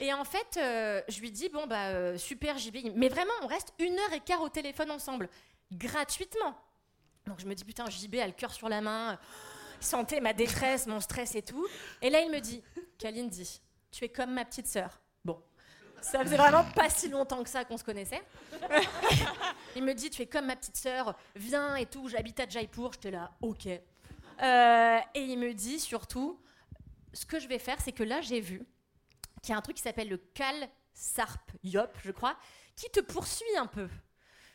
Et 0.00 0.12
en 0.12 0.24
fait, 0.24 0.56
euh, 0.58 1.02
je 1.08 1.20
lui 1.20 1.30
dis 1.30 1.48
bon 1.48 1.66
bah 1.66 1.88
euh, 1.88 2.16
super 2.18 2.56
JB, 2.56 2.92
mais 2.94 3.08
vraiment 3.08 3.32
on 3.42 3.46
reste 3.46 3.72
une 3.78 3.98
heure 3.98 4.12
et 4.12 4.20
quart 4.20 4.40
au 4.42 4.48
téléphone 4.48 4.90
ensemble, 4.90 5.28
gratuitement. 5.72 6.56
Donc 7.26 7.40
je 7.40 7.46
me 7.46 7.54
dis 7.54 7.64
putain 7.64 7.84
JB 7.90 8.16
a 8.16 8.26
le 8.26 8.32
cœur 8.32 8.52
sur 8.52 8.68
la 8.68 8.80
main, 8.80 9.18
il 9.80 9.84
sentait 9.84 10.20
ma 10.20 10.32
détresse, 10.32 10.86
mon 10.86 11.00
stress 11.00 11.34
et 11.34 11.42
tout. 11.42 11.66
Et 12.00 12.10
là 12.10 12.20
il 12.20 12.30
me 12.30 12.38
dit, 12.38 12.62
Kaline 12.98 13.28
dit, 13.28 13.60
tu 13.90 14.04
es 14.04 14.08
comme 14.08 14.32
ma 14.34 14.44
petite 14.44 14.68
sœur. 14.68 15.00
Ça 16.00 16.22
faisait 16.22 16.36
vraiment 16.36 16.64
pas 16.64 16.88
si 16.88 17.08
longtemps 17.08 17.42
que 17.42 17.50
ça 17.50 17.64
qu'on 17.64 17.76
se 17.76 17.84
connaissait. 17.84 18.22
il 19.76 19.84
me 19.84 19.92
dit 19.94 20.10
tu 20.10 20.22
es 20.22 20.26
comme 20.26 20.46
ma 20.46 20.56
petite 20.56 20.76
sœur, 20.76 21.16
viens 21.36 21.76
et 21.76 21.86
tout, 21.86 22.08
j'habite 22.08 22.40
à 22.40 22.48
Jaipur. 22.48 22.92
J'étais 22.92 23.10
là, 23.10 23.30
ok. 23.40 23.66
Euh, 23.66 24.98
et 25.14 25.20
il 25.20 25.38
me 25.38 25.52
dit 25.52 25.80
surtout, 25.80 26.40
ce 27.12 27.26
que 27.26 27.40
je 27.40 27.48
vais 27.48 27.58
faire, 27.58 27.80
c'est 27.80 27.92
que 27.92 28.04
là, 28.04 28.20
j'ai 28.20 28.40
vu 28.40 28.62
qu'il 29.42 29.52
y 29.52 29.54
a 29.54 29.58
un 29.58 29.62
truc 29.62 29.76
qui 29.76 29.82
s'appelle 29.82 30.08
le 30.08 30.18
Cal 30.18 30.68
Sarp 30.94 31.52
Yop, 31.62 31.96
je 32.04 32.12
crois, 32.12 32.36
qui 32.76 32.90
te 32.90 33.00
poursuit 33.00 33.56
un 33.56 33.66
peu. 33.66 33.88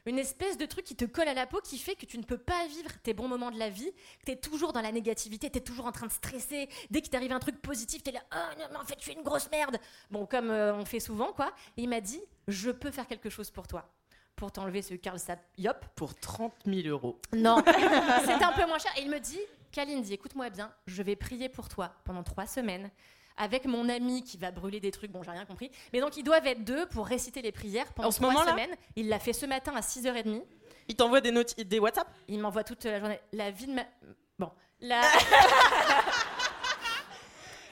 Une 0.05 0.19
espèce 0.19 0.57
de 0.57 0.65
truc 0.65 0.83
qui 0.83 0.95
te 0.95 1.05
colle 1.05 1.29
à 1.29 1.33
la 1.33 1.45
peau 1.45 1.61
qui 1.61 1.77
fait 1.77 1.95
que 1.95 2.05
tu 2.05 2.17
ne 2.17 2.23
peux 2.23 2.37
pas 2.37 2.67
vivre 2.67 2.89
tes 3.03 3.13
bons 3.13 3.29
moments 3.29 3.51
de 3.51 3.57
la 3.57 3.69
vie, 3.69 3.89
que 4.19 4.25
tu 4.25 4.31
es 4.31 4.35
toujours 4.35 4.73
dans 4.73 4.81
la 4.81 4.91
négativité, 4.91 5.49
tu 5.49 5.59
es 5.59 5.61
toujours 5.61 5.85
en 5.85 5.93
train 5.93 6.07
de 6.07 6.11
stresser. 6.11 6.67
Dès 6.89 7.01
qu'il 7.01 7.09
t'arrive 7.09 7.31
un 7.31 7.39
truc 7.39 7.61
positif, 7.61 8.03
tu 8.03 8.09
es 8.09 8.13
là, 8.13 8.21
oh 8.33 8.59
non, 8.59 8.65
mais 8.71 8.77
en 8.77 8.83
fait, 8.83 8.97
tu 8.97 9.11
es 9.11 9.13
une 9.13 9.23
grosse 9.23 9.49
merde. 9.49 9.77
Bon, 10.11 10.25
comme 10.25 10.49
euh, 10.49 10.75
on 10.75 10.83
fait 10.83 10.99
souvent, 10.99 11.31
quoi. 11.31 11.53
Et 11.77 11.83
il 11.83 11.89
m'a 11.89 12.01
dit, 12.01 12.21
je 12.49 12.69
peux 12.69 12.91
faire 12.91 13.07
quelque 13.07 13.29
chose 13.29 13.49
pour 13.49 13.65
toi. 13.67 13.89
Pour 14.35 14.51
t'enlever 14.51 14.81
ce 14.81 14.95
Carl 14.95 15.19
Yop. 15.57 15.85
Pour 15.95 16.15
30 16.15 16.53
000 16.65 16.87
euros. 16.87 17.19
Non, 17.31 17.63
c'était 18.25 18.43
un 18.43 18.51
peu 18.51 18.65
moins 18.65 18.79
cher. 18.79 18.91
Et 18.97 19.03
il 19.03 19.09
me 19.09 19.19
dit, 19.19 19.39
Kalindi, 19.71 20.13
écoute-moi 20.13 20.49
bien, 20.49 20.73
je 20.85 21.01
vais 21.01 21.15
prier 21.15 21.47
pour 21.47 21.69
toi 21.69 21.93
pendant 22.03 22.23
trois 22.23 22.45
semaines 22.45 22.89
avec 23.37 23.65
mon 23.65 23.89
ami 23.89 24.23
qui 24.23 24.37
va 24.37 24.51
brûler 24.51 24.79
des 24.79 24.91
trucs. 24.91 25.11
Bon, 25.11 25.23
j'ai 25.23 25.31
rien 25.31 25.45
compris. 25.45 25.71
Mais 25.91 25.99
donc, 25.99 26.17
ils 26.17 26.23
doivent 26.23 26.45
être 26.45 26.63
deux 26.63 26.85
pour 26.87 27.07
réciter 27.07 27.41
les 27.41 27.51
prières 27.51 27.91
pendant 27.93 28.09
En 28.09 28.11
ce 28.11 28.17
trois 28.17 28.31
moment-là 28.31 28.51
semaines. 28.51 28.75
Il 28.95 29.09
l'a 29.09 29.19
fait 29.19 29.33
ce 29.33 29.45
matin 29.45 29.73
à 29.75 29.81
6h30. 29.81 30.43
Il 30.87 30.95
t'envoie 30.95 31.21
des, 31.21 31.31
notes, 31.31 31.59
des 31.59 31.79
WhatsApp 31.79 32.07
Il 32.27 32.39
m'envoie 32.39 32.63
toute 32.63 32.83
la 32.83 32.99
journée. 32.99 33.19
La 33.31 33.51
vie 33.51 33.67
de 33.67 33.73
ma. 33.73 33.83
Bon, 34.37 34.51
la, 34.81 35.01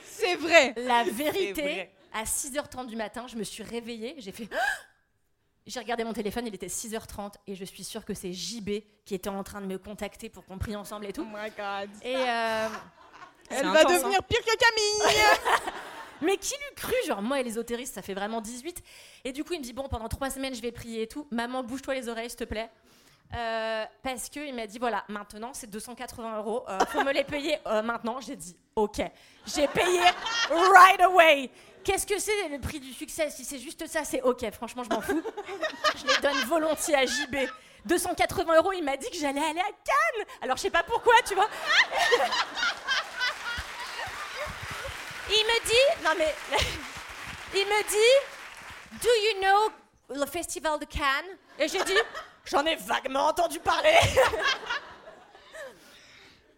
C'est 0.04 0.36
vrai. 0.36 0.74
la 0.78 1.04
vérité, 1.04 1.62
vrai. 1.62 1.94
à 2.14 2.24
6h30 2.24 2.88
du 2.88 2.96
matin, 2.96 3.26
je 3.28 3.36
me 3.36 3.44
suis 3.44 3.64
réveillée. 3.64 4.16
J'ai 4.20 4.32
fait. 4.32 4.48
J'ai 5.68 5.80
regardé 5.80 6.04
mon 6.04 6.14
téléphone, 6.14 6.48
il 6.48 6.56
était 6.56 6.68
6h30 6.68 7.34
et 7.46 7.56
je 7.56 7.66
suis 7.66 7.84
sûre 7.84 8.04
que 8.04 8.14
c'est 8.16 8.34
JB 8.34 8.70
qui 9.06 9.14
était 9.14 9.30
en 9.30 9.44
train 9.44 9.62
de 9.62 9.68
me 9.68 9.78
contacter 9.78 10.28
pour 10.28 10.44
qu'on 10.46 10.58
prie 10.58 10.76
ensemble 10.76 11.06
et 11.06 11.14
tout. 11.14 11.22
Oh 11.26 11.38
my 11.38 11.50
god. 11.52 11.90
Et 12.04 12.16
euh, 12.16 12.68
Elle 13.52 13.66
va 13.68 13.80
intense, 13.82 13.94
devenir 13.94 14.24
pire 14.24 14.40
que 14.40 14.58
Camille. 14.58 15.18
Mais 16.22 16.38
qui 16.38 16.54
l'eût 16.54 16.76
cru? 16.76 16.94
Genre, 17.08 17.22
moi 17.22 17.40
et 17.40 17.44
les 17.44 17.52
ésotéristes, 17.52 17.96
ça 17.96 18.02
fait 18.02 18.14
vraiment 18.14 18.42
18. 18.42 18.84
Et 19.26 19.32
du 19.32 19.44
coup, 19.44 19.54
il 19.54 19.60
me 19.60 19.64
dit 19.64 19.74
Bon, 19.74 19.88
pendant 19.88 20.08
trois 20.08 20.30
semaines, 20.30 20.54
je 20.54 20.62
vais 20.62 20.72
prier 20.72 21.04
et 21.04 21.08
tout. 21.08 21.28
Maman, 21.32 21.64
bouge-toi 21.64 21.96
les 21.96 22.08
oreilles, 22.10 22.30
s'il 22.30 22.38
te 22.40 22.44
plaît. 22.44 22.70
Euh, 23.34 23.86
parce 24.04 24.30
qu'il 24.30 24.54
m'a 24.54 24.68
dit 24.68 24.78
Voilà, 24.78 25.04
maintenant, 25.08 25.52
c'est 25.54 25.68
280 25.68 26.38
euros. 26.38 26.64
euh, 26.70 26.78
faut 26.90 27.04
me 27.04 27.12
les 27.12 27.24
payer 27.24 27.58
euh, 27.66 27.82
maintenant. 27.82 28.20
J'ai 28.22 28.36
dit 28.36 28.56
Ok. 28.76 29.02
J'ai 29.48 29.68
payé 29.68 30.00
right 30.52 31.02
away. 31.02 31.50
Qu'est-ce 31.84 32.06
que 32.06 32.20
c'est 32.20 32.50
le 32.50 32.60
prix 32.60 32.80
du 32.80 32.94
succès? 32.94 33.32
Si 33.32 33.44
c'est 33.44 33.58
juste 33.58 33.88
ça, 33.88 34.04
c'est 34.04 34.22
ok. 34.22 34.52
Franchement, 34.52 34.84
je 34.84 34.90
m'en 34.90 35.02
fous. 35.02 35.24
Je 35.96 36.06
les 36.06 36.22
donne 36.22 36.38
volontiers 36.48 36.94
à 36.96 37.06
JB. 37.06 37.36
280 37.86 38.58
euros, 38.58 38.74
il 38.74 38.84
m'a 38.84 38.96
dit 38.96 39.10
que 39.10 39.18
j'allais 39.18 39.42
aller 39.42 39.60
à 39.60 39.64
Cannes. 39.64 40.26
Alors, 40.44 40.56
je 40.58 40.62
sais 40.62 40.70
pas 40.70 40.84
pourquoi, 40.84 41.16
tu 41.28 41.34
vois. 41.34 41.48
Il 45.34 45.46
me 45.46 45.66
dit, 45.66 46.04
non 46.04 46.12
mais, 46.18 46.36
il 47.56 47.66
me 47.66 47.84
dit, 47.90 49.02
do 49.02 49.10
you 49.10 49.42
know 49.42 49.72
le 50.20 50.26
festival 50.26 50.78
de 50.80 50.86
Cannes? 50.86 51.38
Et 51.58 51.68
j'ai 51.68 51.84
dit, 51.84 51.94
j'en 52.46 52.66
ai 52.66 52.76
vaguement 52.76 53.28
entendu 53.28 53.60
parler. 53.60 53.96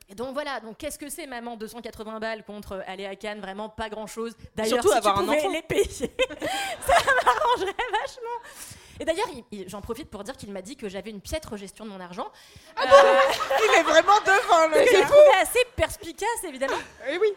Et 0.10 0.16
donc 0.16 0.34
voilà, 0.34 0.60
donc 0.60 0.78
qu'est-ce 0.78 1.00
que 1.00 1.10
c'est 1.10 1.26
maman 1.26 1.56
280 1.56 2.20
balles 2.20 2.44
contre 2.44 2.84
aller 2.88 3.06
à 3.06 3.16
Cannes 3.16 3.40
Vraiment 3.40 3.70
pas 3.70 3.90
grand-chose. 3.90 4.34
D'ailleurs, 4.56 4.82
Surtout 4.84 4.90
si 4.92 4.98
avoir 4.98 5.16
tu 5.16 5.22
un 5.22 5.26
pouvais 5.26 5.38
enfant. 5.40 5.50
les 5.52 5.62
payer, 5.62 5.86
ça 5.90 6.94
m'arrangerait 7.26 7.74
vachement. 7.92 8.38
Et 9.00 9.06
d'ailleurs, 9.06 9.28
il- 9.34 9.44
il- 9.52 9.70
j'en 9.70 9.82
profite 9.82 10.10
pour 10.12 10.24
dire 10.24 10.36
qu'il 10.38 10.52
m'a 10.52 10.62
dit 10.62 10.76
que 10.76 10.88
j'avais 10.90 11.10
une 11.10 11.22
piètre 11.22 11.56
gestion 11.58 11.86
de 11.86 11.90
mon 11.90 12.00
argent. 12.00 12.32
Euh, 12.78 12.84
Il 13.66 13.74
est 13.80 13.84
vraiment 13.84 14.20
devant 14.20 14.68
le 14.68 14.84
que 14.84 14.92
j'ai 14.92 15.00
gars. 15.00 15.06
trouvé 15.08 15.30
assez 15.42 15.66
perspicace, 15.76 16.44
évidemment. 16.48 16.78
Eh 17.08 17.18
oui. 17.18 17.34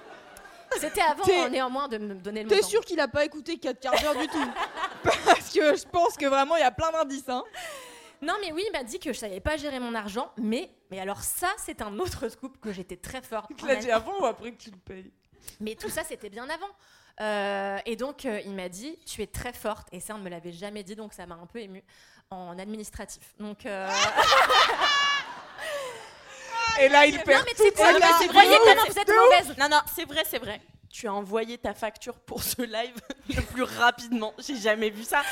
C'était 0.80 1.00
avant, 1.02 1.24
T'es- 1.24 1.48
néanmoins, 1.50 1.88
de 1.88 1.98
me 1.98 2.14
donner 2.14 2.42
le 2.42 2.48
T'es 2.48 2.56
montant. 2.56 2.68
sûr 2.68 2.84
qu'il 2.84 3.00
a 3.00 3.08
pas 3.08 3.24
écouté 3.24 3.58
4 3.58 3.80
quarts 3.80 4.00
d'heure 4.00 4.16
du 4.16 4.26
tout 4.28 4.50
Parce 5.24 5.50
que 5.52 5.76
je 5.76 5.84
pense 5.86 6.16
que 6.16 6.26
vraiment 6.26 6.56
il 6.56 6.60
y 6.60 6.64
a 6.64 6.70
plein 6.70 6.90
d'indices. 6.92 7.28
Hein. 7.28 7.44
Non, 8.22 8.34
mais 8.40 8.50
oui, 8.52 8.64
il 8.66 8.72
m'a 8.72 8.82
dit 8.84 8.98
que 8.98 9.12
je 9.12 9.18
savais 9.18 9.40
pas 9.40 9.56
gérer 9.56 9.78
mon 9.78 9.94
argent, 9.94 10.32
mais, 10.38 10.70
mais 10.90 10.98
alors 11.00 11.20
ça, 11.20 11.48
c'est 11.58 11.82
un 11.82 11.98
autre 11.98 12.28
scoop 12.28 12.58
que 12.60 12.72
j'étais 12.72 12.96
très 12.96 13.20
forte. 13.22 13.50
Tu 13.56 13.64
en 13.64 13.68
l'as 13.68 13.76
dit 13.76 13.90
avant 13.90 14.18
ou 14.20 14.24
après 14.26 14.52
que 14.52 14.56
tu 14.62 14.70
le 14.70 14.76
payes? 14.78 15.12
Mais 15.60 15.74
tout 15.74 15.90
ça, 15.90 16.02
c'était 16.02 16.30
bien 16.30 16.48
avant. 16.48 16.70
Euh, 17.20 17.78
et 17.86 17.96
donc, 17.96 18.24
euh, 18.24 18.40
il 18.44 18.54
m'a 18.54 18.68
dit, 18.68 18.98
tu 19.06 19.22
es 19.22 19.26
très 19.26 19.52
forte, 19.52 19.88
et 19.92 20.00
ça, 20.00 20.14
on 20.14 20.18
ne 20.18 20.24
me 20.24 20.28
l'avait 20.30 20.52
jamais 20.52 20.82
dit, 20.82 20.96
donc 20.96 21.12
ça 21.14 21.24
m'a 21.26 21.34
un 21.36 21.46
peu 21.46 21.60
ému 21.60 21.82
en 22.30 22.58
administratif. 22.58 23.34
Donc, 23.38 23.64
euh, 23.66 23.88
Et 26.80 26.88
là, 26.88 27.06
il 27.06 27.16
non, 27.16 27.22
perd 27.22 27.44
mais 27.44 27.54
toute 27.54 27.58
c'est 27.58 27.72
quoi 27.74 27.92
mais 27.92 28.26
Voyez 28.32 28.58
comment 28.58 28.86
vous 28.88 28.98
êtes 28.98 29.08
mauvaise. 29.08 29.56
Non, 29.58 29.68
non, 29.68 29.80
c'est 29.94 30.04
vrai, 30.04 30.22
c'est 30.28 30.38
vrai. 30.38 30.60
Tu 30.90 31.06
as 31.08 31.12
envoyé 31.12 31.58
ta 31.58 31.74
facture 31.74 32.14
pour 32.18 32.42
ce 32.42 32.62
live 32.62 32.96
le 33.28 33.42
plus 33.42 33.64
rapidement. 33.64 34.32
J'ai 34.38 34.56
jamais 34.56 34.90
vu 34.90 35.04
ça. 35.04 35.22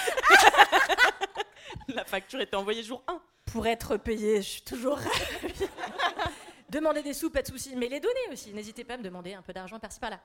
La 1.88 2.04
facture 2.04 2.40
était 2.40 2.56
envoyée 2.56 2.82
jour 2.82 3.02
1. 3.08 3.20
Pour 3.46 3.66
être 3.66 3.96
payé, 3.96 4.36
je 4.42 4.48
suis 4.48 4.62
toujours 4.62 4.96
ravie. 4.96 5.68
Demandez 6.68 7.02
des 7.02 7.14
sous, 7.14 7.30
pas 7.30 7.42
de 7.42 7.46
soucis, 7.46 7.74
mais 7.76 7.88
les 7.88 8.00
donner 8.00 8.20
aussi. 8.32 8.52
N'hésitez 8.52 8.84
pas 8.84 8.94
à 8.94 8.96
me 8.96 9.02
demander 9.02 9.34
un 9.34 9.42
peu 9.42 9.52
d'argent 9.52 9.78
par-ci 9.78 10.00
par-là. 10.00 10.18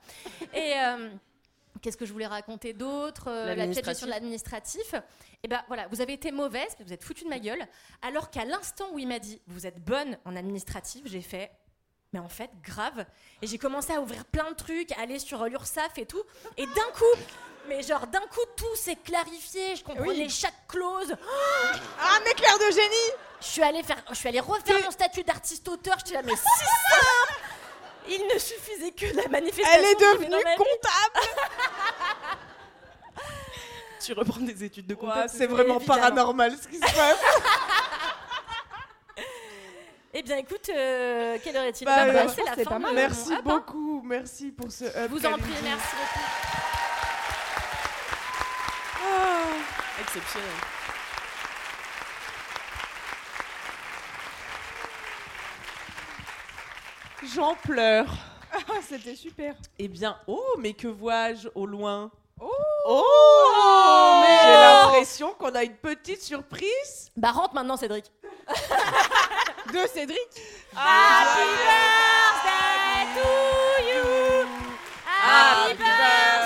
Et 0.52 0.74
euh, 0.74 1.10
qu'est-ce 1.80 1.96
que 1.96 2.06
je 2.06 2.12
voulais 2.12 2.26
raconter 2.26 2.72
d'autre 2.72 3.24
Euh, 3.28 3.54
La 3.54 3.66
pièce 3.66 4.00
de 4.02 4.06
l'administratif. 4.08 4.94
Et 5.42 5.48
ben 5.48 5.62
voilà, 5.68 5.86
vous 5.88 6.00
avez 6.00 6.12
été 6.12 6.30
mauvaise, 6.32 6.68
vous 6.84 6.92
êtes 6.92 7.02
foutu 7.04 7.24
de 7.24 7.28
ma 7.28 7.38
gueule. 7.38 7.66
Alors 8.02 8.30
qu'à 8.30 8.44
l'instant 8.44 8.86
où 8.92 8.98
il 8.98 9.08
m'a 9.08 9.18
dit 9.18 9.40
vous 9.46 9.66
êtes 9.66 9.78
bonne 9.82 10.18
en 10.24 10.36
administratif, 10.36 11.02
j'ai 11.06 11.22
fait 11.22 11.50
mais 12.12 12.18
en 12.18 12.28
fait 12.28 12.50
grave. 12.62 13.06
Et 13.40 13.46
j'ai 13.46 13.56
commencé 13.58 13.92
à 13.92 14.00
ouvrir 14.00 14.24
plein 14.24 14.50
de 14.50 14.56
trucs, 14.56 14.90
à 14.92 15.00
aller 15.02 15.18
sur 15.20 15.44
l'URSSAF 15.44 15.96
et 15.98 16.06
tout. 16.06 16.22
Et 16.56 16.66
d'un 16.66 16.90
coup, 16.94 17.20
Mais 17.68 17.82
genre 17.82 18.06
d'un 18.08 18.20
coup 18.26 18.40
tout 18.56 18.74
s'est 18.74 18.96
clarifié, 18.96 19.76
je 19.76 19.84
comprenais 19.84 20.08
Oui. 20.24 20.28
chaque 20.30 20.66
clause. 20.66 21.14
Ah, 22.00 22.18
un 22.20 22.30
éclair 22.30 22.58
de 22.58 22.72
génie 22.72 23.12
Je 23.40 23.46
suis 23.46 23.62
allée 23.62 23.82
faire, 23.84 24.02
je 24.08 24.14
suis 24.14 24.28
allée 24.28 24.40
refaire 24.40 24.82
mon 24.82 24.90
statut 24.90 25.22
d'artiste-auteur. 25.22 25.96
J'étais 25.98 26.14
là, 26.14 26.22
mais 26.24 26.32
si 26.36 26.42
simple. 26.42 27.49
Il 28.10 28.26
ne 28.34 28.38
suffisait 28.38 28.90
que 28.90 29.06
la 29.16 29.28
manifestation. 29.28 29.70
Elle 29.72 29.84
est 29.84 29.94
devenue 29.94 30.44
comptable 30.56 31.26
Tu 34.04 34.12
reprends 34.14 34.40
des 34.40 34.64
études 34.64 34.86
de 34.86 34.94
Ouais, 34.94 35.00
comptable. 35.00 35.28
c'est 35.28 35.46
vraiment 35.46 35.76
évidemment. 35.76 36.00
paranormal 36.00 36.56
ce 36.60 36.66
qui 36.68 36.76
se 36.76 36.80
passe. 36.80 37.20
Eh 40.12 40.22
bien, 40.24 40.38
écoute, 40.38 40.68
euh, 40.74 41.38
quelle 41.44 41.56
heure 41.56 41.66
est-il 41.66 41.84
Bah, 41.84 42.04
Bah, 42.12 42.22
euh, 42.24 42.28
C'est 42.34 42.42
la 42.42 42.56
c'est 42.56 42.64
fin 42.64 42.70
pas 42.70 42.76
de 42.78 42.82
mal. 42.82 42.90
mon 42.90 42.96
Merci 42.96 43.32
hein. 43.32 43.40
beaucoup, 43.44 44.02
merci 44.04 44.50
pour 44.50 44.68
ce 44.72 44.84
up. 44.86 44.92
Je 45.04 45.06
vous 45.06 45.24
en 45.24 45.38
prie, 45.38 45.52
merci 45.62 45.86
beaucoup. 45.94 46.26
Ah. 49.04 50.00
Exceptionnel. 50.00 50.48
J'en 57.34 57.54
pleure. 57.54 58.06
Ah, 58.52 58.80
c'était 58.86 59.14
super 59.14 59.54
Eh 59.78 59.88
bien, 59.88 60.16
oh, 60.26 60.54
mais 60.58 60.72
que 60.72 60.88
vois-je 60.88 61.48
au 61.54 61.66
loin? 61.66 62.10
Oh 62.40 62.50
Oh 62.86 64.20
mais- 64.22 64.38
J'ai 64.42 64.52
l'impression 64.52 65.34
qu'on 65.34 65.54
a 65.54 65.62
une 65.62 65.76
petite 65.76 66.22
surprise. 66.22 67.10
Bah, 67.16 67.30
rentre 67.30 67.54
maintenant, 67.54 67.76
Cédric. 67.76 68.10
De 69.72 69.86
Cédric 69.92 70.18
Happy 70.74 71.46
birthday 71.62 73.06
to 73.14 73.28
you. 73.86 74.46
Happy 75.06 75.74
birthday 75.74 76.39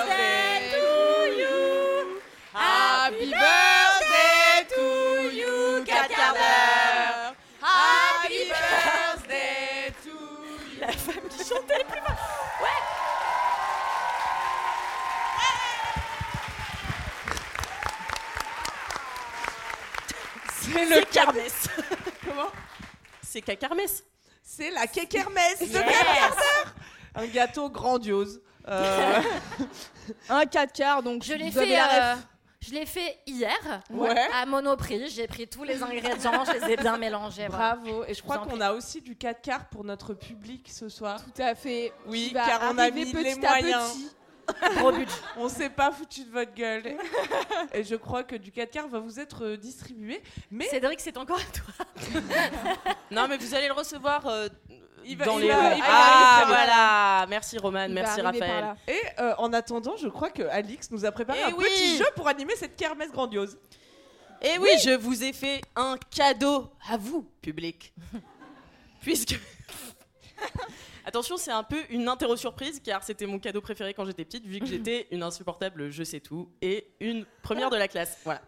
C'est 20.74 20.84
le 20.84 20.94
C'est 20.96 21.10
Kermesse. 21.10 21.66
Comment 22.26 22.48
C'est 23.22 23.40
Cacarmesse. 23.42 24.04
C'est 24.42 24.70
la 24.70 24.86
kékermesse 24.86 25.60
de 25.60 25.64
Yes. 25.66 25.72
4 25.72 26.04
quarts 26.04 26.36
d'heure. 26.36 26.74
Un 27.14 27.26
gâteau 27.26 27.70
grandiose. 27.70 28.40
Euh, 28.68 29.20
Un 30.28 30.44
4 30.46 30.72
quarts, 30.72 31.02
donc 31.02 31.22
Je 31.22 31.34
l'ai 31.34 31.50
fait. 31.50 31.66
la 31.66 32.12
euh, 32.12 32.16
je 32.60 32.72
l'ai 32.72 32.86
fait 32.86 33.18
hier 33.26 33.56
ouais. 33.90 34.26
à 34.34 34.46
Monoprix. 34.46 35.08
J'ai 35.10 35.26
pris 35.26 35.46
tous 35.46 35.64
les 35.64 35.82
ingrédients, 35.82 36.44
je 36.46 36.52
les 36.52 36.72
ai 36.72 36.76
bien 36.76 36.96
mélangés. 36.96 37.46
voilà. 37.48 37.76
Bravo. 37.76 38.04
Et 38.08 38.14
je 38.14 38.22
crois 38.22 38.38
qu'on 38.38 38.60
a 38.60 38.72
aussi 38.72 39.00
du 39.02 39.16
4 39.16 39.40
quarts 39.42 39.68
pour 39.68 39.84
notre 39.84 40.14
public 40.14 40.68
ce 40.72 40.88
soir. 40.88 41.20
Tout 41.22 41.42
à 41.42 41.54
fait. 41.54 41.92
Oui, 42.06 42.30
car 42.34 42.60
on 42.72 42.78
a 42.78 42.90
mis 42.90 43.04
petit 43.12 43.22
les 43.22 43.32
à 43.44 43.50
moyens. 43.60 43.92
petit. 43.92 44.10
Gros 44.76 44.92
budget. 44.92 45.10
On 45.36 45.48
s'est 45.48 45.70
pas 45.70 45.90
foutu 45.90 46.24
de 46.24 46.30
votre 46.30 46.52
gueule. 46.54 46.96
Et 47.72 47.82
je 47.84 47.94
crois 47.96 48.22
que 48.24 48.36
du 48.36 48.52
4 48.52 48.70
quarts 48.70 48.88
va 48.88 48.98
vous 48.98 49.18
être 49.20 49.44
euh, 49.44 49.56
distribué. 49.56 50.22
Mais 50.50 50.66
Cédric, 50.66 51.00
c'est 51.00 51.16
encore 51.16 51.38
à 51.38 51.42
toi. 51.52 51.86
Non, 53.10 53.26
mais 53.28 53.36
vous 53.36 53.54
allez 53.54 53.68
le 53.68 53.72
recevoir 53.74 54.26
euh, 54.26 54.48
Il 55.04 55.16
va- 55.16 55.24
dans 55.26 55.38
il 55.38 55.42
les. 55.42 55.48
va- 55.48 55.74
il 55.74 55.80
va 55.80 55.86
ah, 55.88 56.44
voilà. 56.46 57.26
Merci 57.28 57.58
Roman, 57.58 57.84
Il 57.84 57.94
merci 57.94 58.20
Raphaël. 58.20 58.74
Et 58.88 59.00
euh, 59.20 59.34
en 59.38 59.52
attendant, 59.52 59.96
je 59.96 60.08
crois 60.08 60.30
que 60.30 60.42
Alix 60.42 60.90
nous 60.90 61.04
a 61.04 61.12
préparé 61.12 61.38
Eh 61.42 61.52
un 61.52 61.54
oui. 61.54 61.64
petit 61.64 61.96
jeu 61.98 62.06
pour 62.16 62.26
animer 62.28 62.56
cette 62.56 62.76
kermesse 62.76 63.12
grandiose. 63.12 63.56
Et 64.42 64.58
oui, 64.58 64.68
je 64.84 64.90
vous 64.90 65.22
ai 65.24 65.32
fait 65.32 65.62
un 65.76 65.96
cadeau 66.14 66.70
à 66.90 66.96
vous, 66.98 67.22
public. 67.40 67.94
Puisque. 69.00 69.38
Attention, 71.06 71.36
c'est 71.36 71.50
un 71.50 71.62
peu 71.62 71.82
une 71.90 72.08
interro 72.08 72.36
surprise 72.36 72.80
car 72.82 73.04
c'était 73.04 73.26
mon 73.26 73.38
cadeau 73.38 73.60
préféré 73.60 73.92
quand 73.92 74.06
j'étais 74.06 74.24
petite, 74.24 74.46
vu 74.46 74.58
que 74.58 74.66
j'étais 74.66 75.06
une 75.10 75.22
insupportable 75.22 75.90
je 75.90 76.02
sais 76.02 76.20
tout 76.20 76.48
et 76.62 76.88
une 77.00 77.26
première 77.42 77.70
de 77.70 77.76
la 77.76 77.88
classe. 77.88 78.18
Voilà. 78.24 78.40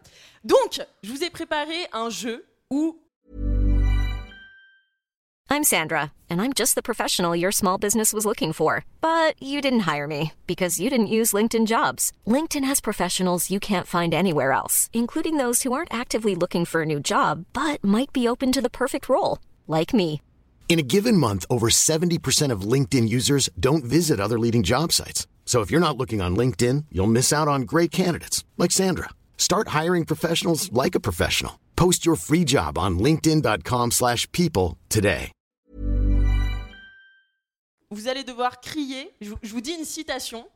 Donc, 0.43 0.81
je 1.03 1.11
vous 1.11 1.23
ai 1.23 1.29
préparé 1.29 1.87
un 1.93 2.09
jeu 2.09 2.45
où 2.71 2.99
I'm 5.49 5.63
Sandra, 5.63 6.11
and 6.29 6.41
I'm 6.41 6.51
just 6.51 6.75
the 6.75 6.83
professional 6.83 7.33
your 7.33 7.53
small 7.53 7.77
business 7.77 8.11
was 8.11 8.25
looking 8.25 8.51
for. 8.51 8.83
But 8.99 9.41
you 9.41 9.61
didn't 9.61 9.87
hire 9.91 10.07
me 10.07 10.33
because 10.45 10.79
you 10.79 10.89
didn't 10.89 11.07
use 11.07 11.31
LinkedIn 11.31 11.67
jobs. 11.67 12.11
LinkedIn 12.25 12.65
has 12.65 12.81
professionals 12.81 13.49
you 13.49 13.59
can't 13.59 13.87
find 13.87 14.13
anywhere 14.13 14.51
else, 14.51 14.89
including 14.93 15.37
those 15.37 15.63
who 15.63 15.71
aren't 15.73 15.93
actively 15.93 16.35
looking 16.35 16.65
for 16.65 16.81
a 16.81 16.85
new 16.85 16.99
job 16.99 17.45
but 17.53 17.83
might 17.83 18.11
be 18.11 18.27
open 18.27 18.51
to 18.51 18.61
the 18.61 18.69
perfect 18.69 19.07
role, 19.07 19.37
like 19.67 19.93
me. 19.93 20.21
In 20.67 20.79
a 20.79 20.83
given 20.83 21.15
month, 21.15 21.45
over 21.49 21.69
70% 21.69 22.51
of 22.51 22.71
LinkedIn 22.73 23.07
users 23.07 23.49
don't 23.57 23.85
visit 23.85 24.19
other 24.19 24.37
leading 24.37 24.63
job 24.63 24.91
sites. 24.91 25.25
So 25.45 25.61
if 25.61 25.71
you're 25.71 25.87
not 25.87 25.97
looking 25.97 26.21
on 26.21 26.35
LinkedIn, 26.35 26.85
you'll 26.91 27.07
miss 27.07 27.31
out 27.31 27.47
on 27.47 27.61
great 27.61 27.89
candidates 27.89 28.43
like 28.57 28.71
Sandra. 28.71 29.09
Start 29.37 29.69
hiring 29.69 30.03
professionals 30.03 30.69
like 30.73 30.93
a 30.93 30.99
professional. 30.99 31.57
Post 31.77 32.05
your 32.05 32.17
free 32.17 32.43
job 32.43 32.77
on 32.77 32.99
linkedin.com/people 32.99 34.77
today. 34.89 35.31
vous 37.89 38.07
allez 38.07 38.23
devoir 38.23 38.59
crier. 38.59 39.13
Je 39.21 39.51
vous 39.51 39.61
dis 39.61 39.71
une 39.71 39.85
citation 39.85 40.47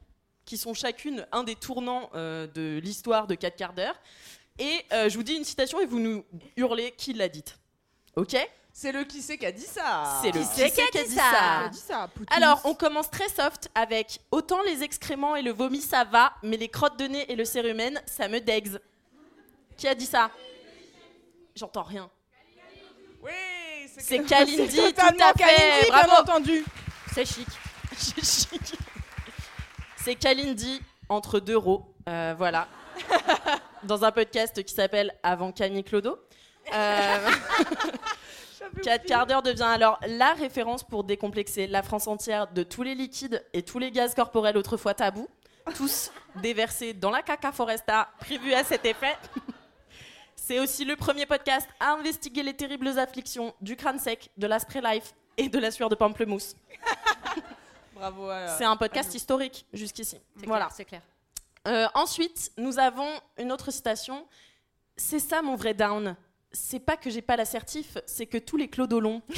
qui 0.45 0.57
sont 0.57 0.73
chacune 0.73 1.25
un 1.31 1.43
des 1.43 1.55
tournants 1.55 2.09
euh, 2.15 2.47
de 2.47 2.79
l'histoire 2.83 3.27
de 3.27 3.35
4 3.35 3.55
quarts 3.55 3.73
d'heure. 3.73 3.95
Et 4.59 4.81
euh, 4.91 5.09
je 5.09 5.15
vous 5.15 5.23
dis 5.23 5.35
une 5.35 5.43
citation 5.43 5.79
et 5.79 5.85
vous 5.85 5.99
nous 5.99 6.25
hurlez 6.57 6.93
qui 6.97 7.13
l'a 7.13 7.29
dite. 7.29 7.57
Ok 8.15 8.35
C'est 8.73 8.91
le 8.91 9.03
qui 9.03 9.21
c'est 9.21 9.37
qui 9.37 9.45
a 9.45 9.51
dit 9.51 9.61
ça. 9.65 10.19
C'est 10.21 10.31
le 10.31 10.39
Qui 10.39 10.45
c'est 10.45 10.71
qui 10.71 10.81
a 10.81 11.03
dit 11.03 11.13
ça 11.13 11.21
Qui 11.21 11.65
a 11.65 11.69
dit 11.69 11.77
ça 11.77 12.07
Poutine 12.07 12.35
Alors, 12.35 12.61
on 12.63 12.73
commence 12.73 13.09
très 13.11 13.27
soft 13.29 13.69
avec 13.75 14.19
autant 14.31 14.61
les 14.63 14.81
excréments 14.83 15.35
et 15.35 15.41
le 15.41 15.51
vomi, 15.51 15.81
ça 15.81 16.03
va, 16.05 16.33
mais 16.41 16.57
les 16.57 16.69
crottes 16.69 16.97
de 16.97 17.05
nez 17.05 17.31
et 17.31 17.35
le 17.35 17.45
cérumen, 17.45 18.01
ça 18.05 18.27
me 18.27 18.39
dégue. 18.39 18.69
Qui 19.77 19.87
a 19.87 19.95
dit 19.95 20.05
ça? 20.05 20.31
J'entends 21.55 21.83
rien. 21.83 22.09
Oui, 23.21 23.31
C'est 23.97 24.23
Kalindi, 24.23 24.69
C'est 24.75 24.93
tout 24.93 25.01
à 25.01 25.33
fait. 25.33 25.43
Kalindi, 25.43 25.89
bien 25.91 26.03
Bravo. 26.03 26.21
entendu. 26.21 26.65
C'est 27.13 27.25
chic. 27.25 27.47
C'est 27.97 28.23
chic. 28.25 28.73
C'est 29.97 30.15
Kalindi 30.15 30.81
entre 31.09 31.39
deux 31.39 31.57
rots. 31.57 31.93
Euh, 32.07 32.33
voilà. 32.37 32.67
Dans 33.83 34.03
un 34.05 34.11
podcast 34.11 34.63
qui 34.63 34.73
s'appelle 34.73 35.13
Avant 35.23 35.51
Camille 35.51 35.83
Clodo. 35.83 36.17
Euh, 36.73 37.29
4 38.83 39.05
quarts 39.05 39.25
d'heure 39.27 39.41
devient 39.43 39.63
alors 39.63 39.99
la 40.07 40.33
référence 40.33 40.83
pour 40.83 41.03
décomplexer 41.03 41.67
la 41.67 41.83
France 41.83 42.07
entière 42.07 42.47
de 42.51 42.63
tous 42.63 42.83
les 42.83 42.95
liquides 42.95 43.45
et 43.53 43.63
tous 43.63 43.79
les 43.79 43.91
gaz 43.91 44.15
corporels 44.15 44.57
autrefois 44.57 44.93
tabous, 44.93 45.27
tous 45.75 46.11
déversés 46.41 46.93
dans 46.93 47.11
la 47.11 47.21
caca 47.21 47.51
foresta 47.51 48.09
prévue 48.19 48.53
à 48.53 48.63
cet 48.63 48.85
effet. 48.85 49.15
C'est 50.35 50.59
aussi 50.59 50.85
le 50.85 50.95
premier 50.95 51.25
podcast 51.25 51.67
à 51.79 51.91
investiguer 51.91 52.43
les 52.43 52.53
terribles 52.55 52.97
afflictions 52.97 53.53
du 53.61 53.75
crâne 53.75 53.99
sec, 53.99 54.29
de 54.37 54.47
la 54.47 54.59
spray 54.59 54.81
life 54.81 55.13
et 55.37 55.49
de 55.49 55.59
la 55.59 55.69
sueur 55.71 55.87
de 55.89 55.95
pamplemousse. 55.95 56.55
Bravo. 57.95 58.27
à- 58.29 58.47
C'est 58.57 58.65
un 58.65 58.75
podcast 58.77 59.13
historique 59.13 59.65
jusqu'ici. 59.73 60.17
Voilà. 60.47 60.69
c'est 60.71 60.85
clair. 60.85 61.01
Euh, 61.67 61.87
ensuite, 61.93 62.51
nous 62.57 62.79
avons 62.79 63.07
une 63.37 63.51
autre 63.51 63.69
citation. 63.71 64.25
C'est 64.97 65.19
ça 65.19 65.41
mon 65.43 65.55
vrai 65.55 65.73
down. 65.75 66.15
C'est 66.53 66.79
pas 66.79 66.97
que 66.97 67.09
j'ai 67.09 67.21
pas 67.21 67.35
l'assertif, 67.37 67.97
c'est 68.05 68.25
que 68.25 68.37
tous 68.37 68.57
les 68.57 68.67
clodolons. 68.67 69.21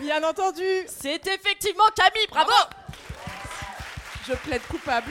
Bien 0.00 0.22
entendu. 0.24 0.64
C'est 0.88 1.24
effectivement 1.26 1.84
Camille, 1.94 2.26
bravo 2.28 2.50
Je 4.28 4.34
plaide 4.34 4.62
coupable. 4.68 5.10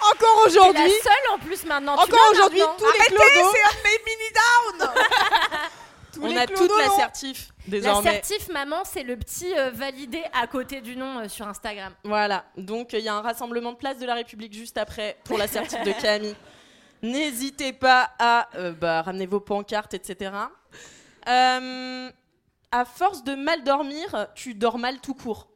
Encore 0.00 0.44
T'es 0.46 0.50
la 0.54 0.60
aujourd'hui. 0.62 0.92
seule 1.02 1.34
en 1.34 1.38
plus 1.38 1.64
maintenant. 1.64 1.96
tu 1.96 2.02
Encore 2.04 2.30
aujourd'hui, 2.30 2.60
tous 2.78 2.84
les 2.84 3.00
Arrêtez, 3.00 3.14
clodos. 3.16 3.50
c'est 3.52 3.64
un 3.64 3.72
de 3.76 3.82
mes 3.82 3.98
mini-downs 4.06 4.94
tous 6.12 6.20
On 6.22 6.26
les 6.28 6.38
a 6.38 6.46
longs. 6.46 6.78
l'assertif 6.78 7.48
désormais. 7.66 8.12
L'assertif 8.12 8.48
maman, 8.50 8.82
c'est 8.84 9.02
le 9.02 9.16
petit 9.16 9.52
euh, 9.58 9.70
validé 9.70 10.22
à 10.32 10.46
côté 10.46 10.80
du 10.80 10.94
nom 10.96 11.18
euh, 11.18 11.28
sur 11.28 11.48
Instagram. 11.48 11.92
Voilà, 12.04 12.44
donc 12.56 12.92
il 12.92 13.00
y 13.00 13.08
a 13.08 13.14
un 13.14 13.20
rassemblement 13.22 13.72
de 13.72 13.76
place 13.78 13.98
de 13.98 14.06
la 14.06 14.14
République 14.14 14.52
juste 14.54 14.78
après 14.78 15.16
pour 15.24 15.36
l'assertif 15.38 15.82
de 15.82 15.92
Camille. 16.00 16.36
N'hésitez 17.02 17.72
pas 17.72 18.10
à 18.18 18.48
euh, 18.56 18.72
bah, 18.72 19.02
ramener 19.02 19.26
vos 19.26 19.40
pancartes, 19.40 19.94
etc. 19.94 20.32
Euh, 21.28 22.10
à 22.70 22.84
force 22.84 23.22
de 23.24 23.34
mal 23.34 23.62
dormir, 23.64 24.28
tu 24.34 24.54
dors 24.54 24.78
mal 24.78 25.00
tout 25.00 25.14
court. 25.14 25.48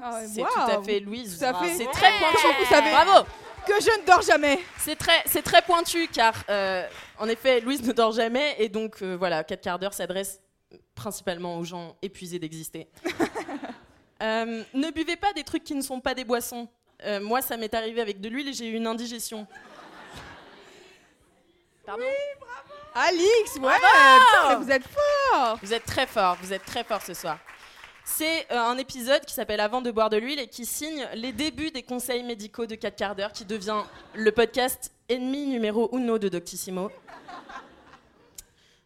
Ah 0.00 0.14
ouais, 0.14 0.26
C'est 0.26 0.40
tout 0.42 0.60
à 0.70 0.82
fait 0.82 1.00
Louise. 1.00 1.38
Tout 1.38 1.44
à 1.44 1.54
fait. 1.54 1.74
C'est 1.74 1.86
Ouais. 1.86 1.92
très 1.92 2.10
pointu. 2.18 2.46
Vous 2.58 2.66
savez 2.68 2.90
Bravo. 2.90 3.26
que 3.66 3.72
je 3.80 4.00
ne 4.00 4.06
dors 4.06 4.22
jamais. 4.22 4.58
C'est 4.78 4.96
très, 4.96 5.22
c'est 5.26 5.42
très 5.42 5.62
pointu 5.62 6.08
car, 6.08 6.34
euh, 6.50 6.86
en 7.18 7.28
effet, 7.28 7.60
Louise 7.60 7.82
ne 7.86 7.92
dort 7.92 8.12
jamais 8.12 8.56
et 8.58 8.68
donc 8.68 9.02
euh, 9.02 9.16
voilà, 9.16 9.44
4 9.44 9.60
quarts 9.60 9.78
d'heure 9.78 9.94
s'adresse 9.94 10.40
principalement 10.94 11.58
aux 11.58 11.64
gens 11.64 11.96
épuisés 12.02 12.38
d'exister. 12.38 12.88
Euh, 14.22 14.62
ne 14.72 14.90
buvez 14.92 15.16
pas 15.16 15.32
des 15.34 15.42
trucs 15.42 15.64
qui 15.64 15.74
ne 15.74 15.82
sont 15.82 16.00
pas 16.00 16.14
des 16.14 16.24
boissons. 16.24 16.68
Euh, 17.02 17.20
moi, 17.20 17.42
ça 17.42 17.56
m'est 17.56 17.74
arrivé 17.74 18.00
avec 18.00 18.20
de 18.20 18.28
l'huile 18.28 18.48
et 18.48 18.52
j'ai 18.52 18.68
eu 18.68 18.74
une 18.74 18.86
indigestion. 18.86 19.46
Pardon 21.84 22.04
Alix, 22.94 23.56
ouais, 23.56 23.60
Bravo 23.60 23.76
putain, 23.80 24.48
mais 24.48 24.64
vous 24.64 24.70
êtes 24.70 24.84
fort. 24.86 25.58
Vous 25.60 25.74
êtes 25.74 25.84
très 25.84 26.06
fort, 26.06 26.36
vous 26.40 26.52
êtes 26.52 26.64
très 26.64 26.84
fort 26.84 27.02
ce 27.02 27.12
soir. 27.12 27.38
C'est 28.04 28.46
euh, 28.52 28.58
un 28.58 28.76
épisode 28.78 29.24
qui 29.24 29.34
s'appelle 29.34 29.60
Avant 29.60 29.82
de 29.82 29.90
boire 29.90 30.10
de 30.10 30.16
l'huile 30.16 30.38
et 30.38 30.46
qui 30.46 30.64
signe 30.64 31.06
les 31.14 31.32
débuts 31.32 31.70
des 31.72 31.82
conseils 31.82 32.22
médicaux 32.22 32.66
de 32.66 32.74
4 32.76 32.96
quarts 32.96 33.14
d'heure, 33.16 33.32
qui 33.32 33.44
devient 33.44 33.82
le 34.14 34.30
podcast 34.30 34.92
ennemi 35.08 35.46
numéro 35.46 35.88
uno 35.96 36.18
de 36.18 36.28
Doctissimo. 36.28 36.90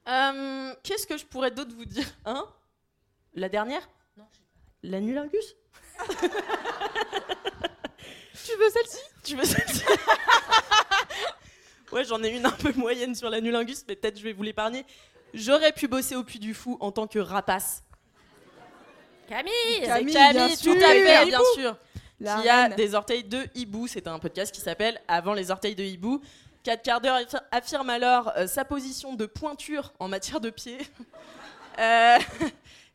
Euh, 0.09 0.75
Qu'est-ce 0.83 1.07
que 1.07 1.19
je 1.19 1.27
pourrais 1.27 1.51
d'autre 1.51 1.73
vous 1.77 1.85
dire 1.85 2.07
Hein? 2.25 2.47
La 3.35 3.49
dernière? 3.49 3.87
L'anulingus 4.83 5.57
Tu 8.45 8.53
veux 8.59 8.71
celle-ci? 8.71 8.99
Tu 9.25 9.37
veux 9.37 9.45
celle-ci? 9.45 9.83
Ouais, 11.93 12.05
j'en 12.05 12.23
ai 12.23 12.29
une 12.37 12.45
un 12.45 12.51
peu 12.51 12.73
moyenne 12.75 13.15
sur 13.15 13.31
l'anulingus, 13.31 13.85
mais 13.89 13.97
peut-être 13.97 14.19
je 14.19 14.23
vais 14.23 14.33
vous 14.35 14.43
l'épargner. 14.43 14.85
J'aurais 15.33 15.73
pu 15.73 15.89
bosser 15.89 16.17
au 16.17 16.23
Puy 16.25 16.39
du 16.39 16.53
Fou 16.55 16.77
en 16.81 16.93
tant 16.93 17.07
que 17.07 17.19
rapace. 17.19 17.83
Camille 19.29 19.53
Camille, 19.85 20.15
Camille, 20.15 20.35
bien 20.35 20.49
tout 20.49 20.55
sûr. 20.57 20.73
à 20.77 20.89
fait, 20.91 21.05
bien 21.05 21.23
Hibou. 21.39 21.45
sûr. 21.55 21.77
La 22.21 22.41
qui 22.41 22.49
a 22.49 22.63
reine. 22.65 22.75
des 22.77 22.95
orteils 22.95 23.25
de 23.25 23.47
hibou. 23.55 23.87
C'est 23.87 24.07
un 24.07 24.19
podcast 24.19 24.53
qui 24.55 24.61
s'appelle 24.61 25.01
Avant 25.09 25.35
les 25.35 25.51
orteils 25.51 25.75
de 25.75 25.85
hibou. 25.85 26.21
4 26.65 26.83
quarts 26.83 27.01
d'heure 27.01 27.17
affi- 27.17 27.43
affirme 27.53 27.89
alors 27.91 28.33
euh, 28.37 28.47
sa 28.47 28.65
position 28.65 29.15
de 29.15 29.25
pointure 29.27 29.93
en 29.99 30.09
matière 30.09 30.41
de 30.41 30.51
pied. 30.51 30.79
Euh, 31.81 32.19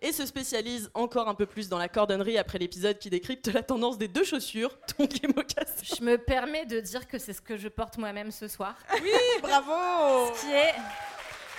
et 0.04 0.12
se 0.12 0.26
spécialise 0.26 0.92
encore 0.94 1.30
un 1.30 1.34
peu 1.34 1.46
plus 1.46 1.70
dans 1.70 1.78
la 1.78 1.88
cordonnerie 1.88 2.38
après 2.38 2.60
l'épisode 2.60 3.00
qui 3.00 3.10
décrypte 3.10 3.48
la 3.48 3.64
tendance 3.64 3.98
des 3.98 4.10
deux 4.10 4.26
chaussures, 4.26 4.78
donc 5.00 5.14
les 5.22 5.30
mocassins. 5.30 5.96
Je 5.98 6.04
me 6.04 6.18
permets 6.18 6.66
de 6.66 6.80
dire 6.82 7.08
que 7.08 7.18
c'est 7.18 7.34
ce 7.34 7.42
que 7.42 7.58
je 7.58 7.70
porte 7.70 7.98
moi-même 7.98 8.30
ce 8.30 8.48
soir. 8.48 8.76
Oui, 9.02 9.10
bravo 9.42 10.34
Ce 10.36 10.42
qui 10.42 10.52
est 10.52 10.74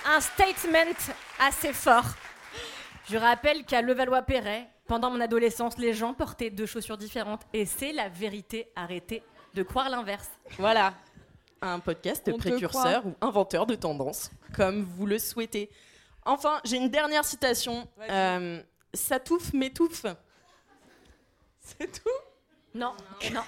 un 0.07 0.20
statement 0.20 0.92
assez 1.40 1.72
fort. 1.72 2.05
Je 3.11 3.16
rappelle 3.16 3.64
qu'à 3.64 3.80
Levallois-Perret, 3.80 4.68
pendant 4.86 5.11
mon 5.11 5.20
adolescence, 5.20 5.78
les 5.78 5.95
gens 5.95 6.12
portaient 6.12 6.51
deux 6.51 6.66
chaussures 6.66 6.99
différentes. 6.99 7.42
Et 7.55 7.64
c'est 7.64 7.92
la 7.92 8.11
vérité. 8.11 8.68
Arrêtez 8.76 9.22
de 9.55 9.62
croire 9.62 9.88
l'inverse. 9.88 10.28
Voilà. 10.59 10.95
Un 11.62 11.80
podcast 11.80 12.28
On 12.32 12.36
précurseur 12.36 13.07
ou 13.07 13.14
inventeur 13.22 13.64
de 13.64 13.74
tendances, 13.74 14.30
comme 14.55 14.82
vous 14.82 15.07
le 15.07 15.18
souhaitez. 15.18 15.70
Enfin, 16.25 16.61
j'ai 16.64 16.77
une 16.77 16.89
dernière 16.91 17.25
citation. 17.25 17.87
Euh, 18.01 18.62
ça 18.93 19.18
touffe, 19.20 19.53
m'étouffe. 19.53 20.07
C'est 21.61 22.03
tout? 22.03 22.11
Non, 22.75 22.93
non. 23.33 23.43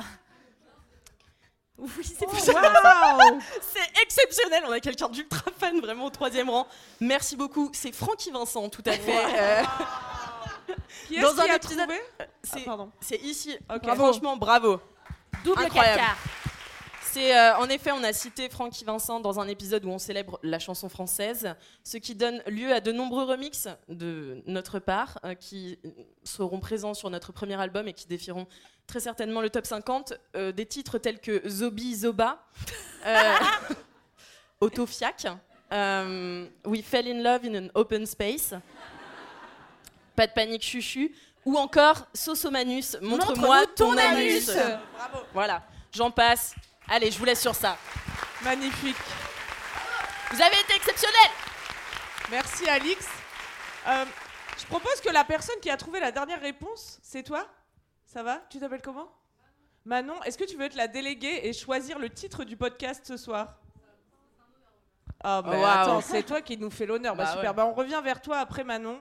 Oui, 1.78 1.90
c'est 2.04 2.24
Oh. 2.26 2.30
C'est 3.60 4.02
exceptionnel, 4.02 4.62
on 4.66 4.72
a 4.72 4.80
quelqu'un 4.80 5.08
d'ultra 5.10 5.50
fan 5.58 5.78
vraiment 5.80 6.06
au 6.06 6.10
troisième 6.10 6.48
rang. 6.48 6.66
Merci 7.00 7.36
beaucoup, 7.36 7.70
c'est 7.74 7.92
Francky 7.92 8.30
Vincent, 8.30 8.68
tout 8.70 8.82
à 8.86 8.92
fait. 8.92 9.24
Euh, 9.38 9.62
Qui 11.06 11.20
Dans 11.20 11.34
qui 11.34 11.40
un 11.42 11.52
a 11.52 11.56
épisode- 11.56 11.90
c'est, 12.42 12.60
Ah, 12.60 12.64
pardon. 12.64 12.90
c'est 13.00 13.18
ici. 13.22 13.58
Bravo. 13.68 13.94
Franchement, 14.04 14.36
bravo. 14.38 14.80
Double 15.44 15.64
Incroyable. 15.64 16.00
caca. 16.00 16.16
C'est 17.16 17.34
euh, 17.34 17.56
en 17.56 17.70
effet, 17.70 17.92
on 17.92 18.04
a 18.04 18.12
cité 18.12 18.50
Francky 18.50 18.84
Vincent 18.84 19.20
dans 19.20 19.40
un 19.40 19.48
épisode 19.48 19.86
où 19.86 19.88
on 19.88 19.98
célèbre 19.98 20.38
la 20.42 20.58
chanson 20.58 20.90
française, 20.90 21.54
ce 21.82 21.96
qui 21.96 22.14
donne 22.14 22.42
lieu 22.46 22.70
à 22.74 22.80
de 22.80 22.92
nombreux 22.92 23.24
remixes 23.24 23.68
de 23.88 24.42
notre 24.46 24.80
part, 24.80 25.18
euh, 25.24 25.32
qui 25.32 25.78
seront 26.24 26.60
présents 26.60 26.92
sur 26.92 27.08
notre 27.08 27.32
premier 27.32 27.58
album 27.58 27.88
et 27.88 27.94
qui 27.94 28.06
défieront 28.06 28.46
très 28.86 29.00
certainement 29.00 29.40
le 29.40 29.48
top 29.48 29.64
50. 29.64 30.12
euh, 30.36 30.52
des 30.52 30.66
titres 30.66 30.98
tels 30.98 31.18
que 31.18 31.40
Zobi 31.48 31.94
Zoba, 31.94 32.44
Autofiac, 34.60 35.26
We 35.72 36.82
Fell 36.84 37.08
in 37.08 37.22
Love 37.22 37.46
in 37.46 37.64
an 37.64 37.68
Open 37.74 38.04
Space, 38.04 38.52
Pas 40.14 40.26
de 40.26 40.32
panique 40.32 40.62
chuchu, 40.62 41.14
ou 41.46 41.56
encore 41.56 42.08
Sosomanus, 42.12 42.98
montre-moi 43.00 43.60
Montre-nous 43.60 43.74
ton, 43.74 43.92
ton 43.92 43.96
anus. 43.96 44.50
anus. 44.50 44.66
Bravo. 44.98 45.24
Voilà, 45.32 45.62
j'en 45.94 46.10
passe. 46.10 46.54
Allez, 46.88 47.10
je 47.10 47.18
vous 47.18 47.24
laisse 47.24 47.40
sur 47.40 47.54
ça. 47.54 47.76
Magnifique. 48.42 48.96
Vous 50.32 50.40
avez 50.42 50.58
été 50.60 50.74
exceptionnel 50.74 51.30
Merci 52.30 52.68
Alix. 52.68 53.06
Euh, 53.88 54.04
je 54.58 54.64
propose 54.66 55.00
que 55.00 55.10
la 55.10 55.24
personne 55.24 55.56
qui 55.60 55.70
a 55.70 55.76
trouvé 55.76 56.00
la 56.00 56.10
dernière 56.12 56.40
réponse, 56.40 56.98
c'est 57.02 57.22
toi 57.22 57.46
Ça 58.04 58.22
va? 58.22 58.40
Tu 58.50 58.58
t'appelles 58.58 58.82
comment? 58.82 59.08
Manon, 59.84 60.20
est-ce 60.24 60.36
que 60.36 60.44
tu 60.44 60.56
veux 60.56 60.64
être 60.64 60.74
la 60.74 60.88
déléguée 60.88 61.40
et 61.44 61.52
choisir 61.52 61.98
le 61.98 62.10
titre 62.10 62.44
du 62.44 62.56
podcast 62.56 63.04
ce 63.06 63.16
soir? 63.16 63.54
Ah 65.22 65.40
bah 65.42 65.52
Oh, 65.54 65.64
attends, 65.64 66.00
c'est 66.00 66.24
toi 66.24 66.40
qui 66.42 66.56
nous 66.58 66.70
fait 66.70 66.86
l'honneur. 66.86 67.14
Bah, 67.14 67.24
Bah 67.24 67.32
super, 67.32 67.50
ouais. 67.50 67.56
bah, 67.56 67.66
on 67.66 67.72
revient 67.72 68.00
vers 68.02 68.20
toi 68.20 68.38
après 68.38 68.64
Manon. 68.64 69.00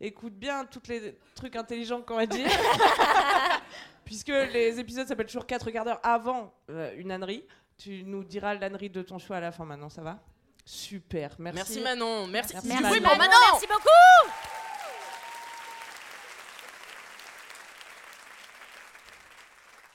Écoute 0.00 0.34
bien 0.34 0.64
tous 0.64 0.82
les 0.88 1.16
trucs 1.34 1.56
intelligents 1.56 2.02
qu'on 2.02 2.16
va 2.16 2.26
dire. 2.26 2.48
Puisque 4.06 4.28
les 4.28 4.80
épisodes 4.80 5.06
s'appellent 5.06 5.26
toujours 5.26 5.46
4 5.46 5.70
quarts 5.70 5.84
d'heure 5.84 6.00
avant 6.02 6.54
euh, 6.70 6.94
une 6.96 7.10
ânerie. 7.12 7.44
Tu 7.76 8.04
nous 8.04 8.24
diras 8.24 8.54
l'ânerie 8.54 8.88
de 8.88 9.02
ton 9.02 9.18
choix 9.18 9.36
à 9.36 9.40
la 9.40 9.52
fin 9.52 9.66
Manon, 9.66 9.90
ça 9.90 10.00
va? 10.02 10.18
Super, 10.64 11.34
merci. 11.38 11.56
Merci 11.58 11.80
Manon, 11.80 12.26
merci. 12.28 12.54
Manon. 12.66 12.80
merci 12.80 13.66
beaucoup. 13.66 14.32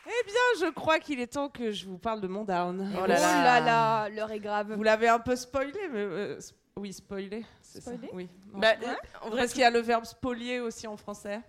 Eh 0.05 0.25
bien, 0.25 0.67
je 0.67 0.71
crois 0.71 0.99
qu'il 0.99 1.19
est 1.19 1.27
temps 1.33 1.49
que 1.49 1.71
je 1.71 1.85
vous 1.85 1.97
parle 1.99 2.21
de 2.21 2.27
mon 2.27 2.43
down. 2.43 2.91
Oh 3.01 3.05
là 3.05 3.59
là, 3.59 4.09
l'heure 4.09 4.31
est 4.31 4.39
grave. 4.39 4.73
Vous 4.73 4.83
l'avez 4.83 5.07
un 5.07 5.19
peu 5.19 5.35
spoilé, 5.35 5.73
mais 5.91 5.99
euh, 5.99 6.37
sp- 6.39 6.53
oui, 6.75 6.91
spoilé. 6.91 7.45
c'est 7.61 7.81
ça 7.81 7.91
Spoilé 7.91 8.09
Oui. 8.13 8.29
Bah, 8.53 8.73
je- 8.81 8.87
euh, 8.87 8.93
en 9.21 9.29
vrai, 9.29 9.41
Parce 9.41 9.51
qu'il 9.53 9.61
y 9.61 9.65
a 9.65 9.69
le 9.69 9.79
verbe 9.79 10.05
spolier 10.05 10.59
aussi 10.59 10.87
en 10.87 10.97
français. 10.97 11.39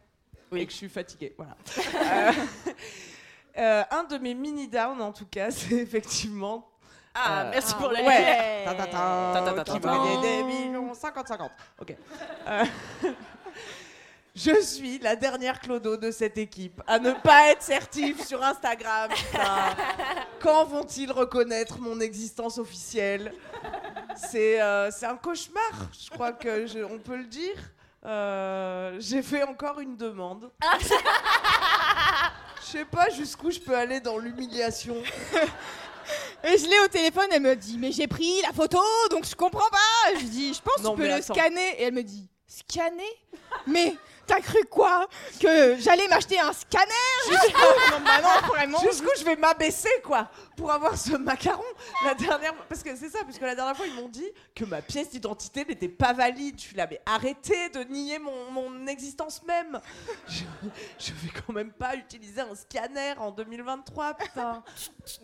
Oui. 0.53 0.61
Et 0.61 0.67
que 0.67 0.73
je 0.73 0.77
suis 0.77 0.89
fatiguée. 0.89 1.35
Voilà. 1.37 1.57
Euh, 3.55 3.61
euh, 3.61 3.83
un 3.91 4.05
de 4.05 4.17
mes 4.17 4.33
mini 4.35 4.67
downs, 4.69 5.03
en 5.03 5.13
tout 5.13 5.27
cas, 5.27 5.51
c'est 5.51 5.75
effectivement. 5.75 6.69
Ah, 7.15 7.43
Euh, 7.43 7.51
merci 7.51 7.75
pour 7.75 7.91
la 7.91 8.01
Ouais. 8.03 8.65
Ta, 8.65 8.75
ta, 8.75 8.87
ta, 8.87 9.33
Ta, 9.35 9.43
ta, 9.55 9.65
ta, 9.65 9.73
qui 9.75 9.79
gagnait 9.81 10.21
des 10.23 10.43
millions 10.45 10.93
50-50. 10.95 11.51
Ok. 11.81 11.95
Euh, 12.49 12.65
Je 14.35 14.63
suis 14.63 14.99
la 15.01 15.15
dernière 15.15 15.61
clodo 15.61 15.99
de 15.99 16.11
cette 16.11 16.39
équipe 16.39 16.81
à 16.87 16.99
ne 16.99 17.13
pas 17.13 17.51
être 17.51 17.61
certif 17.63 18.27
sur 18.27 18.43
Instagram. 18.43 19.11
putain. 19.15 19.77
Quand 20.41 20.65
vont-ils 20.65 21.13
reconnaître 21.13 21.79
mon 21.79 22.01
existence 22.01 22.57
officielle? 22.57 23.35
C'est 24.17 24.63
euh, 24.63 24.91
c'est 24.91 25.05
un 25.05 25.17
cauchemar, 25.19 25.71
je 26.03 26.09
crois 26.09 26.33
que 26.33 26.67
je- 26.67 26.79
on 26.83 26.99
peut 26.99 27.17
le 27.17 27.25
dire. 27.27 27.57
Euh, 28.05 28.97
J'ai 28.99 29.23
fait 29.23 29.43
encore 29.45 29.81
une 29.81 29.97
demande. 29.97 30.51
Je 32.61 32.79
sais 32.79 32.85
pas 32.85 33.11
jusqu'où 33.11 33.51
je 33.51 33.61
peux 33.61 33.77
aller 33.77 34.01
dans 34.01 34.19
l'humiliation. 34.19 34.97
Et 36.45 36.59
je 36.59 36.67
l'ai 36.67 36.81
au 36.81 36.89
téléphone, 36.89 37.27
elle 37.31 37.43
me 37.43 37.55
dit 37.55 37.77
Mais 37.79 37.93
j'ai 37.93 38.09
pris 38.09 38.41
la 38.43 38.53
photo, 38.53 38.81
donc 39.11 39.25
je 39.27 39.35
comprends 39.37 39.69
pas. 39.71 40.19
Je 40.19 40.25
dis 40.25 40.55
Je 40.55 40.61
pense 40.63 40.83
que 40.83 40.89
tu 40.91 40.97
peux 40.97 41.07
le 41.07 41.13
attends. 41.15 41.35
scanner. 41.35 41.81
Et 41.81 41.85
elle 41.85 41.95
me 41.95 42.03
dit 42.03 42.29
Scanner? 42.47 43.23
Mais 43.67 43.95
t'as 44.27 44.41
cru 44.41 44.63
quoi? 44.71 45.07
Que 45.41 45.77
j'allais 45.79 46.09
m'acheter 46.09 46.39
un 46.41 46.53
scanner? 46.53 46.87
Jusqu'où? 47.29 48.03
Bah. 48.05 48.79
Jusqu'où 48.83 49.11
je 49.19 49.25
vais 49.25 49.37
m'abaisser, 49.37 50.03
quoi, 50.05 50.29
pour 50.63 50.71
avoir 50.71 50.97
ce 50.97 51.17
macaron 51.17 51.65
La 52.05 52.15
dernière 52.15 52.55
Parce 52.69 52.85
que 52.85 52.95
c'est 52.95 53.09
ça, 53.09 53.19
parce 53.25 53.37
que 53.37 53.45
la 53.45 53.57
dernière 53.57 53.77
fois, 53.77 53.85
ils 53.85 53.95
m'ont 53.95 54.09
dit 54.09 54.31
que 54.55 54.65
ma 54.65 54.81
pièce 54.81 55.11
d'identité 55.11 55.65
n'était 55.65 55.89
pas 55.89 56.13
valide. 56.13 56.55
Je 56.57 56.63
suis 56.67 56.77
là, 56.77 56.87
mais 56.89 57.01
arrêtez 57.05 57.69
de 57.71 57.81
nier 57.83 58.21
mon, 58.21 58.51
mon 58.53 58.87
existence 58.87 59.43
même 59.43 59.81
je, 60.29 60.45
je 61.01 61.13
vais 61.15 61.31
quand 61.45 61.53
même 61.53 61.73
pas 61.73 61.97
utiliser 61.97 62.43
un 62.43 62.55
scanner 62.55 63.15
en 63.19 63.33
2023, 63.33 64.15
putain 64.15 64.63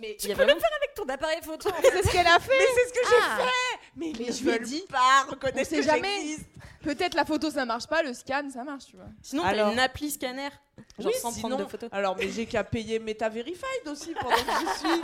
Mais 0.00 0.16
Tu 0.18 0.26
peux 0.26 0.32
le 0.42 0.48
faire 0.48 0.76
avec 0.76 0.94
ton 0.96 1.08
appareil 1.08 1.38
photo. 1.42 1.70
C'est 1.82 2.02
ce 2.02 2.10
qu'elle 2.10 2.26
a 2.26 2.40
fait. 2.40 2.58
Mais 2.58 2.66
c'est 2.74 2.88
ce 2.88 2.92
que 3.00 3.08
j'ai 3.08 3.22
Ah. 3.22 3.36
fait 3.38 3.78
Mais 3.94 4.12
Mais 4.18 4.32
je 4.32 4.42
lui 4.42 4.50
ai 4.50 4.52
veulent 4.54 4.66
dit, 4.66 4.84
pas 4.90 5.24
on 5.28 5.30
reconnaître 5.30 5.68
sait 5.70 5.76
que 5.76 5.82
jamais. 5.82 6.36
Peut-être 6.82 7.14
la 7.14 7.24
photo 7.24 7.48
ça 7.50 7.64
marche 7.64 7.86
pas, 7.86 8.02
le 8.02 8.12
scan 8.12 8.48
ça 8.52 8.64
marche, 8.64 8.86
tu 8.86 8.96
vois. 8.96 9.06
Sinon, 9.22 9.42
t'as 9.44 9.72
une 9.72 9.78
appli 9.78 10.10
scanner, 10.10 10.48
genre 10.98 11.12
Oui, 11.12 11.18
sans 11.20 11.30
sinon- 11.32 11.48
prendre 11.48 11.64
de 11.64 11.70
photos. 11.70 11.88
Alors, 11.92 12.16
mais 12.16 12.28
j'ai 12.28 12.46
qu'à 12.46 12.64
payer 12.64 12.98
Meta 12.98 13.28
Verified 13.28 13.86
aussi 13.86 14.14
pendant 14.14 14.36
que 14.36 14.40
j'y 14.60 14.78
suis. 14.78 15.00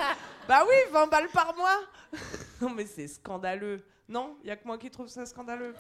Bah 0.49 0.65
oui, 0.69 0.75
20 0.93 1.07
balles 1.09 1.29
par 1.33 1.55
mois. 1.57 1.81
Non, 2.61 2.71
mais 2.71 2.87
c'est 2.87 3.09
scandaleux. 3.09 3.85
Non, 4.09 4.37
il 4.43 4.49
y 4.49 4.51
a 4.51 4.57
que 4.57 4.67
moi 4.67 4.79
qui 4.79 4.91
trouve 4.91 5.09
ça 5.09 5.27
scandaleux. 5.27 5.75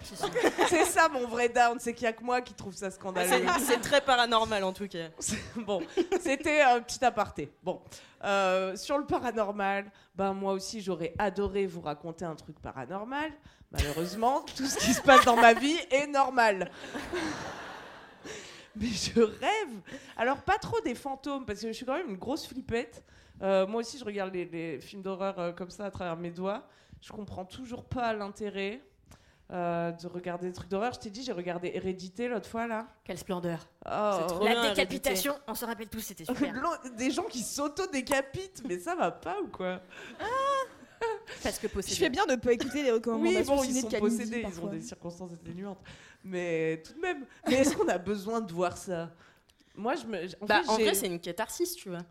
C'est 0.69 0.85
ça 0.85 1.09
mon 1.13 1.27
vrai 1.27 1.49
down, 1.49 1.79
c'est 1.79 1.93
qu'il 1.95 2.05
y 2.05 2.09
a 2.09 2.13
que 2.13 2.25
moi 2.25 2.41
qui 2.41 2.53
trouve 2.55 2.75
ça 2.75 2.91
scandaleux. 2.91 3.29
C'est 3.31 3.65
c'est 3.65 3.81
très 3.81 4.01
paranormal 4.01 4.65
en 4.65 4.73
tout 4.73 4.89
cas. 4.89 5.09
bon, 5.57 5.83
c'était 6.21 6.63
un 6.63 6.81
petit 6.81 7.03
aparté. 7.05 7.53
Bon, 7.63 7.81
Euh, 8.25 8.75
sur 8.77 8.97
le 8.99 9.05
paranormal, 9.07 9.91
ben 10.15 10.33
moi 10.33 10.53
aussi 10.55 10.81
j'aurais 10.81 11.15
adoré 11.19 11.67
vous 11.67 11.83
raconter 11.83 12.25
un 12.25 12.35
truc 12.35 12.59
paranormal. 12.61 13.31
Malheureusement, 13.71 14.43
tout 14.57 14.67
ce 14.67 14.79
qui 14.79 14.95
se 14.95 15.03
passe 15.03 15.25
dans 15.27 15.37
ma 15.37 15.53
vie 15.53 15.79
est 15.91 16.07
normal. 16.07 16.71
Mais 18.81 18.89
je 18.89 19.21
rêve. 19.21 19.81
Alors, 20.17 20.43
pas 20.43 20.59
trop 20.59 20.81
des 20.81 20.95
fantômes, 20.95 21.47
parce 21.47 21.61
que 21.61 21.69
je 21.69 21.73
suis 21.73 21.87
quand 21.87 21.97
même 21.97 22.11
une 22.11 22.17
grosse 22.17 22.47
flippette. 22.47 23.05
Euh, 23.43 23.67
moi 23.67 23.81
aussi, 23.81 23.99
je 23.99 24.05
regarde 24.05 24.33
les, 24.33 24.45
les 24.45 24.81
films 24.81 25.03
d'horreur 25.03 25.39
euh, 25.39 25.53
comme 25.53 25.71
ça 25.71 25.87
à 25.87 25.91
travers 25.91 26.17
mes 26.17 26.31
doigts. 26.31 26.67
Je 27.01 27.13
comprends 27.13 27.45
toujours 27.45 27.85
pas 27.85 28.13
l'intérêt 28.13 28.81
euh, 29.53 29.93
de 29.93 30.07
regarder 30.07 30.47
des 30.47 30.53
trucs 30.53 30.71
d'horreur. 30.71 30.93
Je 30.95 31.01
t'ai 31.01 31.11
dit, 31.11 31.23
j'ai 31.23 31.33
regardé 31.33 31.71
Hérédité 31.75 32.29
l'autre 32.29 32.49
fois, 32.49 32.67
là. 32.67 32.87
Quelle 33.05 33.19
splendeur. 33.19 33.67
Oh, 33.85 34.27
trop 34.27 34.45
La 34.45 34.53
bien, 34.53 34.69
décapitation, 34.71 35.35
on 35.47 35.55
se 35.55 35.65
rappelle 35.65 35.89
tous, 35.89 36.01
c'était 36.01 36.25
super. 36.25 36.55
Des 36.97 37.11
gens 37.11 37.25
qui 37.25 37.41
s'auto-décapitent, 37.43 38.63
mais 38.67 38.79
ça 38.79 38.95
va 38.95 39.11
pas 39.11 39.41
ou 39.43 39.49
quoi? 39.49 39.81
Parce 41.45 41.59
que 41.59 41.69
Je 41.69 41.95
fais 41.95 42.11
bien 42.11 42.27
de 42.27 42.35
pas 42.37 42.53
écouter 42.53 42.83
les 42.83 42.91
Oui, 42.91 42.95
recommandations 42.97 43.55
bon, 43.57 43.63
ciné 43.63 43.79
ils 43.81 43.91
sont 43.91 43.99
possédés, 44.01 44.47
ils 44.49 44.61
ont 44.61 44.67
des 44.67 44.81
circonstances 44.81 45.33
atténuantes. 45.33 45.79
Mais 46.25 46.83
tout 46.85 46.95
de 46.95 47.01
même. 47.01 47.25
Mais 47.47 47.55
est-ce 47.57 47.77
qu'on 47.77 47.87
a 47.89 47.99
besoin 47.99 48.41
de 48.41 48.53
voir 48.53 48.77
ça? 48.77 49.11
Moi, 49.77 49.95
je 49.97 50.07
me. 50.07 50.25
En, 50.41 50.47
Bah, 50.47 50.63
fait, 50.63 50.69
en 50.71 50.75
vrai, 50.79 50.95
c'est 50.95 51.07
une 51.07 51.21
catharsis, 51.21 51.75
tu 51.77 51.91
vois. 51.91 52.03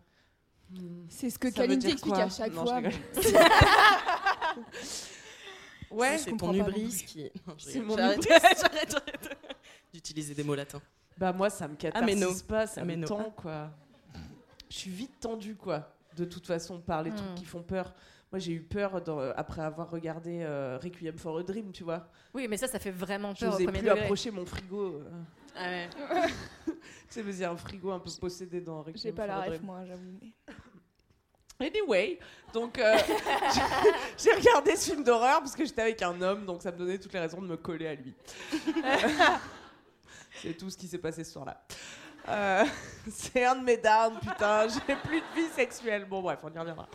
C'est 1.08 1.30
ce 1.30 1.38
que 1.38 1.48
Kalindi 1.48 1.88
explique 1.90 2.14
à 2.14 2.28
chaque 2.28 2.52
Non, 2.54 2.64
fois. 2.64 2.80
Ouais, 5.90 6.18
c'est 6.18 6.36
ton 6.36 6.52
hubris 6.52 7.04
qui. 7.06 7.30
C'est 7.58 7.80
mon 7.80 7.96
J'arrête, 7.96 8.18
hubris. 8.18 8.28
j'arrête, 8.60 8.90
j'arrête 8.90 9.38
d'utiliser 9.92 10.34
des 10.34 10.42
mots 10.42 10.54
latins. 10.56 10.82
Bah 11.16 11.32
moi 11.32 11.48
ça 11.50 11.68
me 11.68 11.74
Ah, 11.74 11.76
catharsis 11.76 12.42
pas, 12.42 12.66
ça 12.66 12.80
Ah, 12.80 12.84
mais 12.84 12.96
me 12.96 13.02
non. 13.02 13.06
tend 13.06 13.30
quoi. 13.36 13.70
Je 14.68 14.76
suis 14.76 14.90
vite 14.90 15.20
tendue 15.20 15.54
quoi, 15.54 15.92
de 16.16 16.24
toute 16.24 16.46
façon 16.48 16.80
par 16.80 17.02
les 17.04 17.10
trucs 17.10 17.30
Hmm. 17.30 17.34
qui 17.36 17.44
font 17.44 17.62
peur. 17.62 17.94
Moi 18.34 18.40
j'ai 18.40 18.50
eu 18.54 18.62
peur 18.62 19.00
dans- 19.00 19.20
après 19.36 19.62
avoir 19.62 19.88
regardé 19.88 20.40
euh, 20.42 20.76
Requiem 20.82 21.16
for 21.16 21.38
a 21.38 21.42
Dream, 21.44 21.70
tu 21.70 21.84
vois. 21.84 22.08
Oui, 22.34 22.48
mais 22.48 22.56
ça, 22.56 22.66
ça 22.66 22.80
fait 22.80 22.90
vraiment 22.90 23.32
Je 23.32 23.38
peur 23.44 23.50
au 23.50 23.52
n'osais 23.52 23.66
plus 23.66 23.78
degré. 23.80 24.00
approcher 24.00 24.32
mon 24.32 24.44
frigo. 24.44 24.94
euh. 24.96 25.22
Ah 25.56 25.68
ouais. 25.68 25.88
Tu 26.66 26.72
sais, 27.10 27.22
mais 27.22 27.32
il 27.32 27.38
y 27.38 27.44
a 27.44 27.52
un 27.52 27.56
frigo 27.56 27.92
un 27.92 28.00
peu 28.00 28.10
possédé 28.20 28.60
dans 28.60 28.78
Requiem 28.82 28.96
J'ai 29.00 29.12
pas 29.12 29.28
for 29.28 29.36
la 29.36 29.36
a 29.36 29.42
ref, 29.44 29.62
moi, 29.62 29.84
j'avoue. 29.86 30.18
mais- 31.60 31.66
Anyway, 31.68 32.18
donc 32.52 32.76
euh, 32.80 32.96
j'ai- 33.54 33.90
j'ai 34.18 34.32
regardé 34.32 34.74
ce 34.74 34.90
film 34.90 35.04
d'horreur 35.04 35.38
parce 35.38 35.54
que 35.54 35.64
j'étais 35.64 35.82
avec 35.82 36.02
un 36.02 36.20
homme, 36.20 36.44
donc 36.44 36.60
ça 36.60 36.72
me 36.72 36.76
donnait 36.78 36.98
toutes 36.98 37.12
les 37.12 37.20
raisons 37.20 37.40
de 37.40 37.46
me 37.46 37.56
coller 37.56 37.86
à 37.86 37.94
lui. 37.94 38.14
C'est 40.42 40.54
tout 40.54 40.68
ce 40.70 40.76
qui 40.76 40.88
s'est 40.88 40.98
passé 40.98 41.22
ce 41.22 41.30
soir-là. 41.30 41.62
Euh, 42.28 42.64
c'est 43.08 43.44
un 43.44 43.54
de 43.54 43.62
mes 43.64 43.76
dards, 43.76 44.18
putain, 44.18 44.66
j'ai 44.66 44.96
plus 44.96 45.20
de 45.20 45.34
vie 45.36 45.48
sexuelle. 45.54 46.04
Bon 46.06 46.20
bref, 46.20 46.40
on 46.42 46.50
y 46.52 46.58
reviendra. 46.58 46.88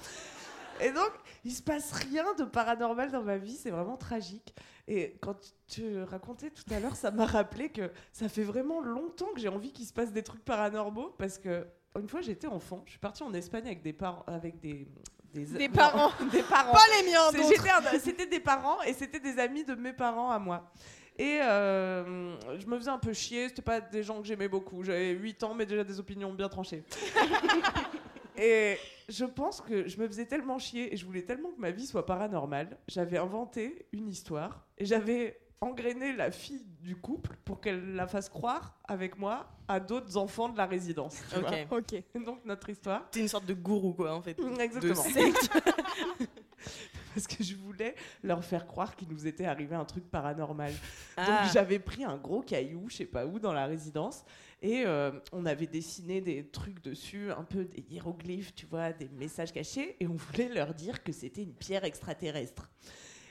Et 0.82 0.92
donc, 0.92 1.12
il 1.44 1.52
se 1.52 1.62
passe 1.62 1.92
rien 1.92 2.34
de 2.36 2.44
paranormal 2.44 3.12
dans 3.12 3.24
ma 3.24 3.38
vie, 3.38 3.56
c'est 3.56 3.72
vraiment 3.72 3.98
tragique. 3.98 4.54
Et 4.88 5.18
quand 5.22 5.36
tu 5.68 6.02
racontais 6.04 6.50
tout 6.50 6.64
à 6.74 6.80
l'heure, 6.80 6.96
ça 6.96 7.12
m'a 7.12 7.26
rappelé 7.26 7.70
que 7.70 7.92
ça 8.12 8.28
fait 8.28 8.44
vraiment 8.44 8.82
longtemps 8.82 9.32
que 9.34 9.40
j'ai 9.40 9.50
envie 9.50 9.72
qu'il 9.72 9.86
se 9.86 9.94
passe 9.94 10.12
des 10.12 10.24
trucs 10.24 10.44
paranormaux 10.44 11.14
parce 11.18 11.38
que 11.38 11.68
une 12.00 12.08
fois 12.08 12.22
j'étais 12.22 12.48
enfant, 12.48 12.84
je 12.86 12.92
suis 12.92 13.00
partie 13.00 13.24
en 13.24 13.34
Espagne 13.34 13.66
avec 13.66 13.82
des 13.82 13.94
parents, 13.94 14.24
avec 14.28 14.60
des 14.60 14.88
des, 15.34 15.70
parents. 15.70 16.12
des 16.32 16.42
parents. 16.42 16.74
Pas 16.74 16.80
les 16.98 17.12
miens, 17.12 18.00
C'était 18.00 18.26
des 18.26 18.40
parents 18.40 18.82
et 18.82 18.94
c'était 18.94 19.20
des 19.20 19.38
amis 19.40 19.64
de 19.64 19.76
mes 19.76 19.94
parents 19.94 20.32
à 20.32 20.40
moi. 20.40 20.72
Et 21.20 21.40
euh, 21.42 22.58
je 22.58 22.66
me 22.66 22.78
faisais 22.78 22.90
un 22.90 22.98
peu 22.98 23.12
chier, 23.12 23.50
c'était 23.50 23.62
pas 23.62 23.82
des 23.82 24.04
gens 24.04 24.22
que 24.22 24.28
j'aimais 24.28 24.48
beaucoup. 24.48 24.84
J'avais 24.84 25.12
8 25.12 25.44
ans, 25.44 25.54
mais 25.54 25.66
déjà 25.66 25.84
des 25.84 26.00
opinions 26.00 26.34
bien 26.34 26.48
tranchées. 26.48 26.84
et 28.40 28.78
je 29.10 29.26
pense 29.26 29.62
que 29.62 29.88
je 29.88 30.00
me 30.00 30.08
faisais 30.08 30.26
tellement 30.26 30.58
chier 30.60 30.94
et 30.94 30.98
je 30.98 31.06
voulais 31.06 31.24
tellement 31.24 31.52
que 31.52 31.60
ma 31.60 31.72
vie 31.72 31.86
soit 31.86 32.06
paranormale. 32.06 32.78
J'avais 32.88 33.18
inventé 33.18 33.88
une 33.92 34.08
histoire 34.08 34.66
et 34.78 34.86
j'avais 34.86 35.40
engrainé 35.62 36.14
la 36.16 36.32
fille 36.32 36.66
du 36.80 36.96
couple 36.96 37.36
pour 37.44 37.60
qu'elle 37.60 37.94
la 37.96 38.08
fasse 38.08 38.30
croire 38.30 38.80
avec 38.88 39.18
moi 39.18 39.46
à 39.68 39.80
d'autres 39.80 40.16
enfants 40.16 40.48
de 40.50 40.58
la 40.58 40.66
résidence. 40.66 41.22
tu 41.30 41.38
Ok. 41.38 41.68
vois. 41.70 41.80
Ok. 41.80 42.04
Donc 42.26 42.46
notre 42.46 42.70
histoire. 42.70 43.10
T'es 43.12 43.20
une 43.20 43.28
sorte 43.28 43.46
de 43.46 43.54
gourou, 43.54 43.94
quoi, 43.94 44.14
en 44.14 44.22
fait. 44.22 44.40
Exactement. 44.60 45.04
De 45.04 45.10
secte. 45.10 45.50
Parce 47.14 47.28
que 47.28 47.44
je 47.44 47.56
voulais 47.56 47.96
leur 48.24 48.44
faire 48.44 48.68
croire 48.68 48.96
qu'il 48.96 49.10
nous 49.10 49.26
était 49.28 49.46
arrivé 49.46 49.76
un 49.76 49.86
truc 49.86 50.10
paranormal. 50.10 50.72
Ah. 51.18 51.26
Donc 51.26 51.52
j'avais 51.54 51.80
pris 51.80 52.04
un 52.04 52.18
gros 52.18 52.42
caillou, 52.42 52.88
je 52.90 52.98
sais 52.98 53.06
pas 53.06 53.26
où, 53.26 53.40
dans 53.40 53.54
la 53.54 53.66
résidence, 53.66 54.24
et 54.62 54.84
euh, 54.86 55.12
on 55.32 55.46
avait 55.46 55.68
dessiné 55.68 56.20
des 56.20 56.46
trucs 56.46 56.82
dessus, 56.84 57.32
un 57.32 57.44
peu 57.44 57.64
des 57.64 57.84
hiéroglyphes, 57.90 58.54
tu 58.54 58.66
vois, 58.66 58.92
des 58.92 59.08
messages 59.08 59.54
cachés, 59.54 59.96
et 60.00 60.08
on 60.08 60.16
voulait 60.16 60.50
leur 60.50 60.74
dire 60.74 61.02
que 61.04 61.12
c'était 61.12 61.44
une 61.44 61.54
pierre 61.54 61.86
extraterrestre. 61.86 62.70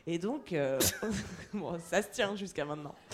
Et 0.07 0.19
donc, 0.19 0.53
euh, 0.53 0.81
ça 1.81 2.01
se 2.03 2.09
tient 2.09 2.35
jusqu'à 2.35 2.65
maintenant. 2.65 2.95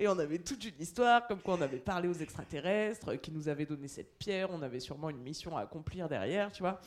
Et 0.00 0.06
on 0.06 0.16
avait 0.16 0.38
toute 0.38 0.64
une 0.64 0.80
histoire, 0.80 1.26
comme 1.26 1.40
quoi 1.40 1.54
on 1.54 1.60
avait 1.60 1.80
parlé 1.80 2.08
aux 2.08 2.14
extraterrestres, 2.14 3.20
qui 3.20 3.32
nous 3.32 3.48
avaient 3.48 3.66
donné 3.66 3.88
cette 3.88 4.16
pierre, 4.16 4.48
on 4.52 4.62
avait 4.62 4.78
sûrement 4.78 5.10
une 5.10 5.20
mission 5.20 5.56
à 5.56 5.62
accomplir 5.62 6.08
derrière, 6.08 6.52
tu 6.52 6.62
vois. 6.62 6.80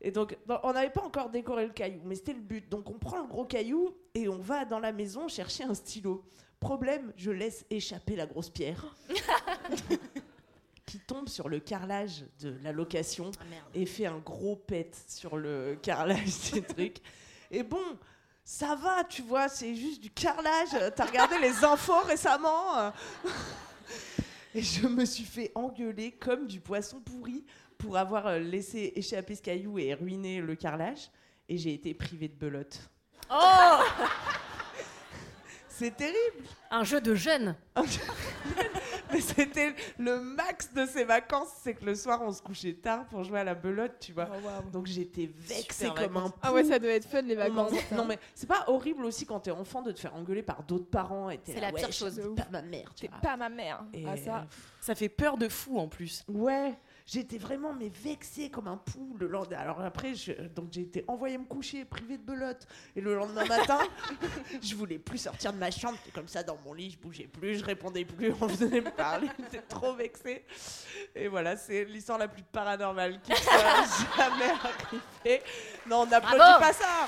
Et 0.00 0.12
donc, 0.12 0.36
on 0.62 0.72
n'avait 0.72 0.90
pas 0.90 1.02
encore 1.02 1.30
décoré 1.30 1.66
le 1.66 1.72
caillou, 1.72 2.02
mais 2.04 2.14
c'était 2.14 2.34
le 2.34 2.40
but. 2.40 2.68
Donc, 2.68 2.88
on 2.88 2.98
prend 2.98 3.20
un 3.20 3.26
gros 3.26 3.44
caillou 3.44 3.96
et 4.14 4.28
on 4.28 4.38
va 4.38 4.64
dans 4.64 4.78
la 4.78 4.92
maison 4.92 5.26
chercher 5.26 5.64
un 5.64 5.74
stylo. 5.74 6.22
Problème, 6.60 7.12
je 7.16 7.30
laisse 7.30 7.64
échapper 7.70 8.16
la 8.16 8.26
grosse 8.26 8.50
pierre 8.50 8.94
qui 10.86 10.98
tombe 11.00 11.28
sur 11.28 11.48
le 11.48 11.60
carrelage 11.60 12.24
de 12.40 12.56
la 12.62 12.72
location 12.72 13.30
et 13.74 13.84
fait 13.86 14.06
un 14.06 14.18
gros 14.18 14.56
pet 14.56 14.96
sur 15.06 15.36
le 15.36 15.78
carrelage 15.82 16.50
des 16.52 16.62
trucs. 16.62 16.98
Et 17.50 17.62
bon, 17.62 17.82
ça 18.44 18.74
va, 18.76 19.04
tu 19.04 19.22
vois, 19.22 19.48
c'est 19.48 19.74
juste 19.74 20.02
du 20.02 20.10
carrelage. 20.10 20.92
T'as 20.94 21.04
regardé 21.04 21.38
les 21.38 21.64
infos 21.64 22.00
récemment. 22.00 22.92
Et 24.54 24.62
je 24.62 24.86
me 24.86 25.04
suis 25.04 25.24
fait 25.24 25.52
engueuler 25.54 26.12
comme 26.12 26.46
du 26.46 26.60
poisson 26.60 27.00
pourri 27.00 27.44
pour 27.76 27.98
avoir 27.98 28.26
euh, 28.26 28.38
laissé 28.38 28.92
échapper 28.96 29.34
ce 29.34 29.42
caillou 29.42 29.78
et 29.78 29.92
ruiner 29.92 30.40
le 30.40 30.54
carrelage. 30.54 31.10
Et 31.48 31.58
j'ai 31.58 31.74
été 31.74 31.92
privée 31.92 32.28
de 32.28 32.34
belote. 32.34 32.80
Oh 33.30 33.80
C'est 35.78 35.94
terrible. 35.96 36.44
Un 36.70 36.84
jeu 36.84 37.00
de 37.02 37.14
jeunes. 37.14 37.54
Mais 39.12 39.20
c'était 39.20 39.74
le 39.98 40.20
max 40.20 40.72
de 40.72 40.84
ces 40.86 41.04
vacances, 41.04 41.48
c'est 41.62 41.74
que 41.74 41.84
le 41.84 41.94
soir 41.94 42.20
on 42.22 42.32
se 42.32 42.42
couchait 42.42 42.72
tard 42.74 43.06
pour 43.06 43.22
jouer 43.24 43.40
à 43.40 43.44
la 43.44 43.54
belote, 43.54 43.92
tu 44.00 44.12
vois. 44.12 44.28
Donc 44.72 44.86
j'étais 44.86 45.30
vexée 45.36 45.86
Super 45.86 45.94
comme 46.08 46.16
un 46.16 46.20
vacances. 46.24 46.40
Ah 46.42 46.52
ouais, 46.52 46.64
ça 46.64 46.78
doit 46.78 46.90
être 46.90 47.06
fun 47.06 47.22
les 47.22 47.34
vacances. 47.36 47.72
Non 47.92 48.04
mais 48.04 48.18
c'est 48.34 48.48
pas 48.48 48.64
horrible 48.68 49.04
aussi 49.04 49.24
quand 49.26 49.38
t'es 49.40 49.50
enfant 49.52 49.82
de 49.82 49.92
te 49.92 50.00
faire 50.00 50.14
engueuler 50.14 50.42
par 50.42 50.62
d'autres 50.64 50.88
parents 50.90 51.30
et 51.30 51.38
t'es 51.38 51.52
C'est 51.54 51.60
la 51.60 51.68
ouais, 51.68 51.74
pire 51.80 51.92
chose. 51.92 52.20
pas 52.36 52.48
ma 52.50 52.62
mère, 52.62 52.92
tu 52.94 53.02
T'es 53.02 53.08
vois. 53.08 53.18
pas 53.20 53.36
ma 53.36 53.48
mère. 53.48 53.84
Et 53.92 54.04
Ah 54.08 54.16
ça. 54.16 54.46
Ça 54.80 54.94
fait 54.94 55.08
peur 55.08 55.36
de 55.36 55.48
fou, 55.48 55.78
en 55.78 55.88
plus. 55.88 56.24
Ouais, 56.28 56.74
j'étais 57.06 57.38
vraiment 57.38 57.72
mais 57.72 57.88
vexée 57.88 58.50
comme 58.50 58.66
un 58.68 58.76
pou 58.76 59.16
le 59.18 59.28
lendemain. 59.28 59.58
Alors 59.58 59.80
après, 59.80 60.14
je- 60.14 60.32
donc 60.54 60.68
j'ai 60.72 60.82
été 60.82 61.04
envoyée 61.08 61.38
me 61.38 61.44
coucher, 61.44 61.84
privée 61.84 62.18
de 62.18 62.22
belote. 62.24 62.66
Et 62.96 63.00
le 63.00 63.14
lendemain 63.14 63.44
matin, 63.46 63.78
je 64.62 64.74
voulais 64.74 64.98
plus 64.98 65.18
sortir 65.18 65.52
de 65.52 65.58
ma 65.58 65.70
chambre. 65.70 65.96
J'étais 66.04 66.10
comme 66.18 66.28
ça 66.28 66.42
dans 66.42 66.58
mon 66.64 66.72
lit, 66.74 66.90
je 66.90 66.98
bougeais 66.98 67.28
plus, 67.28 67.58
je 67.58 67.64
répondais 67.64 68.04
plus, 68.04 68.32
on 68.40 68.46
venait 68.46 68.80
me 68.80 68.90
parler. 68.90 69.28
J'étais 69.38 69.62
trop 69.62 69.94
vexée. 69.94 70.44
Et 71.14 71.28
voilà, 71.28 71.56
c'est 71.56 71.84
l'histoire 71.84 72.18
la 72.18 72.28
plus 72.28 72.42
paranormale 72.42 73.20
qui 73.22 73.32
soit 73.36 73.52
jamais 74.16 74.50
arrivée. 74.50 75.42
Non, 75.86 76.00
on 76.00 76.06
n'applaudit 76.06 76.38
pas 76.60 76.72
ça. 76.72 77.06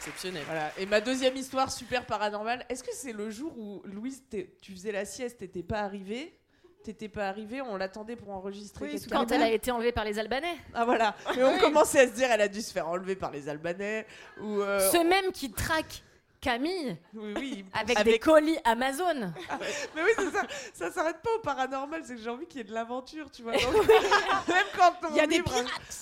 Exceptionnel. 0.00 0.42
Voilà. 0.46 0.72
Et 0.78 0.86
ma 0.86 1.00
deuxième 1.02 1.36
histoire 1.36 1.70
super 1.70 2.06
paranormale, 2.06 2.64
est-ce 2.70 2.82
que 2.82 2.90
c'est 2.94 3.12
le 3.12 3.28
jour 3.30 3.52
où 3.58 3.82
Louise, 3.84 4.22
tu 4.62 4.72
faisais 4.72 4.92
la 4.92 5.04
sieste, 5.04 5.38
t'étais 5.38 5.62
pas 5.62 5.80
arrivée? 5.80 6.34
T'étais 6.82 7.10
pas 7.10 7.28
arrivée, 7.28 7.60
on 7.60 7.76
l'attendait 7.76 8.16
pour 8.16 8.30
enregistrer. 8.30 8.92
Oui, 8.94 9.06
Quand 9.10 9.30
elle 9.30 9.42
a 9.42 9.50
été 9.50 9.70
enlevée 9.70 9.92
par 9.92 10.06
les 10.06 10.18
Albanais. 10.18 10.56
Ah 10.72 10.86
voilà. 10.86 11.14
Mais 11.36 11.44
on 11.44 11.58
commençait 11.58 12.00
à 12.00 12.06
se 12.08 12.12
dire, 12.14 12.30
elle 12.30 12.40
a 12.40 12.48
dû 12.48 12.62
se 12.62 12.72
faire 12.72 12.88
enlever 12.88 13.16
par 13.16 13.30
les 13.30 13.50
Albanais. 13.50 14.06
Ou. 14.40 14.62
euh, 14.62 14.90
Ce 14.90 14.96
même 14.96 15.30
qui 15.32 15.50
traque 15.52 16.02
Camille 16.40 16.96
Oui, 17.14 17.34
oui. 17.36 17.64
avec, 17.74 18.02
des 18.04 18.18
colis 18.18 18.58
Amazon. 18.64 19.14
Mais 19.94 20.02
oui, 20.02 20.10
c'est 20.16 20.30
ça. 20.30 20.42
Ça 20.72 20.90
s'arrête 20.90 21.20
pas 21.22 21.30
au 21.36 21.40
paranormal, 21.40 22.02
c'est 22.04 22.14
que 22.14 22.20
j'ai 22.20 22.30
envie 22.30 22.46
qu'il 22.46 22.58
y 22.58 22.60
ait 22.62 22.68
de 22.68 22.72
l'aventure, 22.72 23.30
tu 23.30 23.42
vois. 23.42 23.52
Donc, 23.56 23.86
même 23.86 24.64
quand 24.76 24.94
on 25.04 25.10
Il 25.10 25.16
y 25.16 25.20
a 25.20 25.26
des 25.26 25.36
livre 25.36 25.52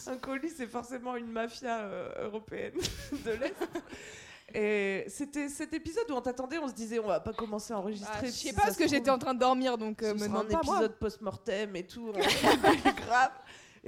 un, 0.06 0.12
un 0.12 0.16
colis, 0.18 0.50
c'est 0.56 0.68
forcément 0.68 1.16
une 1.16 1.30
mafia 1.30 1.78
euh, 1.80 2.26
européenne 2.26 2.74
de 3.24 3.30
l'Est. 3.32 3.54
Et 4.54 5.04
c'était 5.08 5.48
cet 5.50 5.74
épisode 5.74 6.10
où 6.10 6.14
on 6.14 6.22
t'attendait, 6.22 6.58
on 6.58 6.68
se 6.68 6.72
disait 6.72 6.98
on 6.98 7.06
va 7.06 7.20
pas 7.20 7.34
commencer 7.34 7.74
à 7.74 7.78
enregistrer. 7.78 8.10
Ah, 8.14 8.24
je 8.24 8.30
sais 8.30 8.52
pas 8.54 8.62
parce 8.62 8.76
que 8.78 8.88
j'étais 8.88 9.10
en 9.10 9.18
train 9.18 9.34
de 9.34 9.40
dormir 9.40 9.76
donc 9.76 10.02
euh, 10.02 10.14
me 10.14 10.20
demande 10.20 10.46
un 10.46 10.58
pas 10.58 10.60
épisode 10.60 10.94
post-mortem 10.96 11.76
et 11.76 11.86
tout, 11.86 12.10
on- 12.14 12.92
grave. 12.92 13.32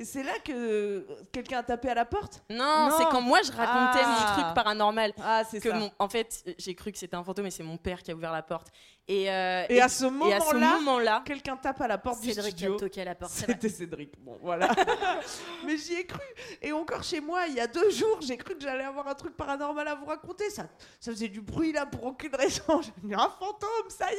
Et 0.00 0.04
c'est 0.06 0.22
là 0.22 0.32
que 0.42 1.06
quelqu'un 1.30 1.58
a 1.58 1.62
tapé 1.62 1.90
à 1.90 1.94
la 1.94 2.06
porte 2.06 2.42
Non, 2.48 2.88
Non. 2.88 2.94
c'est 2.96 3.04
quand 3.10 3.20
moi 3.20 3.40
je 3.44 3.52
racontais 3.52 4.02
Ah. 4.02 4.34
mon 4.36 4.42
truc 4.42 4.54
paranormal. 4.54 5.12
Ah, 5.22 5.42
c'est 5.44 5.60
que 5.60 5.68
ça. 5.68 5.76
mon- 5.76 5.90
en 5.98 6.08
fait, 6.08 6.42
j'ai 6.56 6.74
cru 6.74 6.90
que 6.90 6.96
c'était 6.96 7.16
un 7.16 7.22
fantôme 7.22 7.44
et 7.44 7.50
c'est 7.50 7.62
mon 7.62 7.76
père 7.76 8.02
qui 8.02 8.10
a 8.10 8.14
ouvert 8.14 8.32
la 8.32 8.40
porte. 8.42 8.68
Et, 9.08 9.28
euh, 9.28 9.64
Et 9.68 9.80
à 9.80 9.88
ce 9.88 10.04
et 10.28 10.32
à 10.34 10.38
ce 10.40 10.54
moment-là, 10.54 11.22
quelqu'un 11.24 11.56
tape 11.56 11.80
à 11.80 11.88
la 11.88 11.98
porte 11.98 12.20
du 12.20 12.28
Cédric 12.32 12.54
a 12.54 12.56
studio. 12.56 12.76
toqué 12.76 13.00
à 13.02 13.06
la 13.06 13.14
porte. 13.16 13.32
C'était 13.32 13.68
Cédric. 13.68 14.12
Bon, 14.22 14.38
voilà. 14.40 14.68
Mais 15.66 15.76
j'y 15.76 15.94
ai 15.94 16.06
cru. 16.06 16.20
Et 16.62 16.70
encore 16.70 17.02
chez 17.02 17.20
moi, 17.20 17.46
il 17.48 17.54
y 17.56 17.60
a 17.60 17.66
deux 17.66 17.90
jours, 17.90 18.18
j'ai 18.20 18.36
cru 18.36 18.54
que 18.54 18.60
j'allais 18.62 18.84
avoir 18.84 19.08
un 19.08 19.14
truc 19.14 19.36
paranormal 19.36 19.88
à 19.88 19.96
vous 19.96 20.04
raconter. 20.06 20.48
Ça, 20.50 20.68
ça 21.00 21.10
faisait 21.10 21.26
du 21.28 21.40
bruit 21.40 21.72
là 21.72 21.86
pour 21.86 22.04
aucune 22.04 22.34
raison. 22.36 22.62
J'ai 22.82 22.92
dit 23.02 23.12
un 23.14 23.28
fantôme, 23.38 23.88
ça 23.88 24.06
y 24.12 24.14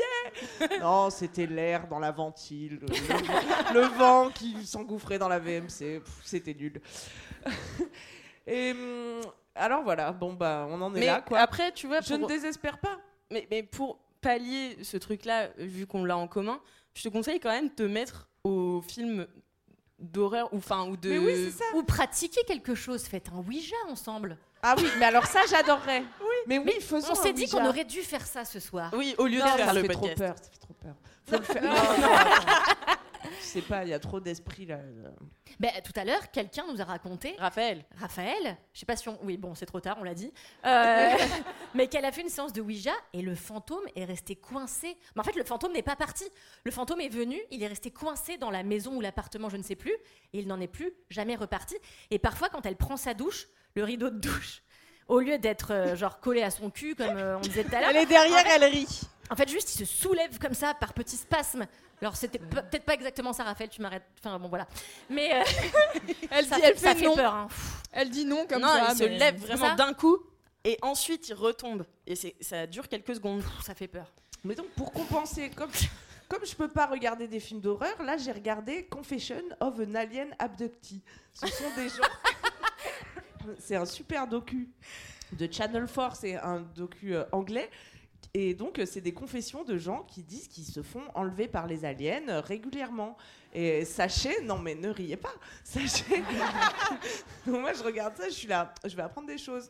est. 0.65 0.79
Non, 0.81 1.09
c'était 1.09 1.45
l'air 1.45 1.87
dans 1.87 1.99
la 1.99 2.11
ventile, 2.11 2.79
le, 2.81 2.87
le- 2.87 3.73
le 3.81 3.87
vent 3.97 4.29
qui 4.29 4.65
s'engouffrait 4.65 5.19
dans 5.19 5.29
la 5.29 5.39
VMC. 5.39 6.01
C'était 6.25 6.53
nul. 6.53 6.81
Et 8.47 8.71
hum, 8.71 9.21
alors 9.55 9.83
voilà. 9.83 10.11
Bon 10.11 10.33
bah, 10.33 10.65
on 10.69 10.81
en 10.81 10.93
est 10.95 10.99
mais 10.99 11.05
là 11.05 11.21
quoi. 11.21 11.39
après, 11.39 11.71
tu 11.71 11.87
vois, 11.87 12.01
Je 12.01 12.13
ne 12.15 12.25
désespère 12.25 12.77
pas. 12.79 12.97
mais, 13.29 13.47
mais 13.49 13.63
pour 13.63 13.99
pallier 14.21 14.77
ce 14.83 14.97
truc-là, 14.97 15.49
vu 15.57 15.87
qu'on 15.87 16.05
l'a 16.05 16.17
en 16.17 16.27
commun, 16.27 16.59
je 16.93 17.03
te 17.03 17.09
conseille 17.09 17.39
quand 17.39 17.49
même 17.49 17.69
de 17.69 17.73
te 17.73 17.83
mettre 17.83 18.29
au 18.43 18.81
film 18.81 19.27
d'horreur 19.99 20.53
ou 20.53 20.57
enfin 20.57 20.85
ou 20.87 20.97
de. 20.97 21.09
Mais 21.09 21.17
oui, 21.17 21.33
c'est 21.35 21.57
ça. 21.59 21.65
Ou 21.75 21.83
pratiquer 21.83 22.41
quelque 22.47 22.75
chose, 22.75 23.03
faites 23.03 23.29
un 23.29 23.39
Ouija 23.47 23.75
ensemble. 23.89 24.37
Ah 24.63 24.75
oui, 24.77 24.87
mais 24.99 25.05
alors 25.05 25.25
ça, 25.25 25.41
j'adorerais. 25.49 26.03
Mais 26.47 26.57
oui, 26.57 26.73
faisons 26.81 27.11
On 27.11 27.15
s'est 27.15 27.33
dit 27.33 27.47
qu'on 27.47 27.67
aurait 27.67 27.85
dû 27.85 28.01
faire 28.01 28.25
ça 28.25 28.45
ce 28.45 28.59
soir. 28.59 28.91
Oui, 28.97 29.13
au 29.19 29.27
lieu 29.27 29.37
Non, 29.39 29.45
de 29.45 29.49
ça 29.49 29.57
faire 29.57 29.73
le 29.75 29.81
fait 29.81 29.87
trop 29.89 30.07
peur, 30.07 30.35
ça 30.35 30.49
fait 30.49 30.59
trop 30.59 30.73
peur. 30.73 30.95
Faut 31.27 31.37
le 31.37 31.43
faire. 31.43 31.61
Non, 31.61 31.69
non. 31.69 32.15
Je 33.39 33.45
sais 33.45 33.61
pas, 33.61 33.83
il 33.83 33.89
y 33.89 33.93
a 33.93 33.99
trop 33.99 34.19
d'esprit 34.19 34.65
là. 34.65 34.79
Ben, 35.59 35.71
tout 35.83 35.91
à 35.95 36.05
l'heure, 36.05 36.31
quelqu'un 36.31 36.63
nous 36.71 36.81
a 36.81 36.83
raconté, 36.83 37.35
Raphaël. 37.37 37.83
Raphaël, 37.97 38.57
je 38.73 38.79
sais 38.79 38.85
pas 38.85 38.95
si 38.95 39.09
on... 39.09 39.17
Oui, 39.23 39.37
bon, 39.37 39.55
c'est 39.55 39.65
trop 39.65 39.79
tard, 39.79 39.97
on 39.99 40.03
l'a 40.03 40.13
dit. 40.13 40.31
Euh, 40.65 41.09
mais 41.73 41.87
qu'elle 41.87 42.05
a 42.05 42.11
fait 42.11 42.21
une 42.21 42.29
séance 42.29 42.53
de 42.53 42.61
Ouija 42.61 42.93
et 43.13 43.21
le 43.21 43.35
fantôme 43.35 43.83
est 43.95 44.05
resté 44.05 44.35
coincé. 44.35 44.97
Mais 45.15 45.21
en 45.21 45.23
fait, 45.23 45.35
le 45.35 45.43
fantôme 45.43 45.73
n'est 45.73 45.81
pas 45.83 45.95
parti. 45.95 46.25
Le 46.63 46.71
fantôme 46.71 47.01
est 47.01 47.09
venu, 47.09 47.39
il 47.51 47.63
est 47.63 47.67
resté 47.67 47.91
coincé 47.91 48.37
dans 48.37 48.51
la 48.51 48.63
maison 48.63 48.95
ou 48.95 49.01
l'appartement, 49.01 49.49
je 49.49 49.57
ne 49.57 49.63
sais 49.63 49.75
plus, 49.75 49.93
et 50.33 50.39
il 50.39 50.47
n'en 50.47 50.59
est 50.59 50.67
plus 50.67 50.91
jamais 51.09 51.35
reparti. 51.35 51.75
Et 52.09 52.19
parfois, 52.19 52.49
quand 52.49 52.65
elle 52.65 52.77
prend 52.77 52.97
sa 52.97 53.13
douche, 53.13 53.47
le 53.75 53.83
rideau 53.83 54.09
de 54.09 54.19
douche, 54.19 54.63
au 55.07 55.19
lieu 55.19 55.37
d'être 55.37 55.73
euh, 55.73 55.95
genre 55.95 56.19
collé 56.19 56.41
à 56.41 56.51
son 56.51 56.69
cul, 56.69 56.95
comme 56.95 57.17
euh, 57.17 57.37
on 57.37 57.41
disait 57.41 57.63
tout 57.63 57.75
à 57.75 57.81
l'heure, 57.81 57.89
Elle 57.89 57.97
est 57.97 58.05
derrière, 58.05 58.45
elle 58.47 58.63
rit. 58.63 59.01
En 59.31 59.35
fait, 59.35 59.49
juste, 59.49 59.73
il 59.79 59.85
se 59.85 59.85
soulève 59.85 60.37
comme 60.37 60.53
ça 60.53 60.73
par 60.73 60.93
petits 60.93 61.15
spasmes. 61.17 61.65
Alors, 62.01 62.15
c'était 62.15 62.37
pe- 62.39 62.61
peut-être 62.61 62.83
pas 62.83 62.93
exactement 62.93 63.31
ça, 63.33 63.43
Raphaël, 63.43 63.69
tu 63.69 63.81
m'arrêtes. 63.81 64.03
Enfin, 64.19 64.37
bon, 64.37 64.49
voilà. 64.49 64.67
Mais 65.09 65.33
euh, 65.33 65.43
Elle 66.31 66.45
ça, 66.45 66.57
dit, 66.57 66.61
elle 66.65 66.77
ça 66.77 66.89
fait, 66.93 66.99
fait 66.99 67.05
non. 67.05 67.15
peur. 67.15 67.33
hein. 67.33 67.47
Elle 67.91 68.09
dit 68.09 68.25
non 68.25 68.45
comme 68.47 68.61
non, 68.61 68.67
ça. 68.67 68.87
il 68.91 68.97
se 68.97 69.03
lève 69.05 69.37
vraiment 69.37 69.73
d'un 69.75 69.93
coup 69.93 70.17
et 70.63 70.77
ensuite 70.81 71.27
il 71.29 71.33
retombe. 71.33 71.85
Et 72.05 72.15
c'est- 72.15 72.35
ça 72.41 72.67
dure 72.67 72.87
quelques 72.89 73.15
secondes. 73.15 73.41
Pff, 73.41 73.63
Ça 73.65 73.73
fait 73.75 73.87
peur. 73.87 74.11
Mais 74.43 74.55
donc, 74.55 74.67
pour 74.71 74.91
compenser, 74.91 75.49
comme, 75.51 75.69
comme 76.27 76.45
je 76.45 76.55
peux 76.55 76.67
pas 76.69 76.87
regarder 76.87 77.27
des 77.27 77.39
films 77.39 77.61
d'horreur, 77.61 78.01
là 78.03 78.17
j'ai 78.17 78.31
regardé 78.31 78.85
Confession 78.85 79.41
of 79.59 79.79
an 79.79 79.95
Alien 79.95 80.35
Abductee. 80.39 81.01
Ce 81.33 81.47
sont 81.47 81.69
des 81.75 81.89
gens. 81.89 82.03
c'est 83.59 83.75
un 83.75 83.85
super 83.85 84.27
docu 84.27 84.69
de 85.33 85.47
Channel 85.51 85.85
4, 85.87 86.15
c'est 86.15 86.35
un 86.35 86.59
docu 86.75 87.15
euh, 87.15 87.23
anglais. 87.31 87.69
Et 88.33 88.53
donc, 88.53 88.79
euh, 88.79 88.85
c'est 88.85 89.01
des 89.01 89.13
confessions 89.13 89.63
de 89.63 89.77
gens 89.77 90.03
qui 90.03 90.23
disent 90.23 90.47
qu'ils 90.47 90.65
se 90.65 90.81
font 90.81 91.03
enlever 91.15 91.47
par 91.47 91.67
les 91.67 91.83
aliens 91.83 92.27
euh, 92.29 92.39
régulièrement. 92.39 93.17
Et 93.53 93.83
sachez, 93.83 94.41
non 94.43 94.57
mais 94.57 94.75
ne 94.75 94.89
riez 94.89 95.17
pas, 95.17 95.33
sachez. 95.63 96.23
Moi, 97.45 97.73
je 97.73 97.83
regarde 97.83 98.15
ça, 98.15 98.29
je 98.29 98.33
suis 98.33 98.47
là, 98.47 98.73
je 98.85 98.95
vais 98.95 99.01
apprendre 99.01 99.27
des 99.27 99.37
choses. 99.37 99.69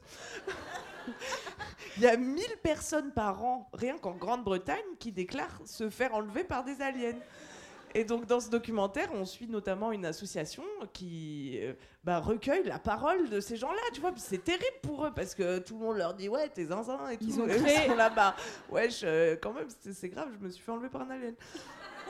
Il 1.98 2.04
y 2.04 2.08
a 2.08 2.16
1000 2.16 2.44
personnes 2.62 3.12
par 3.12 3.44
an, 3.44 3.68
rien 3.74 3.98
qu'en 3.98 4.12
Grande-Bretagne, 4.12 4.78
qui 5.00 5.12
déclarent 5.12 5.60
se 5.66 5.90
faire 5.90 6.14
enlever 6.14 6.44
par 6.44 6.64
des 6.64 6.80
aliens. 6.82 7.18
Et 7.94 8.04
donc 8.06 8.26
dans 8.26 8.40
ce 8.40 8.50
documentaire, 8.50 9.10
on 9.14 9.26
suit 9.26 9.48
notamment 9.48 9.92
une 9.92 10.06
association 10.06 10.64
qui 10.94 11.60
euh, 11.62 11.74
bah, 12.04 12.20
recueille 12.20 12.64
la 12.64 12.80
parole 12.80 13.30
de 13.30 13.40
ces 13.40 13.58
gens-là, 13.58 13.82
tu 13.94 14.02
vois. 14.02 14.12
C'est 14.16 14.44
terrible 14.44 14.64
pour 14.82 15.06
eux 15.06 15.12
parce 15.16 15.36
que 15.36 15.60
tout 15.60 15.78
le 15.78 15.86
monde 15.86 15.98
leur 15.98 16.14
dit 16.14 16.30
ouais 16.30 16.48
t'es 16.50 16.66
zinzin 16.66 17.10
et 17.10 17.18
tout. 17.18 17.26
Ils 17.28 17.40
ont 17.42 17.48
créé- 17.48 17.94
là-bas. 17.96 18.36
Wesh, 18.70 19.02
euh, 19.04 19.36
quand 19.42 19.54
même 19.54 19.68
c'est 19.92 20.10
grave, 20.10 20.30
je 20.40 20.46
me 20.46 20.50
suis 20.50 20.64
fait 20.64 20.72
enlever 20.72 20.90
par 20.90 21.02
un 21.02 21.10
alien. 21.10 21.36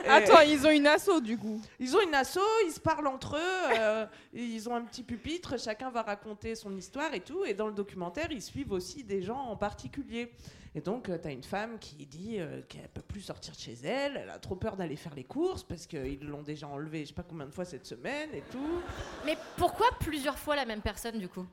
Attends, 0.08 0.40
ils 0.40 0.66
ont 0.66 0.70
une 0.70 0.86
asso 0.86 1.20
du 1.22 1.38
coup. 1.38 1.60
ils 1.78 1.96
ont 1.96 2.00
une 2.00 2.14
asso, 2.14 2.40
ils 2.66 2.72
se 2.72 2.80
parlent 2.80 3.06
entre 3.06 3.36
eux, 3.36 3.78
euh, 3.78 4.06
ils 4.32 4.68
ont 4.68 4.74
un 4.74 4.82
petit 4.82 5.02
pupitre, 5.02 5.58
chacun 5.58 5.90
va 5.90 6.02
raconter 6.02 6.54
son 6.54 6.74
histoire 6.76 7.14
et 7.14 7.20
tout. 7.20 7.44
Et 7.44 7.54
dans 7.54 7.66
le 7.66 7.72
documentaire, 7.72 8.28
ils 8.30 8.42
suivent 8.42 8.72
aussi 8.72 9.04
des 9.04 9.22
gens 9.22 9.38
en 9.38 9.56
particulier. 9.56 10.32
Et 10.74 10.80
donc, 10.80 11.04
tu 11.04 11.28
as 11.28 11.30
une 11.30 11.42
femme 11.42 11.78
qui 11.78 12.06
dit 12.06 12.36
euh, 12.38 12.62
qu'elle 12.68 12.88
peut 12.88 13.02
plus 13.02 13.20
sortir 13.20 13.54
de 13.54 13.58
chez 13.58 13.76
elle, 13.84 14.16
elle 14.16 14.30
a 14.30 14.38
trop 14.38 14.56
peur 14.56 14.76
d'aller 14.76 14.96
faire 14.96 15.14
les 15.14 15.24
courses 15.24 15.62
parce 15.62 15.86
qu'ils 15.86 16.26
l'ont 16.26 16.42
déjà 16.42 16.66
enlevée 16.66 17.02
je 17.02 17.08
sais 17.08 17.14
pas 17.14 17.22
combien 17.22 17.46
de 17.46 17.52
fois 17.52 17.66
cette 17.66 17.86
semaine 17.86 18.30
et 18.32 18.42
tout. 18.50 18.80
Mais 19.26 19.36
pourquoi 19.56 19.86
plusieurs 20.00 20.38
fois 20.38 20.56
la 20.56 20.64
même 20.64 20.80
personne, 20.80 21.18
du 21.18 21.28
coup? 21.28 21.46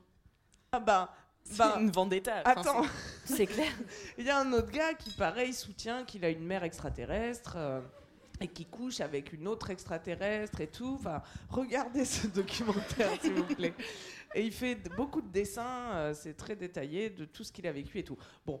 Ah 0.72 0.80
bah, 0.80 1.14
C'est 1.44 1.58
bah 1.58 1.76
une 1.78 1.90
vendetta. 1.90 2.38
Attends, 2.46 2.82
C'est 3.26 3.46
clair. 3.46 3.72
il 4.18 4.24
y 4.24 4.30
a 4.30 4.38
un 4.38 4.52
autre 4.54 4.70
gars 4.70 4.94
qui, 4.94 5.10
pareil, 5.10 5.52
soutient 5.52 6.04
qu'il 6.04 6.24
a 6.24 6.30
une 6.30 6.44
mère 6.44 6.64
extraterrestre. 6.64 7.58
Et 8.40 8.48
qui 8.48 8.64
couche 8.66 9.00
avec 9.00 9.32
une 9.32 9.46
autre 9.46 9.70
extraterrestre 9.70 10.60
et 10.60 10.66
tout. 10.66 10.96
Enfin, 10.98 11.22
regardez 11.48 12.04
ce 12.04 12.26
documentaire, 12.34 13.10
s'il 13.20 13.34
vous 13.34 13.44
plaît. 13.44 13.74
Et 14.34 14.42
il 14.42 14.52
fait 14.52 14.76
beaucoup 14.96 15.20
de 15.20 15.28
dessins, 15.28 15.92
euh, 15.92 16.14
c'est 16.14 16.34
très 16.34 16.56
détaillé 16.56 17.10
de 17.10 17.24
tout 17.24 17.44
ce 17.44 17.52
qu'il 17.52 17.66
a 17.66 17.72
vécu 17.72 17.98
et 17.98 18.04
tout. 18.04 18.16
Bon, 18.46 18.60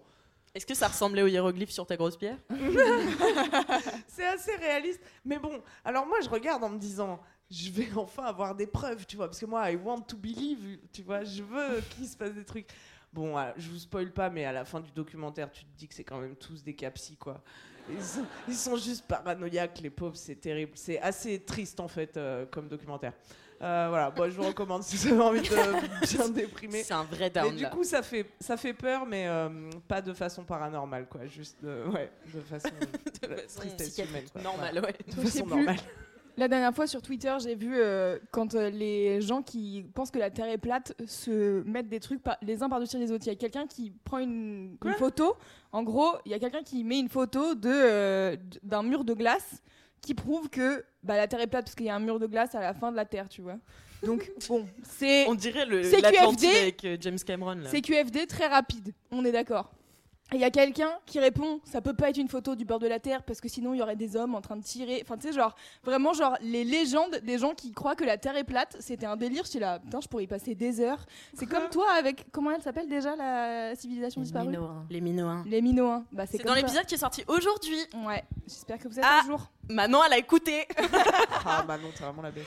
Est-ce 0.54 0.66
que 0.66 0.74
ça 0.74 0.88
ressemblait 0.88 1.22
aux 1.22 1.28
hiéroglyphes 1.28 1.70
sur 1.70 1.86
ta 1.86 1.96
grosse 1.96 2.16
pierre? 2.16 2.38
C'est 4.08 4.26
assez 4.26 4.54
réaliste. 4.56 5.00
Mais 5.24 5.38
bon, 5.38 5.62
alors 5.84 6.06
moi, 6.06 6.18
je 6.22 6.28
regarde 6.28 6.62
en 6.64 6.68
me 6.70 6.78
disant, 6.78 7.20
je 7.50 7.70
vais 7.70 7.88
enfin 7.96 8.24
avoir 8.24 8.54
des 8.54 8.66
preuves, 8.66 9.06
tu 9.06 9.16
vois, 9.16 9.26
parce 9.28 9.38
que 9.40 9.46
moi, 9.46 9.70
I 9.70 9.76
want 9.76 10.02
to 10.02 10.16
believe, 10.16 10.78
tu 10.92 11.02
vois, 11.02 11.24
je 11.24 11.42
veux 11.42 11.80
qu'il 11.90 12.06
se 12.06 12.16
passe 12.16 12.34
des 12.34 12.44
trucs. 12.44 12.66
Bon, 13.12 13.36
euh, 13.38 13.50
je 13.56 13.68
vous 13.68 13.78
spoil 13.78 14.12
pas, 14.12 14.28
mais 14.30 14.44
à 14.44 14.52
la 14.52 14.64
fin 14.64 14.80
du 14.80 14.90
documentaire, 14.92 15.50
tu 15.50 15.64
te 15.64 15.76
dis 15.76 15.88
que 15.88 15.94
c'est 15.94 16.04
quand 16.04 16.18
même 16.20 16.36
tous 16.36 16.62
des 16.62 16.74
capsis, 16.74 17.16
quoi. 17.16 17.42
Ils 17.96 18.02
sont, 18.04 18.24
ils 18.48 18.54
sont 18.54 18.76
juste 18.76 19.04
paranoïaques, 19.06 19.80
les 19.82 19.90
pauvres, 19.90 20.16
c'est 20.16 20.34
terrible. 20.36 20.72
C'est 20.74 21.00
assez 21.00 21.38
triste, 21.40 21.80
en 21.80 21.88
fait, 21.88 22.16
euh, 22.16 22.46
comme 22.50 22.68
documentaire. 22.68 23.12
Euh, 23.62 23.86
voilà, 23.90 24.10
bon, 24.10 24.24
je 24.30 24.36
vous 24.36 24.44
recommande 24.44 24.82
si 24.82 24.96
vous 24.96 25.08
avez 25.12 25.20
envie 25.22 25.42
de 25.42 26.16
bien 26.16 26.28
déprimer. 26.30 26.82
C'est 26.82 26.94
un 26.94 27.04
vrai 27.04 27.18
Mais 27.24 27.30
down. 27.30 27.54
du 27.56 27.62
là. 27.62 27.68
coup, 27.68 27.84
ça 27.84 28.02
fait, 28.02 28.24
ça 28.40 28.56
fait 28.56 28.72
peur, 28.72 29.04
mais 29.04 29.28
euh, 29.28 29.68
pas 29.86 30.00
de 30.00 30.14
façon 30.14 30.44
paranormale, 30.44 31.06
quoi. 31.06 31.26
Juste, 31.26 31.62
de, 31.62 31.84
ouais, 31.88 32.10
de 32.32 32.40
façon, 32.40 32.68
de 33.22 33.28
façon 33.28 33.60
tristesse 33.60 33.98
humaine, 33.98 34.24
quoi. 34.32 34.40
Normal, 34.40 34.70
Voilà. 34.72 34.86
ouais. 34.88 34.94
De 35.06 35.12
façon 35.28 35.46
normale. 35.46 35.76
La 36.40 36.48
dernière 36.48 36.74
fois 36.74 36.86
sur 36.86 37.02
Twitter, 37.02 37.36
j'ai 37.42 37.54
vu 37.54 37.74
euh, 37.76 38.18
quand 38.30 38.54
euh, 38.54 38.70
les 38.70 39.20
gens 39.20 39.42
qui 39.42 39.84
pensent 39.94 40.10
que 40.10 40.18
la 40.18 40.30
Terre 40.30 40.48
est 40.48 40.56
plate 40.56 40.94
se 41.06 41.62
mettent 41.64 41.90
des 41.90 42.00
trucs 42.00 42.22
par- 42.22 42.38
les 42.40 42.62
uns 42.62 42.70
par-dessus 42.70 42.96
les 42.96 43.12
autres. 43.12 43.26
Il 43.26 43.28
y 43.28 43.32
a 43.32 43.36
quelqu'un 43.36 43.66
qui 43.66 43.92
prend 44.04 44.16
une, 44.18 44.78
une 44.82 44.92
photo. 44.94 45.36
En 45.70 45.82
gros, 45.82 46.14
il 46.24 46.32
y 46.32 46.34
a 46.34 46.38
quelqu'un 46.38 46.62
qui 46.62 46.82
met 46.82 46.98
une 46.98 47.10
photo 47.10 47.54
de, 47.54 47.68
euh, 47.70 48.36
d- 48.36 48.58
d'un 48.62 48.82
mur 48.82 49.04
de 49.04 49.12
glace 49.12 49.62
qui 50.00 50.14
prouve 50.14 50.48
que 50.48 50.82
bah, 51.02 51.18
la 51.18 51.28
Terre 51.28 51.42
est 51.42 51.46
plate 51.46 51.66
parce 51.66 51.74
qu'il 51.74 51.84
y 51.84 51.90
a 51.90 51.94
un 51.94 52.00
mur 52.00 52.18
de 52.18 52.26
glace 52.26 52.54
à 52.54 52.60
la 52.60 52.72
fin 52.72 52.90
de 52.90 52.96
la 52.96 53.04
Terre, 53.04 53.28
tu 53.28 53.42
vois. 53.42 53.58
Donc, 54.02 54.32
bon, 54.48 54.66
c'est 54.82 55.26
On 55.28 55.34
dirait 55.34 55.66
le 55.66 55.82
C'est 55.82 56.00
l'Atlantide 56.00 56.48
QFD. 56.48 56.58
avec 56.58 56.84
euh, 56.86 56.96
James 57.00 57.18
Cameron. 57.18 57.54
Là. 57.56 57.68
c'est 57.68 57.82
QFD 57.82 58.26
très 58.26 58.46
rapide, 58.46 58.94
on 59.10 59.26
est 59.26 59.32
d'accord. 59.32 59.70
Et 60.32 60.36
il 60.36 60.40
y 60.40 60.44
a 60.44 60.50
quelqu'un 60.50 60.90
qui 61.06 61.18
répond 61.18 61.60
ça 61.64 61.80
peut 61.80 61.92
pas 61.94 62.10
être 62.10 62.16
une 62.18 62.28
photo 62.28 62.54
du 62.54 62.64
bord 62.64 62.78
de 62.78 62.86
la 62.86 63.00
Terre 63.00 63.22
parce 63.24 63.40
que 63.40 63.48
sinon 63.48 63.74
il 63.74 63.78
y 63.78 63.82
aurait 63.82 63.96
des 63.96 64.14
hommes 64.16 64.34
en 64.34 64.40
train 64.40 64.56
de 64.56 64.62
tirer. 64.62 65.00
Enfin, 65.02 65.16
tu 65.16 65.26
sais, 65.26 65.32
genre, 65.32 65.56
vraiment, 65.82 66.12
genre, 66.12 66.36
les 66.40 66.64
légendes 66.64 67.16
des 67.24 67.38
gens 67.38 67.54
qui 67.54 67.72
croient 67.72 67.96
que 67.96 68.04
la 68.04 68.16
Terre 68.16 68.36
est 68.36 68.44
plate, 68.44 68.76
c'était 68.80 69.06
un 69.06 69.16
délire. 69.16 69.44
J'étais 69.44 69.58
là, 69.60 69.78
putain, 69.80 70.00
je 70.00 70.08
pourrais 70.08 70.24
y 70.24 70.28
passer 70.28 70.54
des 70.54 70.80
heures. 70.80 71.04
C'est 71.34 71.46
comme 71.46 71.68
toi 71.70 71.90
avec. 71.92 72.26
Comment 72.30 72.52
elle 72.52 72.62
s'appelle 72.62 72.88
déjà 72.88 73.16
la 73.16 73.74
civilisation 73.74 74.20
disparue 74.20 74.48
Minoen. 74.48 74.86
Les 74.88 75.00
Minoens. 75.00 75.42
Les 75.46 75.60
Minoens. 75.62 76.04
Bah, 76.12 76.24
c'est 76.26 76.44
dans 76.44 76.54
l'épisode 76.54 76.86
qui 76.86 76.94
est 76.94 76.98
sorti 76.98 77.24
aujourd'hui. 77.26 77.78
Ouais, 78.06 78.24
j'espère 78.46 78.78
que 78.78 78.88
vous 78.88 78.98
êtes 78.98 79.04
Ah. 79.06 79.22
un 79.24 79.26
jour. 79.26 79.50
Manon, 79.68 80.00
elle 80.06 80.12
a 80.14 80.18
écouté. 80.18 80.66
Ah 81.44 81.64
bah 81.66 81.78
non, 81.78 81.88
t'es 81.96 82.04
vraiment 82.04 82.22
la 82.22 82.30
bête. 82.30 82.46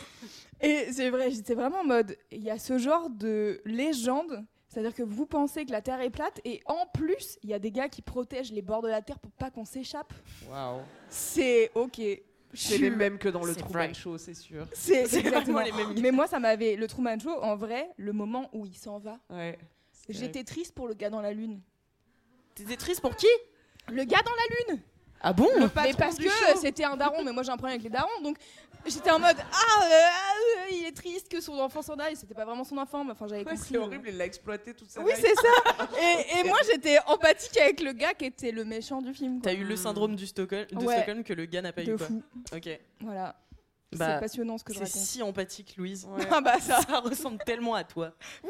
Et 0.61 0.87
c'est 0.93 1.09
vrai, 1.09 1.31
j'étais 1.31 1.55
vraiment 1.55 1.79
en 1.79 1.83
mode, 1.83 2.15
il 2.31 2.41
y 2.43 2.49
a 2.51 2.57
ce 2.59 2.77
genre 2.77 3.09
de 3.09 3.59
légende, 3.65 4.45
c'est-à-dire 4.73 4.95
que 4.95 5.03
vous 5.03 5.27
pensez 5.27 5.65
que 5.65 5.71
la 5.71 5.81
Terre 5.83 6.01
est 6.01 6.09
plate, 6.09 6.41
et 6.45 6.61
en 6.65 6.87
plus, 6.93 7.37
il 7.43 7.49
y 7.49 7.53
a 7.53 7.59
des 7.59 7.71
gars 7.71 7.89
qui 7.89 8.01
protègent 8.01 8.51
les 8.51 8.63
bords 8.63 8.81
de 8.81 8.87
la 8.87 9.03
Terre 9.03 9.19
pour 9.19 9.31
pas 9.31 9.51
qu'on 9.51 9.65
s'échappe. 9.65 10.11
Waouh. 10.49 10.81
C'est 11.09 11.69
ok. 11.75 12.01
C'est 12.55 12.77
les 12.79 12.89
mêmes 12.89 13.17
que 13.19 13.29
dans 13.29 13.43
le 13.43 13.53
Truman 13.53 13.71
vrai. 13.71 13.93
Show, 13.93 14.17
c'est 14.17 14.33
sûr. 14.33 14.65
C'est 14.73 15.03
exactement 15.03 15.59
vraiment 15.59 15.77
les 15.77 15.85
mêmes. 15.93 16.01
Mais 16.01 16.11
moi, 16.11 16.25
ça 16.27 16.39
m'avait. 16.39 16.75
Le 16.75 16.87
Truman 16.87 17.19
Show, 17.19 17.41
en 17.41 17.55
vrai, 17.55 17.89
le 17.97 18.13
moment 18.13 18.49
où 18.53 18.65
il 18.65 18.75
s'en 18.75 18.97
va, 18.97 19.19
Ouais. 19.29 19.57
j'étais 20.09 20.43
triste 20.43 20.73
pour 20.73 20.87
le 20.87 20.95
gars 20.95 21.09
dans 21.11 21.21
la 21.21 21.33
Lune. 21.33 21.61
T'étais 22.55 22.77
triste 22.77 23.01
pour 23.01 23.15
qui? 23.15 23.27
Le 23.89 24.03
gars 24.05 24.21
dans 24.23 24.31
la 24.31 24.73
Lune 24.73 24.81
Ah 25.21 25.33
bon? 25.33 25.49
Mais 25.59 25.93
parce 25.93 26.17
que 26.17 26.29
c'était 26.59 26.83
un 26.83 26.95
daron, 26.97 27.23
mais 27.23 27.31
moi 27.31 27.43
j'ai 27.43 27.51
un 27.51 27.57
problème 27.57 27.75
avec 27.79 27.83
les 27.83 27.89
darons, 27.89 28.21
donc 28.23 28.37
J'étais 28.85 29.11
en 29.11 29.19
mode 29.19 29.37
ah, 29.39 29.83
euh, 29.83 29.87
ah, 29.91 30.33
euh, 30.65 30.65
il 30.71 30.85
est 30.85 30.91
triste 30.91 31.29
que 31.29 31.39
son 31.41 31.57
enfant 31.59 31.81
s'en 31.81 31.95
aille. 31.95 32.15
C'était 32.15 32.33
pas 32.33 32.45
vraiment 32.45 32.63
son 32.63 32.77
enfant, 32.77 33.03
mais 33.03 33.11
enfin 33.11 33.27
j'avais 33.27 33.43
Ouais, 33.45 33.51
compris. 33.51 33.67
c'est 33.69 33.77
euh. 33.77 33.81
horrible, 33.81 34.09
il 34.09 34.17
l'a 34.17 34.25
exploité 34.25 34.73
toute 34.73 34.89
sa 34.89 35.01
Oui, 35.01 35.11
life. 35.15 35.21
c'est 35.25 35.35
ça. 35.35 35.87
Et, 36.01 36.39
et 36.39 36.43
moi 36.49 36.57
j'étais 36.69 36.97
empathique 37.07 37.57
avec 37.57 37.81
le 37.81 37.93
gars 37.93 38.13
qui 38.13 38.25
était 38.25 38.51
le 38.51 38.65
méchant 38.65 39.01
du 39.01 39.13
film. 39.13 39.39
T'as 39.41 39.53
eu 39.53 39.63
le 39.63 39.75
syndrome 39.75 40.15
du 40.15 40.27
Stockholm, 40.27 40.65
de 40.71 40.75
Ouais. 40.77 40.95
Stockholm 40.97 41.23
que 41.23 41.33
le 41.33 41.45
gars 41.45 41.61
n'a 41.61 41.71
pas 41.73 41.83
De 41.83 41.93
eu 41.93 41.97
quoi. 41.97 42.07
fou. 42.07 42.21
Ok. 42.53 42.69
Voilà. 43.01 43.35
Bah, 43.93 44.15
c'est 44.15 44.19
passionnant 44.21 44.57
ce 44.57 44.63
que 44.63 44.73
je 44.73 44.79
C'est 44.79 44.85
raconte. 44.85 45.01
si 45.01 45.21
empathique, 45.21 45.75
Louise. 45.77 46.07
Ah 46.31 46.41
bah 46.41 46.59
ça. 46.59 46.81
Ça 46.89 46.99
ressemble 46.99 47.37
tellement 47.45 47.75
à 47.75 47.83
toi. 47.83 48.11
Oui. 48.43 48.49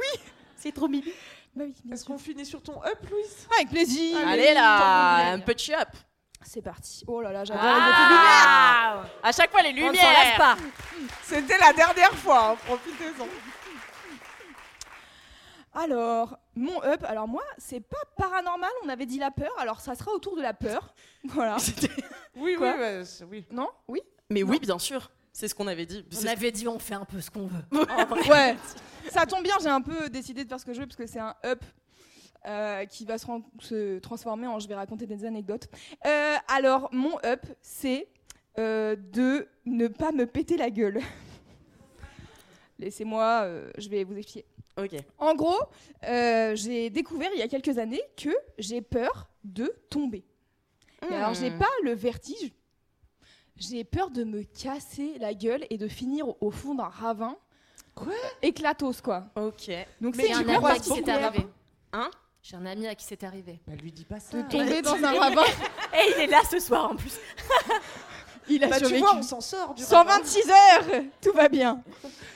C'est 0.55 0.71
trop 0.71 0.87
mimi. 0.87 1.11
Bah 1.55 1.65
oui, 1.67 1.73
bien 1.83 1.93
Est-ce 1.93 2.05
qu'on 2.05 2.17
finit 2.17 2.45
sur 2.45 2.61
ton 2.63 2.81
up, 2.83 2.97
Louise? 3.11 3.47
Avec 3.57 3.69
plaisir. 3.69 4.17
Allez 4.25 4.53
là, 4.53 5.33
un 5.33 5.39
petit 5.39 5.73
up. 5.73 5.89
C'est 6.45 6.61
parti. 6.61 7.03
Oh 7.07 7.21
là 7.21 7.31
là, 7.31 7.43
j'adore 7.45 7.63
Ah 7.65 9.03
À 9.23 9.31
chaque 9.31 9.51
fois 9.51 9.61
les 9.61 9.69
On 9.69 9.73
lumières. 9.73 9.91
ne 9.93 9.97
s'en 9.97 10.11
lasse 10.11 10.37
pas. 10.37 10.57
C'était 11.23 11.57
la 11.57 11.73
dernière 11.73 12.13
fois, 12.15 12.51
hein, 12.51 12.55
profitez-en. 12.65 13.23
les 13.25 13.29
lumières. 13.29 13.29
Alors, 15.75 16.37
mon 16.55 16.83
up, 16.83 17.03
alors 17.05 17.27
moi, 17.27 17.41
c'est 17.57 17.79
pas 17.79 17.97
paranormal, 18.15 18.69
on 18.85 18.89
avait 18.89 19.07
dit 19.07 19.17
la 19.17 19.31
peur, 19.31 19.51
alors 19.57 19.79
ça 19.79 19.95
sera 19.95 20.11
autour 20.11 20.35
de 20.35 20.41
la 20.41 20.53
peur. 20.53 20.93
Voilà. 21.25 21.57
Oui, 22.35 22.55
Quoi 22.57 22.73
oui, 22.73 22.79
bah, 22.79 23.25
oui. 23.29 23.45
Non? 23.51 23.69
Oui? 23.87 24.01
Mais 24.29 24.41
oui, 24.43 24.59
bien 24.59 24.79
sûr. 24.79 25.11
C'est 25.31 25.47
ce 25.47 25.53
qu'on 25.55 25.67
avait 25.67 25.85
dit. 25.85 26.03
On 26.23 26.27
avait 26.27 26.51
dit 26.51 26.67
on 26.67 26.77
fait 26.79 26.95
un 26.95 27.05
peu 27.05 27.21
ce 27.21 27.29
qu'on 27.31 27.47
veut. 27.47 27.63
Ouais. 28.29 28.55
Ça 29.11 29.25
tombe 29.25 29.43
bien, 29.43 29.55
j'ai 29.61 29.69
un 29.69 29.81
peu 29.81 30.09
décidé 30.09 30.43
de 30.43 30.49
faire 30.49 30.59
ce 30.59 30.65
que 30.65 30.73
je 30.73 30.81
veux 30.81 30.87
parce 30.87 30.95
que 30.95 31.05
c'est 31.07 31.19
un 31.19 31.35
up. 31.45 31.63
Euh, 32.45 32.85
qui 32.85 33.05
va 33.05 33.17
se, 33.17 33.99
transformer 33.99 34.47
en 34.47 34.59
je 34.59 34.67
vais 34.67 34.75
raconter 34.75 35.05
des 35.05 35.25
anecdotes. 35.25 35.67
Euh, 36.05 36.35
alors, 36.47 36.89
mon 36.91 37.17
up, 37.25 37.45
c'est 37.61 38.07
euh, 38.59 38.95
de 38.95 39.47
ne 39.65 39.87
pas 39.87 40.11
me 40.11 40.25
péter 40.25 40.57
la 40.57 40.69
gueule. 40.69 41.01
Laissez-moi, 42.79 43.47
je 43.77 43.89
vais 43.89 44.03
vous 44.03 44.17
expliquer. 44.17 44.45
Ok. 44.77 44.95
En 45.19 45.35
gros, 45.35 45.59
j'ai 46.01 46.89
découvert 46.89 47.29
il 47.33 47.39
y 47.39 47.43
a 47.43 47.47
quelques 47.47 47.77
années 47.77 48.01
que 48.17 48.35
j'ai 48.57 48.81
peur 48.81 49.29
de 49.43 49.73
tomber. 49.89 50.25
Mais 51.09 51.15
alors, 51.15 51.33
j'ai 51.33 51.51
pas 51.51 51.69
le 51.83 51.93
vertige. 51.93 52.51
J'ai 53.57 53.83
peur 53.83 54.09
de 54.09 54.23
me 54.23 54.43
casser 54.43 55.17
la 55.19 55.33
gueule 55.33 55.65
et 55.69 55.77
de 55.77 55.87
finir 55.87 56.25
au- 56.41 56.51
fond 56.51 56.75
d'un 56.75 56.87
ravin. 56.87 57.37
Quoi? 57.93 58.13
Éclatos, 58.41 59.01
quoi. 59.01 59.25
Ok. 59.35 59.71
Donc, 60.01 60.15
c'est 60.15 60.33
un 60.33 60.39
à 60.39 60.79
qui 60.79 60.89
beaucoup, 60.89 61.09
arrivé. 61.09 61.45
Hein? 61.91 62.09
J'ai 62.43 62.57
un 62.57 62.65
ami 62.65 62.87
à 62.87 62.93
qui 62.95 63.05
c'est 63.05 63.23
arrivé. 63.23 63.61
Bah, 63.65 63.73
lui 63.81 63.89
dis 63.91 64.03
pas 64.03 64.19
ça. 64.19 64.35
De 64.41 64.41
tomber 64.49 64.81
dans 64.81 64.95
un 65.01 65.17
ravin. 65.17 65.43
Et 65.93 66.11
il 66.17 66.21
est 66.23 66.27
là 66.27 66.41
ce 66.49 66.59
soir 66.59 66.91
en 66.91 66.95
plus. 66.95 67.17
Il 68.49 68.61
a 68.65 68.67
Bah, 68.67 68.77
tu 68.81 68.97
vois, 68.97 69.15
on 69.15 69.21
s'en 69.21 69.39
sort 69.39 69.73
du 69.73 69.85
ravin. 69.85 70.19
126 70.21 70.49
heures 70.49 71.01
Tout 71.21 71.31
va 71.31 71.47
bien. 71.47 71.81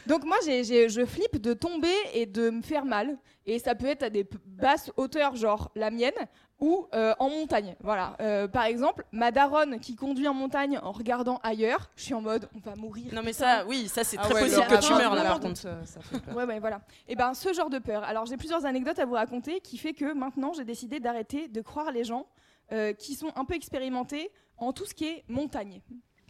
Donc 0.06 0.24
moi, 0.24 0.38
j'ai- 0.46 0.64
j'ai- 0.64 0.88
je 0.88 1.06
flippe 1.06 1.42
de 1.42 1.54
tomber 1.54 1.94
et 2.14 2.26
de 2.26 2.50
me 2.50 2.62
faire 2.62 2.86
mal. 2.86 3.18
Et 3.46 3.60
ça 3.60 3.76
peut 3.76 3.88
être 3.88 4.04
à 4.04 4.10
des 4.10 4.24
p- 4.24 4.38
basses 4.46 4.90
hauteurs, 4.96 5.36
genre 5.36 5.70
la 5.76 5.92
mienne, 5.92 6.14
ou 6.60 6.88
euh, 6.96 7.14
en 7.20 7.30
montagne. 7.30 7.76
Voilà. 7.82 8.16
Euh, 8.20 8.48
par 8.48 8.64
exemple, 8.66 9.06
ma 9.12 9.32
daronne 9.32 9.80
qui 9.80 9.96
conduit 9.96 10.28
en 10.28 10.34
montagne 10.34 10.80
en 10.82 10.92
regardant 10.92 11.40
ailleurs, 11.44 11.90
je 11.96 12.04
suis 12.04 12.14
en 12.14 12.22
mode, 12.22 12.50
on 12.56 12.60
va 12.68 12.76
mourir. 12.76 13.14
Non 13.14 13.22
mais 13.24 13.34
ça, 13.34 13.64
oui, 13.68 13.88
ça 13.88 14.04
c'est 14.04 14.18
Ah 14.18 14.24
très 14.24 14.34
ouais, 14.34 14.42
possible 14.42 14.66
le 14.70 14.76
que 14.78 14.82
tu 14.82 14.94
meurs 14.94 15.14
là 15.16 15.22
par 15.22 15.32
par 15.34 15.40
contre. 15.42 15.60
ça, 15.60 15.86
ça 15.86 16.02
fait 16.02 16.20
peur. 16.20 16.36
Ouais, 16.36 16.46
ouais, 16.46 16.60
voilà. 16.60 16.82
Et 17.08 17.16
ben, 17.16 17.34
ce 17.36 17.54
genre 17.54 17.70
de 17.70 17.78
peur. 17.80 18.04
Alors, 18.04 18.26
j'ai 18.26 18.38
plusieurs 18.38 18.66
anecdotes 18.66 18.98
à 19.00 19.06
vous 19.06 19.14
raconter 19.14 19.60
qui 19.60 19.78
fait 19.78 19.94
que 19.94 20.14
maintenant, 20.14 20.54
j'ai 20.54 20.66
décidé 20.66 21.00
d'arrêter 21.00 21.48
de 21.48 21.62
croire 21.62 21.92
les 21.92 22.04
gens 22.04 22.26
euh, 22.72 22.92
qui 22.94 23.14
sont 23.16 23.32
un 23.36 23.46
peu 23.46 23.54
expérimentés 23.54 24.32
en 24.58 24.74
tout 24.74 24.86
ce 24.86 24.94
qui 24.96 25.06
est 25.06 25.24
montagne. 25.28 25.82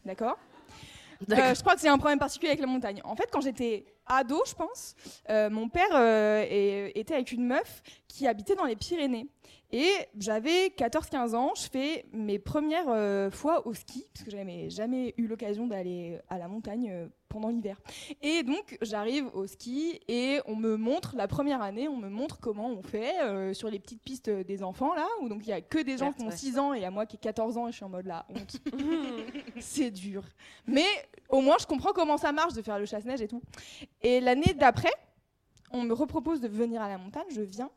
D'accord? 0.04 0.38
Euh, 1.32 1.56
je 1.56 1.62
crois 1.62 1.74
que 1.74 1.82
c'est 1.82 1.88
un 1.90 1.98
problème 1.98 2.20
particulier 2.20 2.50
avec 2.52 2.62
la 2.62 2.68
montagne. 2.68 3.02
En 3.04 3.16
fait, 3.16 3.28
quand 3.32 3.42
j'étais 3.42 3.86
ado, 4.06 4.44
je 4.46 4.54
pense, 4.54 4.94
euh, 5.30 5.50
mon 5.50 5.68
père 5.68 5.88
euh, 5.94 6.46
est- 6.48 6.92
était 6.96 7.16
avec 7.16 7.32
une 7.32 7.46
meuf 7.48 7.82
qui 8.08 8.28
habitait 8.28 8.56
dans 8.56 8.66
les 8.66 8.76
Pyrénées. 8.76 9.28
Et 9.72 9.92
j'avais 10.18 10.68
14-15 10.68 11.36
ans, 11.36 11.52
je 11.56 11.68
fais 11.70 12.06
mes 12.14 12.40
premières 12.40 12.88
euh, 12.88 13.30
fois 13.30 13.68
au 13.68 13.74
ski, 13.74 14.06
parce 14.14 14.24
que 14.24 14.32
j'avais 14.32 14.70
jamais 14.70 15.14
eu 15.18 15.28
l'occasion 15.28 15.68
d'aller 15.68 16.20
à 16.30 16.38
la 16.38 16.48
montagne 16.48 16.90
euh, 16.90 17.08
pendant 17.28 17.50
l'hiver. 17.50 17.78
Et 18.22 18.44
donc, 18.44 18.78
j'arrive 18.82 19.28
au 19.34 19.46
ski 19.46 20.00
et 20.08 20.40
on 20.46 20.56
me 20.56 20.78
montre, 20.78 21.16
la 21.18 21.28
première 21.28 21.62
année, 21.62 21.90
on 21.90 21.98
me 21.98 22.08
montre 22.08 22.40
comment 22.40 22.70
on 22.70 22.82
fait 22.82 23.20
euh, 23.22 23.54
sur 23.54 23.70
les 23.70 23.80
petites 23.80 24.02
pistes 24.02 24.30
des 24.30 24.64
enfants, 24.64 24.94
là, 24.94 25.06
où 25.22 25.28
donc 25.28 25.46
il 25.46 25.50
y 25.50 25.54
a 25.54 25.60
que 25.60 25.80
des 25.80 25.98
gens 25.98 26.06
Certes, 26.06 26.18
qui 26.18 26.24
ont 26.24 26.30
ouais. 26.30 26.38
6 26.38 26.60
ans 26.60 26.74
et 26.74 26.86
à 26.86 26.92
moi 26.92 27.06
qui 27.06 27.18
ai 27.18 27.20
14 27.20 27.58
ans 27.58 27.68
et 27.68 27.72
je 27.72 27.76
suis 27.76 27.86
en 27.86 27.90
mode 27.90 28.06
la 28.06 28.26
honte. 28.30 28.58
c'est 29.60 29.92
dur. 29.92 30.24
Mais 30.66 30.86
au 31.28 31.42
moins, 31.42 31.58
je 31.60 31.66
comprends 31.66 31.92
comment 31.92 32.18
ça 32.18 32.32
marche 32.32 32.54
de 32.54 32.62
faire 32.62 32.80
le 32.80 32.86
chasse-neige 32.86 33.22
et 33.22 33.28
tout. 33.28 33.42
Et 34.02 34.22
l'année 34.22 34.54
d'après, 34.54 34.94
on 35.72 35.84
me 35.84 35.94
repropose 35.94 36.40
de 36.40 36.48
venir 36.48 36.82
à 36.82 36.88
la 36.88 36.98
montagne, 36.98 37.28
je 37.32 37.42
viens. 37.42 37.70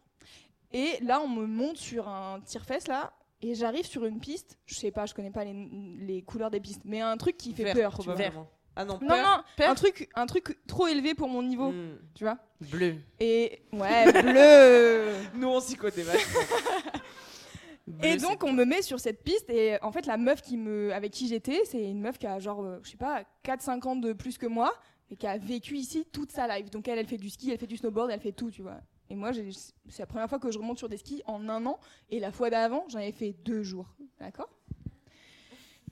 Et 0.72 0.98
là, 1.02 1.20
on 1.20 1.28
me 1.28 1.46
monte 1.46 1.76
sur 1.76 2.08
un 2.08 2.40
tire-fesse, 2.40 2.86
là, 2.88 3.12
et 3.42 3.54
j'arrive 3.54 3.86
sur 3.86 4.04
une 4.04 4.20
piste. 4.20 4.58
Je 4.66 4.74
sais 4.74 4.90
pas, 4.90 5.06
je 5.06 5.14
connais 5.14 5.30
pas 5.30 5.44
les, 5.44 5.54
les 6.00 6.22
couleurs 6.22 6.50
des 6.50 6.60
pistes, 6.60 6.82
mais 6.84 7.00
un 7.00 7.16
truc 7.16 7.36
qui 7.36 7.52
fait 7.52 7.64
Vert, 7.64 7.74
peur. 7.74 7.98
tu 7.98 8.10
vois. 8.10 8.16
Ah 8.76 8.84
non, 8.84 8.98
Non, 9.02 9.08
peur. 9.08 9.16
non, 9.38 9.42
Peur 9.56 9.70
un 9.70 9.74
truc, 9.74 10.08
un 10.14 10.26
truc 10.26 10.58
trop 10.68 10.86
élevé 10.86 11.14
pour 11.14 11.28
mon 11.28 11.42
niveau, 11.42 11.72
Hmm. 11.72 11.96
tu 12.14 12.22
vois. 12.24 12.38
Bleu. 12.60 12.94
Et 13.18 13.62
ouais, 13.72 14.12
bleu. 14.22 15.12
Nous, 15.34 15.48
on 15.48 15.60
s'y 15.60 15.74
connaît 15.74 16.04
Et 18.02 18.16
donc 18.18 18.44
on 18.44 18.52
me 18.52 18.64
met 18.64 18.82
sur 18.82 19.00
cette 19.00 19.22
piste 19.24 19.50
et 19.50 19.76
en 19.82 19.90
fait 19.90 20.06
la 20.06 20.16
meuf 20.16 20.42
qui 20.42 20.56
me, 20.56 20.92
avec 20.94 21.10
qui 21.12 21.26
j'étais, 21.26 21.64
c'est 21.64 21.82
une 21.82 22.00
meuf 22.00 22.18
qui 22.18 22.26
a 22.28 22.38
genre, 22.38 22.62
euh, 22.62 22.78
je 22.84 22.90
sais 22.90 22.96
pas, 22.96 23.24
4-5 23.44 23.88
ans 23.88 23.96
de 23.96 24.12
plus 24.12 24.38
que 24.38 24.46
moi 24.46 24.72
et 25.10 25.16
qui 25.16 25.26
a 25.26 25.36
vécu 25.38 25.76
ici 25.76 26.06
toute 26.12 26.30
sa 26.30 26.46
life. 26.46 26.70
Donc 26.70 26.86
elle, 26.86 27.00
elle 27.00 27.06
fait 27.08 27.16
du 27.16 27.28
ski, 27.30 27.50
elle 27.50 27.58
fait 27.58 27.66
du 27.66 27.76
snowboard, 27.76 28.10
elle 28.12 28.20
fait 28.20 28.30
tout, 28.32 28.50
tu 28.52 28.62
vois. 28.62 28.78
Et 29.10 29.16
moi, 29.16 29.32
c'est 29.32 29.98
la 29.98 30.06
première 30.06 30.28
fois 30.28 30.38
que 30.38 30.50
je 30.52 30.58
remonte 30.58 30.78
sur 30.78 30.88
des 30.88 30.96
skis 30.96 31.22
en 31.26 31.48
un 31.48 31.66
an 31.66 31.80
et 32.10 32.20
la 32.20 32.30
fois 32.30 32.48
d'avant, 32.48 32.84
j'en 32.88 32.98
avais 32.98 33.12
fait 33.12 33.32
deux 33.44 33.64
jours. 33.64 33.86
D'accord? 34.20 34.48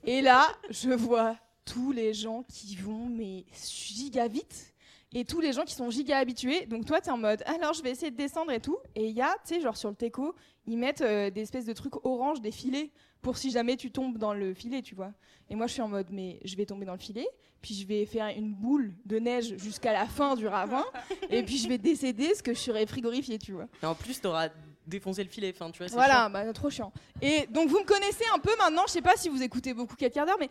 Et 0.05 0.21
là, 0.21 0.47
je 0.69 0.91
vois 0.91 1.35
tous 1.65 1.91
les 1.91 2.13
gens 2.13 2.43
qui 2.43 2.77
vont 2.77 3.07
mais 3.07 3.45
giga 3.53 4.27
vite 4.27 4.73
et 5.11 5.25
tous 5.25 5.41
les 5.41 5.51
gens 5.51 5.65
qui 5.65 5.73
sont 5.73 5.89
giga 5.89 6.17
habitués. 6.17 6.65
Donc 6.65 6.85
toi, 6.85 7.01
t'es 7.01 7.11
en 7.11 7.17
mode, 7.17 7.43
alors 7.45 7.73
je 7.73 7.83
vais 7.83 7.91
essayer 7.91 8.11
de 8.11 8.15
descendre 8.15 8.51
et 8.51 8.61
tout. 8.61 8.77
Et 8.95 9.07
il 9.07 9.15
y 9.15 9.21
a, 9.21 9.35
tu 9.45 9.55
sais, 9.55 9.61
genre 9.61 9.75
sur 9.75 9.89
le 9.89 9.95
teco, 9.95 10.33
ils 10.65 10.77
mettent 10.77 11.01
euh, 11.01 11.29
des 11.29 11.41
espèces 11.41 11.65
de 11.65 11.73
trucs 11.73 12.05
orange, 12.05 12.39
des 12.39 12.51
filets, 12.51 12.91
pour 13.21 13.37
si 13.37 13.51
jamais 13.51 13.75
tu 13.77 13.91
tombes 13.91 14.17
dans 14.17 14.33
le 14.33 14.53
filet, 14.53 14.81
tu 14.81 14.95
vois. 14.95 15.11
Et 15.49 15.55
moi, 15.55 15.67
je 15.67 15.73
suis 15.73 15.81
en 15.81 15.87
mode, 15.89 16.07
mais 16.11 16.39
je 16.45 16.55
vais 16.55 16.65
tomber 16.65 16.85
dans 16.85 16.93
le 16.93 16.99
filet, 16.99 17.27
puis 17.61 17.73
je 17.73 17.85
vais 17.85 18.05
faire 18.05 18.27
une 18.27 18.53
boule 18.53 18.93
de 19.05 19.17
neige 19.19 19.57
jusqu'à 19.57 19.91
la 19.93 20.05
fin 20.05 20.35
du 20.35 20.47
ravin, 20.47 20.85
et 21.29 21.43
puis 21.43 21.57
je 21.57 21.67
vais 21.67 21.77
décéder 21.77 22.27
parce 22.27 22.41
que 22.41 22.53
je 22.53 22.59
serai 22.59 22.85
frigorifiée, 22.85 23.37
tu 23.39 23.51
vois. 23.53 23.67
Et 23.83 23.85
en 23.85 23.95
plus, 23.95 24.21
t'auras 24.21 24.49
défoncé 24.87 25.23
le 25.23 25.29
filet. 25.29 25.51
Enfin, 25.53 25.69
tu 25.71 25.79
vois, 25.79 25.87
Voilà, 25.91 26.21
chiant. 26.23 26.29
bah, 26.29 26.53
trop 26.53 26.69
chiant. 26.69 26.93
Et 27.21 27.45
donc, 27.47 27.69
vous 27.69 27.79
me 27.79 27.85
connaissez 27.85 28.23
un 28.33 28.39
peu 28.39 28.55
maintenant, 28.57 28.83
je 28.87 28.93
sais 28.93 29.01
pas 29.01 29.17
si 29.17 29.27
vous 29.29 29.41
écoutez 29.43 29.73
beaucoup 29.73 29.95
4 29.95 30.13
quarts 30.13 30.25
d'heure, 30.25 30.37
mais 30.39 30.49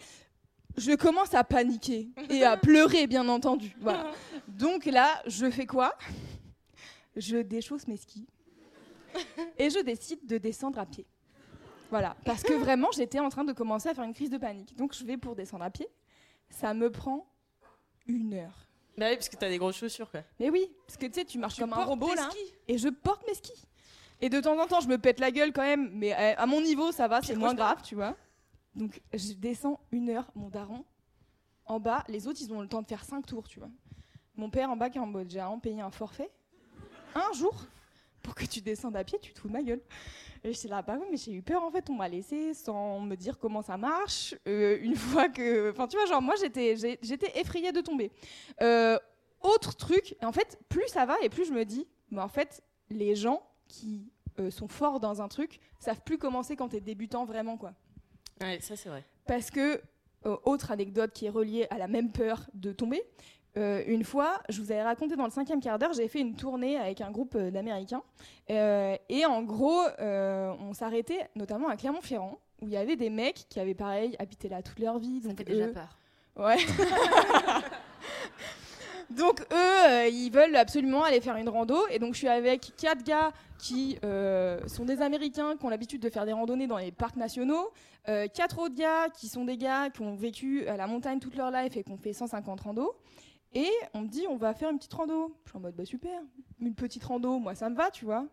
je 0.76 0.92
commence 0.92 1.34
à 1.34 1.42
paniquer 1.44 2.08
et 2.28 2.44
à 2.44 2.56
pleurer, 2.58 3.06
bien 3.06 3.28
entendu. 3.28 3.74
Voilà. 3.80 4.10
Donc 4.46 4.84
là, 4.86 5.22
je 5.26 5.50
fais 5.50 5.66
quoi? 5.66 5.96
Je 7.16 7.38
déchausse 7.38 7.86
mes 7.88 7.96
skis 7.96 8.26
et 9.58 9.70
je 9.70 9.80
décide 9.80 10.24
de 10.26 10.38
descendre 10.38 10.78
à 10.78 10.86
pied. 10.86 11.06
Voilà, 11.90 12.16
parce 12.24 12.42
que 12.42 12.52
vraiment, 12.52 12.90
j'étais 12.92 13.18
en 13.18 13.28
train 13.30 13.44
de 13.44 13.52
commencer 13.52 13.88
à 13.88 13.94
faire 13.94 14.04
une 14.04 14.14
crise 14.14 14.30
de 14.30 14.38
panique. 14.38 14.76
Donc 14.76 14.94
je 14.94 15.04
vais 15.04 15.16
pour 15.16 15.34
descendre 15.34 15.64
à 15.64 15.70
pied. 15.70 15.88
Ça 16.50 16.74
me 16.74 16.90
prend 16.90 17.26
une 18.06 18.34
heure. 18.34 18.66
Bah 18.96 19.06
oui, 19.10 19.16
parce 19.16 19.28
que 19.28 19.36
t'as 19.36 19.48
des 19.48 19.58
grosses 19.58 19.76
chaussures 19.76 20.10
quoi. 20.10 20.20
Mais 20.40 20.50
oui, 20.50 20.70
parce 20.86 20.96
que 20.96 21.06
tu 21.06 21.12
sais, 21.14 21.24
tu 21.24 21.38
marches 21.38 21.58
comme 21.58 21.72
un 21.72 21.84
robot 21.84 22.14
là, 22.14 22.28
skis 22.30 22.54
et 22.66 22.78
je 22.78 22.88
porte 22.88 23.26
mes 23.26 23.34
skis. 23.34 23.64
Et 24.20 24.28
de 24.28 24.40
temps 24.40 24.58
en 24.58 24.66
temps, 24.66 24.80
je 24.80 24.88
me 24.88 24.98
pète 24.98 25.20
la 25.20 25.30
gueule 25.30 25.52
quand 25.52 25.62
même, 25.62 25.90
mais 25.94 26.12
à, 26.12 26.40
à 26.40 26.46
mon 26.46 26.60
niveau, 26.60 26.90
ça 26.90 27.06
va, 27.06 27.22
c'est 27.22 27.36
moins 27.36 27.54
grave, 27.54 27.80
tu 27.82 27.94
vois. 27.94 28.16
Donc 28.74 29.00
je 29.12 29.32
descends 29.34 29.78
une 29.92 30.10
heure, 30.10 30.26
mon 30.34 30.48
daron, 30.48 30.84
en 31.66 31.78
bas, 31.78 32.02
les 32.08 32.26
autres, 32.26 32.40
ils 32.42 32.52
ont 32.52 32.60
le 32.60 32.68
temps 32.68 32.82
de 32.82 32.88
faire 32.88 33.04
cinq 33.04 33.26
tours, 33.26 33.46
tu 33.48 33.60
vois. 33.60 33.70
Mon 34.36 34.50
père 34.50 34.70
en 34.70 34.76
bas 34.76 34.90
qui 34.90 34.98
est 34.98 35.00
en 35.00 35.06
mode, 35.06 35.30
j'ai 35.30 35.44
payé 35.62 35.80
un 35.80 35.90
forfait, 35.90 36.30
un 37.14 37.32
jour, 37.34 37.54
pour 38.28 38.34
que 38.34 38.44
tu 38.44 38.60
descendes 38.60 38.94
à 38.94 39.04
pied, 39.04 39.18
tu 39.22 39.32
te 39.32 39.38
fous 39.38 39.48
de 39.48 39.54
ma 39.54 39.62
gueule. 39.62 39.80
Et 40.44 40.52
j'étais 40.52 40.68
là, 40.68 40.82
bah 40.82 40.98
oui, 41.00 41.06
mais 41.10 41.16
j'ai 41.16 41.32
eu 41.32 41.40
peur 41.40 41.62
en 41.62 41.70
fait, 41.70 41.88
on 41.88 41.94
m'a 41.94 42.08
laissé 42.10 42.52
sans 42.52 43.00
me 43.00 43.16
dire 43.16 43.38
comment 43.38 43.62
ça 43.62 43.78
marche. 43.78 44.34
Euh, 44.46 44.76
une 44.82 44.96
fois 44.96 45.30
que. 45.30 45.70
Enfin, 45.70 45.88
tu 45.88 45.96
vois, 45.96 46.04
genre, 46.04 46.20
moi 46.20 46.34
j'étais, 46.38 46.74
effrayée 47.34 47.72
de 47.72 47.80
tomber. 47.80 48.12
Euh, 48.60 48.98
autre 49.40 49.74
truc, 49.76 50.14
en 50.22 50.32
fait, 50.32 50.58
plus 50.68 50.86
ça 50.88 51.06
va 51.06 51.16
et 51.22 51.30
plus 51.30 51.46
je 51.46 51.52
me 51.54 51.64
dis, 51.64 51.86
mais 52.10 52.20
en 52.20 52.28
fait, 52.28 52.62
les 52.90 53.14
gens 53.14 53.42
qui 53.66 54.12
euh, 54.38 54.50
sont 54.50 54.68
forts 54.68 55.00
dans 55.00 55.22
un 55.22 55.28
truc 55.28 55.58
savent 55.80 56.02
plus 56.02 56.18
commencer 56.18 56.54
quand 56.54 56.68
t'es 56.68 56.80
débutant 56.80 57.24
vraiment, 57.24 57.56
quoi. 57.56 57.72
Ouais, 58.42 58.60
ça 58.60 58.76
c'est 58.76 58.90
vrai. 58.90 59.04
Parce 59.26 59.50
que, 59.50 59.80
autre 60.44 60.70
anecdote 60.70 61.12
qui 61.14 61.24
est 61.24 61.30
reliée 61.30 61.66
à 61.70 61.78
la 61.78 61.88
même 61.88 62.12
peur 62.12 62.46
de 62.52 62.72
tomber, 62.72 63.02
euh, 63.56 63.82
une 63.86 64.04
fois, 64.04 64.40
je 64.48 64.60
vous 64.60 64.70
avais 64.70 64.82
raconté 64.82 65.16
dans 65.16 65.24
le 65.24 65.30
cinquième 65.30 65.60
quart 65.60 65.78
d'heure, 65.78 65.92
j'ai 65.92 66.08
fait 66.08 66.20
une 66.20 66.36
tournée 66.36 66.78
avec 66.78 67.00
un 67.00 67.10
groupe 67.10 67.34
euh, 67.34 67.50
d'Américains. 67.50 68.02
Euh, 68.50 68.96
et 69.08 69.26
en 69.26 69.42
gros, 69.42 69.80
euh, 70.00 70.52
on 70.60 70.72
s'arrêtait 70.74 71.28
notamment 71.34 71.68
à 71.68 71.76
Clermont-Ferrand, 71.76 72.38
où 72.62 72.66
il 72.66 72.72
y 72.72 72.76
avait 72.76 72.96
des 72.96 73.10
mecs 73.10 73.46
qui 73.48 73.58
avaient 73.58 73.74
pareil 73.74 74.14
habité 74.18 74.48
là 74.48 74.62
toute 74.62 74.78
leur 74.78 74.98
vie. 74.98 75.22
Ça 75.22 75.28
Donc 75.28 75.38
fait 75.38 75.44
déjà 75.44 75.66
eux- 75.66 75.72
peur. 75.72 75.98
Ouais. 76.36 76.56
donc 79.10 79.40
eux, 79.52 80.08
ils 80.12 80.30
veulent 80.30 80.54
absolument 80.56 81.02
aller 81.02 81.20
faire 81.20 81.36
une 81.36 81.48
rando. 81.48 81.78
Et 81.90 81.98
donc 81.98 82.14
je 82.14 82.18
suis 82.18 82.28
avec 82.28 82.72
quatre 82.76 83.02
gars 83.02 83.32
qui 83.58 83.98
sont 84.66 84.84
des 84.84 85.00
Américains, 85.02 85.56
qui 85.56 85.64
ont 85.64 85.70
l'habitude 85.70 86.00
de 86.02 86.10
faire 86.10 86.26
des 86.26 86.32
randonnées 86.32 86.66
dans 86.66 86.76
les 86.78 86.92
parcs 86.92 87.16
nationaux. 87.16 87.70
quatre 88.34 88.58
autres 88.60 88.74
gars 88.76 89.08
qui 89.08 89.28
sont 89.28 89.44
des 89.44 89.56
gars 89.56 89.90
qui 89.90 90.02
ont 90.02 90.14
vécu 90.14 90.66
à 90.68 90.76
la 90.76 90.86
montagne 90.86 91.18
toute 91.18 91.34
leur 91.36 91.50
life 91.50 91.76
et 91.76 91.82
qui 91.82 91.90
ont 91.90 91.96
fait 91.96 92.12
150 92.12 92.60
randos. 92.60 92.94
Et 93.54 93.70
on 93.94 94.02
me 94.02 94.08
dit, 94.08 94.26
on 94.28 94.36
va 94.36 94.52
faire 94.54 94.70
une 94.70 94.78
petite 94.78 94.92
rando. 94.94 95.34
Je 95.44 95.50
suis 95.50 95.56
en 95.56 95.60
mode, 95.60 95.74
bah 95.74 95.84
super, 95.84 96.20
une 96.60 96.74
petite 96.74 97.04
rando, 97.04 97.38
moi 97.38 97.54
ça 97.54 97.70
me 97.70 97.74
va, 97.76 97.90
tu 97.90 98.04
vois. 98.04 98.26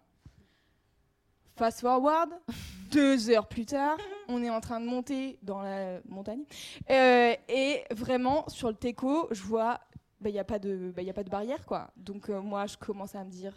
Fast 1.56 1.80
forward, 1.82 2.32
deux 2.92 3.30
heures 3.30 3.48
plus 3.48 3.66
tard, 3.66 3.98
on 4.28 4.44
est 4.44 4.50
en 4.50 4.60
train 4.60 4.82
de 4.82 4.86
monter 4.86 5.40
dans 5.42 5.62
la 5.62 6.02
montagne. 6.08 6.44
Euh, 6.90 7.34
et 7.48 7.84
vraiment, 7.92 8.48
sur 8.50 8.68
le 8.68 8.76
teco, 8.76 9.30
je 9.32 9.42
vois, 9.42 9.80
il 10.26 10.32
n'y 10.32 10.40
a, 10.40 10.44
pas 10.44 10.60
de- 10.60 10.92
bah, 10.94 11.02
y 11.02 11.10
a 11.10 11.14
pas 11.14 11.24
de 11.24 11.30
barrière, 11.30 11.66
quoi. 11.66 11.92
Donc 11.96 12.30
euh, 12.30 12.42
moi, 12.42 12.66
je 12.68 12.76
commence 12.76 13.16
à 13.16 13.24
me 13.24 13.30
dire, 13.30 13.54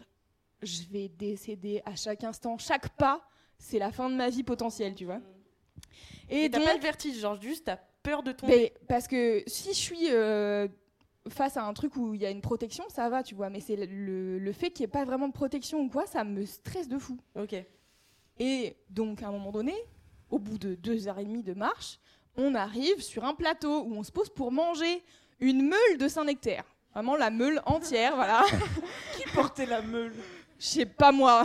je 0.61 0.83
vais 0.91 1.09
décéder 1.09 1.81
à 1.85 1.95
chaque 1.95 2.23
instant. 2.23 2.57
Chaque 2.57 2.87
pas, 2.95 3.21
c'est 3.57 3.79
la 3.79 3.91
fin 3.91 4.09
de 4.09 4.15
ma 4.15 4.29
vie 4.29 4.43
potentielle, 4.43 4.95
tu 4.95 5.03
vois. 5.03 5.19
Et 6.29 6.49
t'as 6.49 6.59
donc- 6.59 6.67
pas 6.67 6.75
le 6.75 6.81
vertige, 6.81 7.19
genre 7.19 7.41
juste 7.41 7.65
t'as 7.65 7.77
peur 8.01 8.23
de 8.23 8.31
tomber. 8.31 8.71
parce 8.87 9.07
que 9.09 9.43
si 9.45 9.69
je 9.69 9.77
suis 9.77 10.07
euh, 10.11 10.69
face 11.29 11.57
à 11.57 11.63
un 11.63 11.73
truc 11.73 11.95
où 11.95 12.13
il 12.13 12.21
y 12.21 12.25
a 12.25 12.29
une 12.29 12.41
protection, 12.41 12.83
ça 12.89 13.09
va, 13.09 13.23
tu 13.23 13.35
vois. 13.35 13.49
Mais 13.49 13.59
c'est 13.59 13.75
le, 13.75 14.51
fait 14.51 14.71
qu'il 14.71 14.83
n'y 14.83 14.89
ait 14.89 14.91
pas 14.91 15.05
vraiment 15.05 15.27
de 15.27 15.33
protection 15.33 15.81
ou 15.81 15.89
quoi, 15.89 16.05
ça 16.05 16.23
me 16.23 16.45
stresse 16.45 16.87
de 16.87 16.97
fou. 16.97 17.17
Ok. 17.35 17.55
Et 18.39 18.75
donc, 18.89 19.21
à 19.21 19.27
un 19.27 19.31
moment 19.31 19.51
donné, 19.51 19.73
au 20.29 20.39
bout 20.39 20.57
de 20.57 20.75
deux 20.75 21.07
heures 21.07 21.19
et 21.19 21.25
demie 21.25 21.43
de 21.43 21.53
marche, 21.53 21.99
on 22.37 22.55
arrive 22.55 23.01
sur 23.01 23.25
un 23.25 23.33
plateau 23.33 23.83
où 23.83 23.95
on 23.95 24.03
se 24.03 24.11
pose 24.11 24.29
pour 24.29 24.51
manger 24.51 25.03
une 25.39 25.67
meule 25.67 25.97
de 25.97 26.07
Saint-Nectaire. 26.07 26.63
Vraiment 26.93 27.15
la 27.15 27.29
meule 27.29 27.61
entière, 27.65 28.15
voilà. 28.15 28.45
Qui 29.17 29.23
portait 29.33 29.65
la 29.65 29.81
meule? 29.81 30.13
Je 30.57 30.65
sais 30.65 30.85
pas 30.85 31.11
moi. 31.11 31.43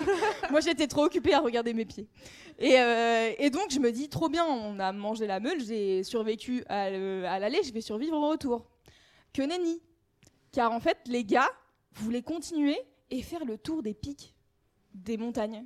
moi 0.50 0.60
j'étais 0.60 0.86
trop 0.86 1.04
occupée 1.04 1.34
à 1.34 1.40
regarder 1.40 1.72
mes 1.72 1.84
pieds. 1.84 2.08
Et, 2.58 2.78
euh, 2.78 3.32
et 3.38 3.48
donc 3.48 3.70
je 3.70 3.78
me 3.78 3.90
dis 3.90 4.08
trop 4.08 4.28
bien, 4.28 4.44
on 4.44 4.78
a 4.78 4.92
mangé 4.92 5.26
la 5.26 5.40
meule, 5.40 5.60
j'ai 5.64 6.04
survécu 6.04 6.62
à 6.68 6.90
l'aller, 7.38 7.62
je 7.62 7.72
vais 7.72 7.80
survivre 7.80 8.16
au 8.16 8.28
retour. 8.28 8.66
Que 9.32 9.42
nenni. 9.42 9.80
Car 10.52 10.72
en 10.72 10.80
fait 10.80 10.98
les 11.06 11.24
gars 11.24 11.48
voulaient 11.94 12.22
continuer 12.22 12.78
et 13.10 13.22
faire 13.22 13.44
le 13.44 13.58
tour 13.58 13.82
des 13.82 13.94
pics 13.94 14.34
des 14.94 15.16
montagnes 15.16 15.64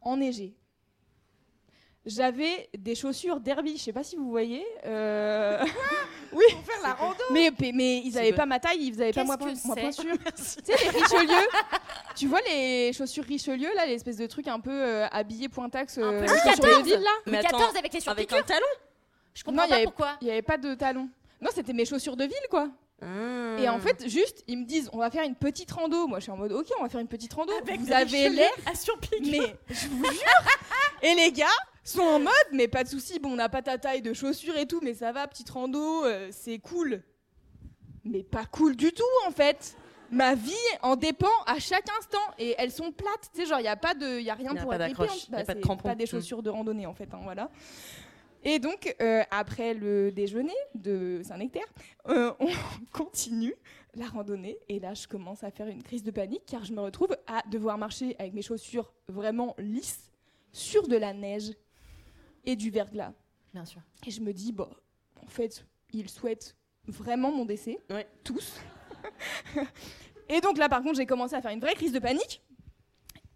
enneigées. 0.00 0.54
J'avais 2.06 2.70
des 2.78 2.94
chaussures 2.94 3.38
derby, 3.40 3.76
je 3.76 3.82
sais 3.82 3.92
pas 3.92 4.02
si 4.04 4.16
vous 4.16 4.30
voyez. 4.30 4.64
euh, 4.86 5.62
oui. 6.32 6.44
Pour 6.52 6.64
faire 6.64 6.82
la 6.82 6.94
rando 6.94 7.18
Mais, 7.32 7.50
mais, 7.60 7.72
mais 7.74 7.98
ils 7.98 8.12
C'est 8.12 8.20
avaient 8.20 8.30
bon. 8.30 8.36
pas 8.38 8.46
ma 8.46 8.58
taille, 8.60 8.78
ils 8.80 9.02
avaient 9.02 9.12
pas 9.12 9.24
moi, 9.24 9.36
pointure. 9.36 9.58
tu 10.36 10.42
sais, 10.42 10.62
les 10.68 10.88
Richelieu. 11.00 11.48
tu 12.16 12.26
vois 12.28 12.40
les 12.48 12.92
chaussures 12.94 13.24
Richelieu, 13.24 13.68
là, 13.74 13.84
l'espèce 13.84 14.16
de 14.16 14.26
truc 14.26 14.48
un 14.48 14.60
peu 14.60 14.70
euh, 14.72 15.06
habillé 15.10 15.48
pointax 15.50 15.98
euh, 15.98 16.20
peu 16.22 16.28
sur 16.28 16.36
là 17.00 17.10
attends, 17.40 17.58
XIV 17.58 17.76
avec 17.76 17.92
les 17.92 18.08
Avec 18.08 18.30
surpiqûres. 18.30 18.38
un 18.38 18.42
talon? 18.42 18.66
Je 19.34 19.44
comprends 19.44 19.64
il 19.64 19.66
y 19.66 19.68
pas 19.70 19.74
avait- 19.74 19.84
pourquoi. 19.84 20.16
Il 20.22 20.28
y 20.28 20.30
avait 20.30 20.42
pas 20.42 20.56
de 20.56 20.74
talons. 20.74 21.10
Non, 21.40 21.50
c'était 21.54 21.72
mes 21.72 21.84
chaussures 21.84 22.16
de 22.16 22.24
ville, 22.24 22.34
quoi. 22.50 22.68
Hmm. 23.00 23.56
Et 23.58 23.68
en 23.68 23.78
fait, 23.78 24.08
juste, 24.08 24.42
ils 24.48 24.58
me 24.58 24.64
disent, 24.64 24.90
on 24.92 24.98
va 24.98 25.10
faire 25.10 25.22
une 25.24 25.36
petite 25.36 25.70
rando. 25.70 26.06
Moi, 26.08 26.18
je 26.18 26.24
suis 26.24 26.32
en 26.32 26.36
mode, 26.36 26.52
ok, 26.52 26.66
on 26.78 26.82
va 26.82 26.88
faire 26.88 27.00
une 27.00 27.06
petite 27.08 27.32
rando. 27.32 27.52
Avec 27.62 27.78
vous 27.80 27.86
des 27.86 27.92
avez 27.92 28.28
l'air 28.28 28.50
mais 29.20 29.54
je 29.68 29.86
vous 29.88 30.04
jure 30.04 30.42
Et 31.02 31.14
les 31.14 31.30
gars 31.30 31.46
sont 31.84 32.00
en 32.00 32.18
mode, 32.18 32.32
mais 32.52 32.66
pas 32.66 32.82
de 32.82 32.88
souci, 32.88 33.20
bon, 33.20 33.32
on 33.32 33.36
n'a 33.36 33.48
pas 33.48 33.62
ta 33.62 33.78
taille 33.78 34.02
de 34.02 34.12
chaussures 34.12 34.56
et 34.56 34.66
tout, 34.66 34.80
mais 34.82 34.94
ça 34.94 35.12
va, 35.12 35.28
petite 35.28 35.48
rando, 35.48 36.04
euh, 36.04 36.28
c'est 36.32 36.58
cool. 36.58 37.02
Mais 38.04 38.24
pas 38.24 38.44
cool 38.46 38.74
du 38.74 38.92
tout, 38.92 39.04
en 39.26 39.30
fait. 39.30 39.76
Ma 40.10 40.34
vie 40.34 40.54
en 40.82 40.96
dépend 40.96 41.26
à 41.46 41.58
chaque 41.58 41.86
instant 41.98 42.16
et 42.38 42.54
elles 42.56 42.70
sont 42.72 42.92
plates, 42.92 43.30
tu 43.34 43.42
sais, 43.42 43.46
genre 43.46 43.60
il 43.60 43.64
y 43.64 43.68
a 43.68 43.76
pas 43.76 43.92
de, 43.92 44.18
y 44.18 44.30
a 44.30 44.34
rien 44.34 44.54
Y 44.54 44.58
a 44.58 44.60
pour 44.62 44.70
pas 44.70 44.76
agripper, 44.76 45.02
d'accroche, 45.02 45.24
hein. 45.30 45.36
y 45.36 45.40
a 45.42 45.44
pas 45.44 45.54
de 45.54 45.60
crampons. 45.60 45.94
des 45.94 46.04
Mm. 46.04 46.06
chaussures 46.06 46.42
de 46.42 46.48
randonnée 46.48 46.86
en 46.86 46.94
fait, 46.94 47.12
hein, 47.12 47.20
voilà. 47.22 47.50
Et 48.44 48.58
donc 48.58 48.94
euh, 49.00 49.22
après 49.30 49.74
le 49.74 50.12
déjeuner 50.12 50.54
de 50.74 51.20
Saint-Nectaire, 51.24 51.66
euh, 52.08 52.32
on 52.40 52.48
continue 52.92 53.54
la 53.94 54.06
randonnée 54.06 54.58
et 54.68 54.78
là 54.78 54.94
je 54.94 55.08
commence 55.08 55.42
à 55.42 55.50
faire 55.50 55.66
une 55.66 55.82
crise 55.82 56.04
de 56.04 56.10
panique 56.10 56.44
car 56.46 56.64
je 56.64 56.72
me 56.72 56.80
retrouve 56.80 57.16
à 57.26 57.42
devoir 57.50 57.78
marcher 57.78 58.14
avec 58.18 58.32
mes 58.34 58.42
chaussures 58.42 58.92
vraiment 59.08 59.54
lisses 59.58 60.12
sur 60.52 60.86
de 60.86 60.96
la 60.96 61.12
neige 61.12 61.52
et 62.44 62.56
du 62.56 62.70
verglas. 62.70 63.12
Bien 63.52 63.64
sûr. 63.64 63.80
Et 64.06 64.10
je 64.10 64.20
me 64.20 64.32
dis, 64.32 64.52
bon, 64.52 64.68
en 65.22 65.26
fait, 65.26 65.64
ils 65.92 66.08
souhaitent 66.08 66.56
vraiment 66.86 67.30
mon 67.32 67.44
décès, 67.44 67.78
Ouais. 67.90 68.06
tous. 68.24 68.60
et 70.28 70.40
donc 70.40 70.58
là, 70.58 70.68
par 70.68 70.82
contre, 70.82 70.96
j'ai 70.96 71.06
commencé 71.06 71.34
à 71.34 71.42
faire 71.42 71.50
une 71.50 71.60
vraie 71.60 71.74
crise 71.74 71.92
de 71.92 71.98
panique. 71.98 72.42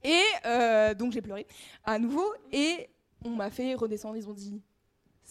Et 0.05 0.23
euh, 0.47 0.95
donc 0.95 1.13
j'ai 1.13 1.23
pleuré 1.23 1.47
à 1.85 1.99
nouveau. 1.99 2.25
Et 2.51 2.89
on 3.25 3.31
m'a 3.31 3.51
fait 3.51 3.75
redescendre. 3.75 4.17
Ils 4.17 4.29
ont 4.29 4.33
dit, 4.35 4.63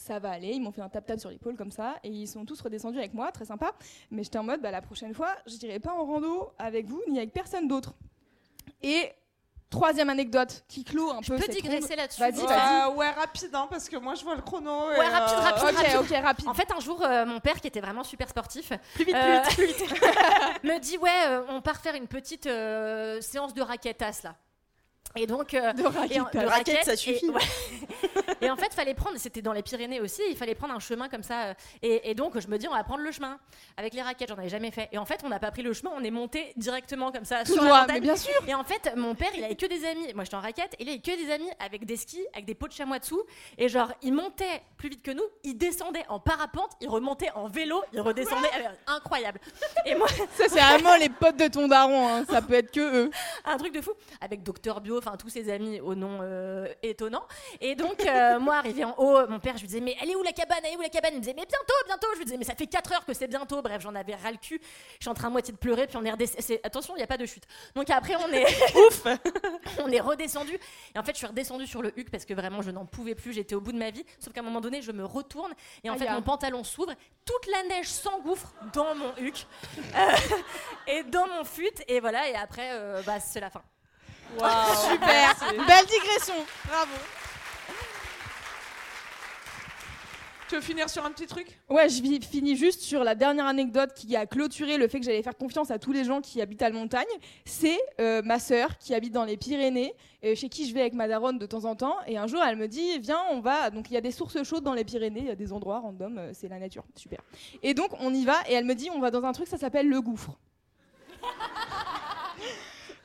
ça 0.01 0.19
va 0.19 0.31
aller. 0.31 0.49
Ils 0.53 0.61
m'ont 0.61 0.71
fait 0.71 0.81
un 0.81 0.89
tap-tap 0.89 1.19
sur 1.19 1.29
l'épaule 1.29 1.55
comme 1.55 1.71
ça. 1.71 1.95
Et 2.03 2.09
ils 2.09 2.27
sont 2.27 2.45
tous 2.45 2.59
redescendus 2.61 2.97
avec 2.99 3.13
moi, 3.13 3.31
très 3.31 3.45
sympa. 3.45 3.71
Mais 4.09 4.23
j'étais 4.23 4.37
en 4.39 4.43
mode, 4.43 4.61
bah, 4.61 4.71
la 4.71 4.81
prochaine 4.81 5.13
fois, 5.13 5.35
je 5.45 5.55
n'irai 5.57 5.79
pas 5.79 5.93
en 5.93 6.05
rando 6.05 6.51
avec 6.57 6.85
vous 6.87 7.01
ni 7.09 7.17
avec 7.19 7.31
personne 7.33 7.67
d'autre. 7.67 7.93
Et 8.81 9.11
troisième 9.69 10.09
anecdote 10.09 10.65
qui 10.67 10.83
clôt 10.83 11.11
un 11.11 11.21
Je 11.21 11.29
peu 11.29 11.35
peux 11.37 11.43
cette 11.43 11.51
digresser 11.51 11.95
là-dessus. 11.95 12.19
Vas-y, 12.19 12.39
Ouais, 12.41 12.45
vas-y. 12.47 12.93
ouais, 12.95 13.09
rapide, 13.11 13.49
hein, 13.53 13.67
parce 13.69 13.87
que 13.87 13.95
moi 13.95 14.15
je 14.15 14.23
vois 14.23 14.35
le 14.35 14.41
chrono. 14.41 14.91
et, 14.91 14.97
Ouais, 14.99 15.07
rapide, 15.07 15.37
euh, 15.37 15.41
rapide, 15.41 15.77
rapide. 15.77 15.95
ok, 16.17 16.23
rapide. 16.23 16.47
En 16.49 16.53
fait, 16.53 16.67
un 16.75 16.79
jour, 16.81 17.01
euh, 17.01 17.25
mon 17.25 17.39
père, 17.39 17.61
qui 17.61 17.67
était 17.67 17.79
vraiment 17.79 18.03
super 18.03 18.27
sportif, 18.27 18.73
Plus 18.95 19.05
vite, 19.05 19.15
Euh, 19.15 19.39
plus 19.55 19.67
vite, 19.67 19.77
plus 19.77 19.85
vite. 19.85 20.03
me 20.63 20.77
dit 20.79 20.97
Ouais, 20.97 21.09
euh, 21.27 21.43
on 21.49 21.61
part 21.61 21.77
faire 21.79 21.95
une 21.95 22.07
petite 22.07 22.47
euh, 22.47 23.21
séance 23.21 23.53
de 23.53 23.61
raquetas 23.61 24.21
là. 24.25 24.35
Et 25.15 25.25
donc. 25.27 25.53
euh, 25.53 25.71
De 25.73 25.83
raquettes. 25.83 26.17
de 26.33 26.39
De 26.39 26.45
raquettes, 26.45 26.49
raquettes, 26.49 26.85
ça 26.85 26.93
et- 26.93 26.97
suffit. 26.97 27.29
ouais. 27.29 27.41
Et, 28.41 28.49
en 28.49 28.55
fait, 28.55 28.73
fallait 28.73 28.93
prendre, 28.93 29.17
c'était 29.17 29.41
dans 29.41 29.53
les 29.53 29.61
Pyrénées 29.63 29.99
aussi, 30.01 30.21
il 30.29 30.35
fallait 30.37 30.55
prendre 30.55 30.73
un 30.73 30.79
chemin 30.79 31.09
comme 31.09 31.23
ça. 31.23 31.43
euh, 31.47 31.53
Et, 31.81 32.09
et 32.11 32.15
donc, 32.15 32.39
je 32.39 32.47
me 32.47 32.57
dis, 32.57 32.67
on 32.67 32.73
va 32.73 32.83
prendre 32.83 33.03
le 33.03 33.11
chemin 33.11 33.39
avec 33.77 33.93
les 33.93 34.01
raquettes, 34.01 34.29
j'en 34.29 34.37
avais 34.37 34.49
jamais 34.49 34.71
fait. 34.71 34.89
Et 34.91 34.97
en 34.97 35.05
fait, 35.05 35.21
on 35.23 35.29
n'a 35.29 35.39
pas 35.39 35.51
pris 35.51 35.61
le 35.61 35.73
chemin, 35.73 35.91
on 35.95 36.03
est 36.03 36.11
monté 36.11 36.53
directement 36.57 37.11
comme 37.11 37.25
ça 37.25 37.43
Tout 37.43 37.53
sur 37.53 37.63
droit, 37.63 37.73
la 37.73 37.81
montagne. 37.81 37.95
mais 37.95 38.01
bien 38.01 38.15
sûr. 38.15 38.33
Et 38.47 38.53
en 38.53 38.63
fait, 38.63 38.93
mon 38.95 39.15
père, 39.15 39.29
il 39.35 39.43
avait 39.43 39.55
que 39.55 39.65
des 39.65 39.85
amis. 39.85 40.13
Moi, 40.13 40.23
j'étais 40.23 40.35
en 40.35 40.41
raquette, 40.41 40.73
et 40.79 40.83
il 40.83 40.89
avait 40.89 40.99
que 40.99 41.15
des 41.25 41.31
amis 41.31 41.49
avec 41.59 41.85
des 41.85 41.97
skis, 41.97 42.25
avec 42.33 42.45
des 42.45 42.55
pots 42.55 42.67
de 42.67 42.73
chamois 42.73 42.99
dessous. 42.99 43.23
Et 43.57 43.69
genre, 43.69 43.91
il 44.01 44.13
montait 44.13 44.61
plus 44.77 44.89
vite 44.89 45.03
que 45.03 45.11
nous, 45.11 45.23
il 45.43 45.57
descendait 45.57 46.05
en 46.09 46.19
parapente, 46.19 46.71
il 46.81 46.89
remontait 46.89 47.31
en 47.35 47.47
vélo, 47.47 47.83
il 47.93 48.01
redescendait. 48.01 48.47
euh, 48.57 48.69
incroyable. 48.95 49.39
Et 49.85 49.95
moi, 49.95 50.07
Ça, 50.35 50.45
c'est 50.47 50.59
vraiment 50.59 50.95
les 50.97 51.09
potes 51.09 51.37
de 51.37 51.47
ton 51.47 51.67
daron. 51.67 52.07
hein. 52.07 52.25
Ça 52.29 52.41
peut 52.41 52.53
être 52.55 52.71
que 52.71 53.05
eux. 53.05 53.11
un 53.45 53.57
truc 53.57 53.73
de 53.73 53.81
fou 53.81 53.91
avec 54.19 54.43
Docteur 54.43 54.81
Bio, 54.81 54.97
enfin 54.97 55.15
tous 55.17 55.29
ses 55.29 55.49
amis 55.51 55.79
au 55.81 55.95
nom 55.95 56.19
euh, 56.21 56.67
étonnant. 56.83 57.23
Et 57.59 57.75
donc 57.75 58.05
euh, 58.05 58.30
moi 58.39 58.55
arrivé 58.55 58.83
en 58.83 58.95
haut, 58.97 59.27
mon 59.27 59.39
père 59.39 59.55
je 59.55 59.61
lui 59.61 59.67
disais 59.67 59.79
mais 59.81 59.95
elle 60.01 60.09
est 60.09 60.15
où 60.15 60.23
la 60.23 60.31
cabane, 60.31 60.59
elle 60.63 60.73
est 60.73 60.77
où 60.77 60.81
la 60.81 60.89
cabane? 60.89 61.11
Il 61.13 61.17
me 61.17 61.21
disait 61.21 61.33
mais 61.35 61.45
bientôt, 61.45 61.73
bientôt. 61.85 62.07
Je 62.13 62.17
lui 62.19 62.25
disais 62.25 62.37
mais 62.37 62.43
ça 62.43 62.55
fait 62.55 62.67
4 62.67 62.91
heures 62.93 63.05
que 63.05 63.13
c'est 63.13 63.27
bientôt. 63.27 63.61
Bref 63.61 63.81
j'en 63.81 63.95
avais 63.95 64.15
ras 64.15 64.31
le 64.31 64.37
cul. 64.37 64.61
Je 64.99 65.03
suis 65.03 65.09
en 65.09 65.13
train 65.13 65.27
de 65.27 65.33
moitié 65.33 65.53
de 65.53 65.57
pleurer 65.57 65.87
puis 65.87 65.97
on 65.97 66.03
est 66.03 66.11
redescendu. 66.11 66.59
Attention 66.63 66.95
il 66.95 66.99
y 66.99 67.03
a 67.03 67.07
pas 67.07 67.17
de 67.17 67.25
chute. 67.25 67.43
Donc 67.75 67.89
après 67.89 68.15
on 68.15 68.31
est 68.31 68.45
ouf, 68.87 69.03
on 69.79 69.89
est 69.91 69.99
redescendu. 69.99 70.57
Et 70.95 70.99
en 70.99 71.03
fait 71.03 71.13
je 71.13 71.17
suis 71.17 71.27
redescendue 71.27 71.67
sur 71.67 71.81
le 71.81 71.97
huc 71.97 72.09
parce 72.11 72.25
que 72.25 72.33
vraiment 72.33 72.61
je 72.61 72.71
n'en 72.71 72.85
pouvais 72.85 73.15
plus. 73.15 73.33
J'étais 73.33 73.55
au 73.55 73.61
bout 73.61 73.71
de 73.71 73.77
ma 73.79 73.89
vie. 73.91 74.05
Sauf 74.19 74.33
qu'à 74.33 74.41
un 74.41 74.43
moment 74.43 74.61
donné 74.61 74.81
je 74.81 74.91
me 74.91 75.05
retourne 75.05 75.53
et 75.83 75.89
en 75.89 75.97
fait 75.97 76.09
mon 76.09 76.21
pantalon 76.21 76.63
s'ouvre, 76.63 76.93
toute 77.25 77.47
la 77.47 77.63
neige 77.63 77.87
s'engouffre 77.87 78.53
dans 78.73 78.95
mon 78.95 79.15
huc 79.17 79.45
euh, 79.95 80.11
et 80.87 81.03
dans 81.03 81.27
mon 81.27 81.43
fut 81.43 81.69
et 81.87 81.99
voilà 81.99 82.29
et 82.29 82.35
après 82.35 82.69
euh, 82.71 83.01
bah 83.05 83.19
c'est 83.19 83.39
la 83.39 83.49
fin. 83.49 83.61
Super. 84.37 85.35
Belle 85.67 85.85
digression. 85.85 86.45
Bravo. 86.65 86.95
Tu 90.51 90.57
veux 90.57 90.61
finir 90.61 90.89
sur 90.89 91.05
un 91.05 91.11
petit 91.11 91.27
truc 91.27 91.61
Ouais, 91.69 91.87
je 91.87 92.01
finis 92.29 92.57
juste 92.57 92.81
sur 92.81 93.05
la 93.05 93.15
dernière 93.15 93.45
anecdote 93.45 93.93
qui 93.95 94.17
a 94.17 94.25
clôturé 94.25 94.77
le 94.77 94.89
fait 94.89 94.99
que 94.99 95.05
j'allais 95.05 95.23
faire 95.23 95.37
confiance 95.37 95.71
à 95.71 95.79
tous 95.79 95.93
les 95.93 96.03
gens 96.03 96.19
qui 96.19 96.41
habitent 96.41 96.61
à 96.61 96.67
la 96.67 96.75
montagne. 96.75 97.05
C'est 97.45 97.79
euh, 98.01 98.21
ma 98.21 98.37
sœur 98.37 98.77
qui 98.77 98.93
habite 98.93 99.13
dans 99.13 99.23
les 99.23 99.37
Pyrénées, 99.37 99.95
et 100.21 100.35
chez 100.35 100.49
qui 100.49 100.67
je 100.67 100.73
vais 100.73 100.81
avec 100.81 100.93
ma 100.93 101.07
daronne 101.07 101.37
de 101.37 101.45
temps 101.45 101.63
en 101.63 101.77
temps. 101.77 101.95
Et 102.05 102.17
un 102.17 102.27
jour, 102.27 102.41
elle 102.45 102.57
me 102.57 102.67
dit 102.67 102.99
Viens, 102.99 103.21
on 103.31 103.39
va. 103.39 103.69
Donc, 103.69 103.89
il 103.91 103.93
y 103.93 103.97
a 103.97 104.01
des 104.01 104.11
sources 104.11 104.43
chaudes 104.43 104.65
dans 104.65 104.73
les 104.73 104.83
Pyrénées, 104.83 105.21
il 105.21 105.27
y 105.27 105.31
a 105.31 105.35
des 105.35 105.53
endroits 105.53 105.79
random, 105.79 106.17
euh, 106.17 106.31
c'est 106.33 106.49
la 106.49 106.59
nature. 106.59 106.83
Super. 106.97 107.21
Et 107.63 107.73
donc, 107.73 107.91
on 108.01 108.13
y 108.13 108.25
va, 108.25 108.35
et 108.49 108.53
elle 108.53 108.65
me 108.65 108.75
dit 108.75 108.89
On 108.93 108.99
va 108.99 109.09
dans 109.09 109.23
un 109.23 109.31
truc, 109.31 109.47
ça 109.47 109.57
s'appelle 109.57 109.87
le 109.87 110.01
gouffre. 110.01 110.37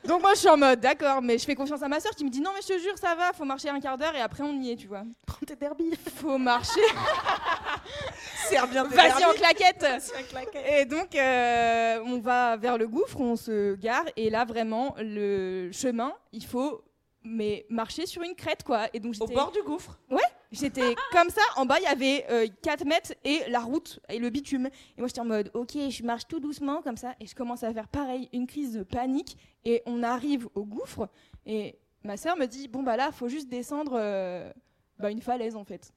Donc 0.07 0.23
moi 0.23 0.35
je 0.35 0.39
suis 0.41 0.49
en 0.49 0.57
mode 0.57 0.81
d'accord, 0.81 1.21
mais 1.23 1.39
je 1.39 1.45
fais 1.45 1.55
confiance 1.55 1.83
à 1.83 1.89
ma 1.89 2.01
soeur 2.01 2.13
qui 2.15 2.25
me 2.25 2.31
dit 2.31 2.41
non 2.41 2.51
mais 2.55 2.63
je 2.63 2.69
te 2.75 2.79
jure 2.79 2.97
ça 2.99 3.15
va, 3.15 3.33
faut 3.33 3.45
marcher 3.45 3.69
un 3.69 3.81
quart 3.81 3.99
d'heure 3.99 4.15
et 4.15 4.21
après 4.21 4.43
on 4.43 4.53
y 4.61 4.71
est, 4.73 4.77
tu 4.77 4.87
vois. 4.87 5.03
Prends 5.27 5.45
tes 5.47 5.57
derbies. 5.57 5.93
Faut 6.17 6.39
marcher. 6.39 6.81
Serre 8.49 8.69
bien 8.69 8.85
tes 8.87 8.95
Vas-y 8.95 9.13
en 9.13 9.19
derbies. 9.33 9.39
claquette. 9.41 9.83
Vas-y 9.83 10.23
en 10.23 10.27
claquette. 10.29 10.65
Et 10.71 10.85
donc, 10.85 11.15
euh, 11.15 11.99
on 12.07 12.19
va 12.19 12.57
vers 12.57 12.79
le 12.79 12.87
gouffre, 12.87 13.21
on 13.21 13.37
se 13.37 13.75
gare, 13.75 14.05
et 14.17 14.31
là, 14.31 14.45
vraiment, 14.45 14.95
le 14.99 15.71
chemin, 15.73 16.13
il 16.33 16.45
faut 16.45 16.83
mais 17.27 17.67
marcher 17.69 18.07
sur 18.07 18.23
une 18.23 18.35
crête, 18.35 18.63
quoi. 18.63 18.87
Et 18.95 19.01
donc, 19.01 19.15
Au 19.21 19.27
j'étais- 19.27 19.35
bord 19.35 19.51
du 19.53 19.63
gouffre. 19.63 19.99
Ouais, 20.11 20.21
J'étais 20.53 20.95
comme 21.13 21.29
ça, 21.29 21.43
en 21.57 21.67
bas 21.67 21.79
il 21.81 21.83
y 21.83 21.87
avait 21.87 22.25
euh, 22.31 22.47
4 22.63 22.85
mètres 22.85 23.13
et 23.25 23.41
la 23.49 23.59
route 23.61 23.99
et 24.09 24.19
le 24.19 24.31
bitume. 24.31 24.67
Et 24.97 25.01
moi 25.01 25.09
j'étais 25.09 25.21
en 25.21 25.25
mode 25.25 25.51
ok, 25.55 25.73
je 25.91 26.03
marche 26.05 26.27
tout 26.29 26.39
doucement 26.41 26.83
comme 26.83 26.97
ça 26.97 27.15
et 27.21 27.27
je 27.27 27.35
commence 27.35 27.65
à 27.65 27.73
faire 27.75 27.89
pareil, 27.89 28.29
une 28.33 28.47
crise 28.47 28.73
de 28.75 28.85
panique 28.85 29.37
et 29.65 29.83
on 29.87 30.05
arrive 30.05 30.49
au 30.55 30.65
gouffre 30.65 31.09
et 31.47 31.77
ma 32.05 32.17
soeur 32.17 32.37
me 32.37 32.47
dit 32.47 32.69
bon 32.69 32.85
bah 32.85 32.97
là 32.97 33.11
faut 33.11 33.29
juste 33.29 33.49
descendre 33.49 33.95
euh, 33.97 34.53
bah, 35.01 35.11
une 35.11 35.21
falaise 35.21 35.57
en 35.57 35.65
fait. 35.65 35.93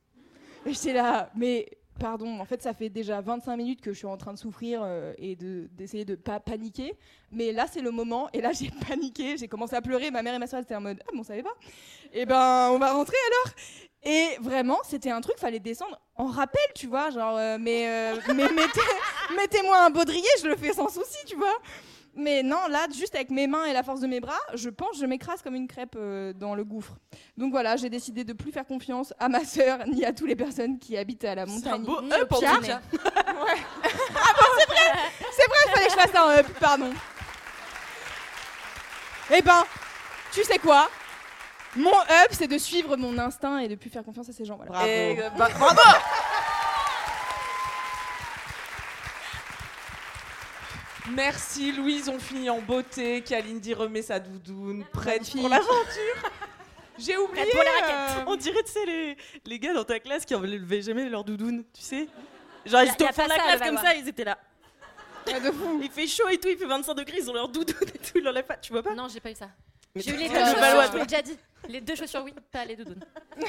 Et 0.65 0.73
j'étais 0.73 0.93
là, 0.93 1.29
mais 1.35 1.67
pardon, 1.99 2.39
en 2.39 2.45
fait 2.45 2.61
ça 2.61 2.73
fait 2.73 2.89
déjà 2.89 3.21
25 3.21 3.55
minutes 3.57 3.81
que 3.81 3.93
je 3.93 3.97
suis 3.97 4.07
en 4.07 4.17
train 4.17 4.33
de 4.33 4.39
souffrir 4.39 4.81
euh, 4.83 5.13
et 5.17 5.35
de- 5.35 5.67
d'essayer 5.73 6.05
de, 6.05 6.15
pas 6.15 6.39
paniquer. 6.39 6.93
Mais 7.31 7.51
là 7.51 7.67
c'est 7.71 7.81
le 7.81 7.91
moment 7.91 8.29
et 8.33 8.41
là 8.41 8.51
j'ai 8.59 8.71
paniqué, 8.87 9.37
j'ai 9.37 9.47
commencé 9.47 9.75
à 9.75 9.81
pleurer, 9.81 10.09
ma 10.11 10.23
mère 10.23 10.33
et 10.33 10.39
ma 10.39 10.47
soeur 10.47 10.61
étaient 10.61 10.75
en 10.75 10.81
mode 10.81 10.99
ah 11.07 11.11
bon 11.13 11.19
on 11.19 11.23
savait 11.23 11.43
pas. 11.43 11.53
Et 12.13 12.25
ben 12.25 12.69
on 12.71 12.79
va 12.79 12.93
rentrer 12.93 13.17
alors. 13.27 13.53
Et 14.03 14.37
vraiment, 14.39 14.77
c'était 14.85 15.11
un 15.11 15.19
truc, 15.19 15.37
fallait 15.37 15.59
descendre 15.59 15.99
en 16.15 16.27
rappel, 16.27 16.61
tu 16.73 16.87
vois, 16.87 17.09
genre, 17.09 17.35
euh, 17.37 17.57
mais, 17.59 17.85
euh, 17.89 18.15
mais 18.29 18.47
mettez, 18.53 18.79
mettez-moi 19.35 19.77
un 19.83 19.89
baudrier, 19.89 20.23
je 20.41 20.47
le 20.47 20.55
fais 20.55 20.71
sans 20.71 20.87
souci, 20.87 21.17
tu 21.27 21.35
vois. 21.35 21.57
Mais 22.15 22.43
non, 22.43 22.67
là, 22.69 22.87
juste 22.93 23.15
avec 23.15 23.29
mes 23.29 23.47
mains 23.47 23.65
et 23.65 23.73
la 23.73 23.83
force 23.83 24.01
de 24.01 24.07
mes 24.07 24.19
bras, 24.19 24.39
je 24.53 24.69
pense, 24.69 24.97
je 24.99 25.05
m'écrase 25.05 25.41
comme 25.41 25.55
une 25.55 25.67
crêpe 25.67 25.95
euh, 25.97 26.33
dans 26.33 26.55
le 26.55 26.63
gouffre. 26.63 26.95
Donc 27.37 27.51
voilà, 27.51 27.75
j'ai 27.77 27.89
décidé 27.89 28.23
de 28.23 28.33
plus 28.33 28.51
faire 28.51 28.65
confiance 28.65 29.13
à 29.19 29.29
ma 29.29 29.45
sœur 29.45 29.79
ni 29.87 30.03
à 30.05 30.11
toutes 30.13 30.27
les 30.27 30.35
personnes 30.35 30.79
qui 30.79 30.97
habitent 30.97 31.23
à 31.25 31.35
la 31.35 31.45
C'est 31.45 31.51
montagne. 31.51 31.73
un 31.73 31.79
beau 31.79 31.97
up 31.97 32.31
en 32.31 32.35
tout 32.35 32.41
cas. 32.41 32.57
Ouais. 32.59 32.69
Ah 32.91 34.33
bon, 34.35 34.45
c'est 34.57 34.67
vrai, 34.67 34.91
c'est 35.31 35.47
vrai, 35.47 35.57
il 35.65 35.71
fallait 35.71 35.85
que 35.85 35.91
je 35.91 35.97
fasse 35.97 36.15
un 36.15 36.29
up, 36.39 36.47
pardon. 36.59 36.93
Eh 39.31 39.41
ben, 39.41 39.63
tu 40.33 40.43
sais 40.43 40.57
quoi? 40.57 40.89
Mon 41.75 41.91
up, 41.91 42.29
c'est 42.31 42.47
de 42.47 42.57
suivre 42.57 42.97
mon 42.97 43.17
instinct 43.19 43.59
et 43.59 43.67
de 43.67 43.75
plus 43.75 43.91
faire 43.91 44.03
confiance 44.03 44.27
à 44.27 44.33
ces 44.33 44.43
gens. 44.43 44.57
Voilà. 44.65 44.87
Et, 44.87 45.19
euh, 45.19 45.29
bah, 45.37 45.49
bravo 45.57 45.79
Merci 51.11 51.71
Louise, 51.71 52.09
on 52.09 52.19
finit 52.19 52.49
en 52.49 52.59
beauté. 52.61 53.21
Kalindi 53.21 53.73
remet 53.73 54.01
sa 54.01 54.19
doudoune, 54.19 54.85
prête 54.91 55.29
pour 55.31 55.49
l'aventure. 55.49 56.29
J'ai 56.97 57.17
oublié. 57.17 57.45
Prête 57.45 57.53
pour 57.53 57.61
euh, 57.61 58.33
On 58.33 58.35
dirait, 58.35 58.63
tu 58.63 58.71
sais, 58.71 58.85
les, 58.85 59.17
les 59.45 59.59
gars 59.59 59.73
dans 59.73 59.83
ta 59.85 59.99
classe 59.99 60.25
qui 60.25 60.35
enlevaient 60.35 60.81
jamais 60.81 61.07
leur 61.09 61.23
doudoune, 61.23 61.63
tu 61.73 61.81
sais 61.81 62.07
Genre, 62.65 62.83
ils 62.83 62.91
étaient 62.91 63.05
au 63.05 63.13
fond 63.13 63.23
de 63.23 63.29
la 63.29 63.35
classe 63.35 63.61
comme 63.61 63.77
ça, 63.77 63.95
ils 63.95 64.07
étaient 64.07 64.25
là. 64.25 64.37
de 65.25 65.51
fou. 65.51 65.79
Il 65.81 65.89
fait 65.89 66.07
chaud 66.07 66.27
et 66.29 66.37
tout, 66.37 66.49
il 66.49 66.57
fait 66.57 66.65
25 66.65 66.93
degrés, 66.93 67.17
ils 67.19 67.29
ont 67.29 67.33
leur 67.33 67.47
doudoune 67.47 67.87
et 67.95 67.97
tout, 67.99 68.17
ils 68.17 68.23
l'enlèvent 68.23 68.45
pas, 68.45 68.57
tu 68.57 68.73
vois 68.73 68.83
pas? 68.83 68.93
Non, 68.93 69.07
j'ai 69.07 69.21
pas 69.21 69.31
eu 69.31 69.35
ça. 69.35 69.49
J'ai 69.95 70.11
eu 70.11 70.17
les 70.17 70.27
le 70.27 70.33
deux 70.33 70.45
chaussures, 70.45 70.59
je 70.83 70.87
toi. 70.91 70.99
l'ai 70.99 71.05
déjà 71.05 71.21
dit. 71.21 71.37
Les 71.67 71.81
deux 71.81 71.95
chaussures, 71.95 72.23
oui, 72.23 72.33
pas 72.51 72.65
les 72.65 72.75
doudounes. 72.75 73.03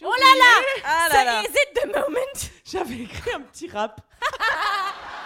Oh 0.00 0.14
là 0.16 0.38
là. 0.38 0.80
Ah 0.84 1.08
là 1.08 1.14
Ça, 1.14 1.24
là 1.24 1.42
is 1.42 1.46
it 1.46 1.74
the 1.74 1.86
moment? 1.86 2.38
J'avais 2.64 3.00
écrit 3.02 3.32
un 3.32 3.40
petit 3.40 3.68
rap. 3.68 4.00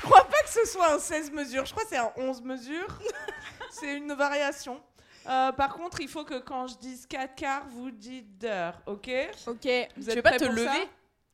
Je 0.00 0.06
crois 0.06 0.24
pas 0.24 0.42
que 0.42 0.48
ce 0.48 0.66
soit 0.66 0.94
un 0.94 0.98
16 0.98 1.30
mesures, 1.32 1.66
je 1.66 1.72
crois 1.72 1.84
que 1.84 1.90
c'est 1.90 1.98
un 1.98 2.12
11 2.16 2.42
mesures. 2.42 2.98
c'est 3.70 3.96
une 3.96 4.12
variation. 4.14 4.80
Euh, 5.28 5.52
par 5.52 5.74
contre, 5.74 6.00
il 6.00 6.08
faut 6.08 6.24
que 6.24 6.38
quand 6.38 6.66
je 6.66 6.76
dise 6.78 7.06
4 7.06 7.34
quarts, 7.34 7.64
vous 7.68 7.90
dites 7.90 8.38
d'heure, 8.38 8.80
ok? 8.86 9.10
Ok. 9.46 9.68
Vous 9.96 10.04
Tu 10.04 10.16
veux 10.16 10.22
pas 10.22 10.38
te 10.38 10.44
lever? 10.44 10.88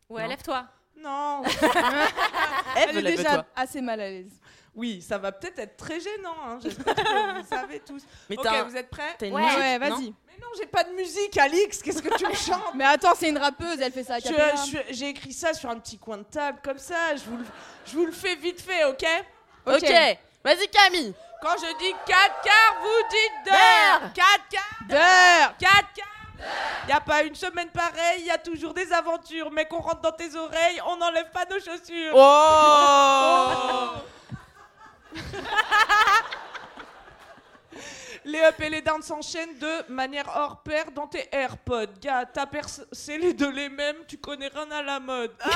Ouais, 0.08 0.26
lève-toi. 0.26 0.66
Non. 0.98 1.42
Elle 2.76 3.06
est 3.06 3.16
déjà 3.16 3.46
assez 3.54 3.80
mal 3.80 4.00
à 4.00 4.08
l'aise. 4.08 4.40
Oui, 4.76 5.00
ça 5.00 5.16
va 5.16 5.32
peut-être 5.32 5.58
être 5.58 5.76
très 5.78 5.98
gênant, 5.98 6.36
hein, 6.46 6.58
j'espère 6.62 6.94
que 6.94 7.40
vous 7.40 7.48
savez 7.48 7.80
tous. 7.80 8.02
Mais 8.28 8.36
ok, 8.38 8.46
vous 8.68 8.76
êtes 8.76 8.90
prêts 8.90 9.16
Ouais. 9.22 9.30
Ouais, 9.30 9.78
vas-y. 9.78 10.12
Mais 10.28 10.36
non, 10.38 10.48
j'ai 10.58 10.66
pas 10.66 10.84
de 10.84 10.92
musique, 10.92 11.36
Alix, 11.38 11.82
qu'est-ce 11.82 12.02
que 12.02 12.14
tu 12.14 12.26
me 12.26 12.34
chantes 12.34 12.74
Mais 12.74 12.84
attends, 12.84 13.14
c'est 13.14 13.30
une 13.30 13.38
rappeuse, 13.38 13.80
elle 13.80 13.90
fait 13.92 14.04
ça 14.04 14.18
J'ai 14.90 15.08
écrit 15.08 15.32
ça 15.32 15.54
sur 15.54 15.70
un 15.70 15.78
petit 15.78 15.96
coin 15.96 16.18
de 16.18 16.24
table, 16.24 16.58
comme 16.62 16.78
ça, 16.78 17.16
je 17.16 17.24
vous 17.24 17.38
le, 17.38 17.44
je 17.86 17.96
vous 17.96 18.04
le 18.04 18.12
fais 18.12 18.36
vite 18.36 18.60
fait, 18.60 18.84
ok 18.84 19.04
Ok. 19.66 19.90
Vas-y 20.44 20.68
Camille 20.68 21.14
Quand 21.42 21.56
je 21.56 21.78
dis 21.78 21.92
4 22.06 22.42
quarts, 22.42 22.76
vous 22.82 23.08
dites 23.10 23.52
d'heure 23.52 24.12
4 24.12 24.26
quarts 24.50 24.88
D'heure 24.88 25.56
4 25.58 25.72
quarts 25.94 26.88
Y 26.88 26.92
a 26.92 27.00
pas 27.00 27.22
une 27.22 27.34
semaine 27.34 27.70
pareille, 27.70 28.24
y 28.26 28.30
a 28.30 28.38
toujours 28.38 28.74
des 28.74 28.92
aventures, 28.92 29.50
mais 29.50 29.64
qu'on 29.66 29.80
rentre 29.80 30.02
dans 30.02 30.12
tes 30.12 30.36
oreilles, 30.36 30.80
on 30.86 30.96
n'enlève 30.98 31.30
pas 31.30 31.46
nos 31.46 31.58
chaussures. 31.58 32.12
Oh 32.14 33.88
Les 38.26 38.40
up 38.40 38.60
et 38.60 38.68
les 38.68 38.82
downs 38.82 39.02
s'enchaînent 39.02 39.56
de 39.56 39.92
manière 39.92 40.26
hors 40.34 40.60
pair 40.60 40.90
dans 40.90 41.06
tes 41.06 41.28
AirPods. 41.30 41.86
Gars, 42.00 42.26
ta 42.26 42.44
c'est 42.90 43.18
les 43.18 43.32
deux 43.32 43.52
les 43.52 43.68
mêmes, 43.68 43.98
tu 44.08 44.18
connais 44.18 44.48
rien 44.48 44.68
à 44.72 44.82
la 44.82 44.98
mode. 44.98 45.32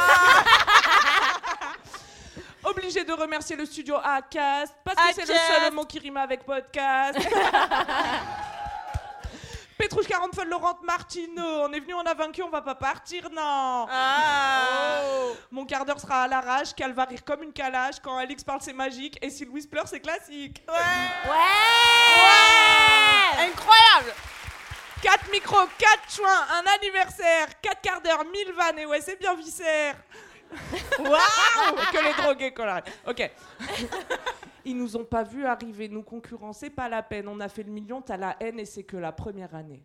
Obligé 2.62 3.02
de 3.02 3.12
remercier 3.12 3.56
le 3.56 3.66
studio 3.66 3.96
Acast, 3.96 4.72
parce 4.84 4.96
que 4.96 5.14
c'est 5.14 5.26
le 5.26 5.34
seul 5.34 5.72
mot 5.72 5.84
qui 5.84 5.98
rime 5.98 6.18
avec 6.18 6.44
podcast. 6.44 7.18
Petrouchka 9.91 10.18
Ramphel, 10.20 10.49
Laurent 10.49 10.78
Martino, 10.84 11.43
on 11.43 11.72
est 11.72 11.80
venu, 11.80 11.95
on 11.95 12.03
a 12.07 12.14
vaincu, 12.14 12.45
on 12.45 12.49
va 12.49 12.62
pas 12.62 12.76
partir, 12.76 13.28
non. 13.30 13.88
Ah 13.91 15.01
Oh. 15.03 15.36
Mon 15.51 15.66
quart 15.66 15.84
d'heure 15.84 15.99
sera 15.99 16.22
à 16.22 16.28
l'arrache, 16.28 16.72
qu'elle 16.74 16.93
va 16.93 17.07
rire 17.07 17.24
comme 17.24 17.43
une 17.43 17.53
calage. 17.53 17.97
Quand 18.01 18.16
Alix 18.16 18.45
parle, 18.45 18.61
c'est 18.62 18.72
magique. 18.72 19.18
Et 19.20 19.30
si 19.30 19.45
Louise 19.45 19.66
pleure, 19.66 19.88
c'est 19.88 19.99
classique. 19.99 20.62
Ouais 20.68 20.74
Incroyable 23.49 24.14
4 25.03 25.28
micros, 25.32 25.66
4 25.76 26.14
choix, 26.14 26.47
un 26.53 26.62
anniversaire, 26.78 27.49
4 27.61 27.80
quarts 27.80 28.01
d'heure, 28.01 28.24
1000 28.24 28.53
vannes. 28.53 28.78
Et 28.78 28.86
ouais, 28.86 29.01
c'est 29.01 29.18
bien 29.18 29.34
viscère. 29.34 29.97
Waouh 30.98 31.76
Que 31.92 32.05
les 32.05 32.22
drogués 32.22 32.53
colorés. 32.53 32.82
Ok. 33.07 33.30
Ils 34.64 34.76
nous 34.76 34.96
ont 34.96 35.05
pas 35.05 35.22
vu 35.22 35.46
arriver, 35.46 35.88
nous 35.88 36.03
concurrencer, 36.03 36.68
pas 36.70 36.88
la 36.88 37.03
peine. 37.03 37.28
On 37.28 37.40
a 37.40 37.48
fait 37.48 37.62
le 37.62 37.70
million, 37.70 38.03
t'as 38.03 38.16
la 38.16 38.36
haine 38.40 38.59
et 38.61 38.66
c'est 38.66 38.82
que 38.82 38.96
la 38.96 39.12
première 39.12 39.55
année. 39.55 39.82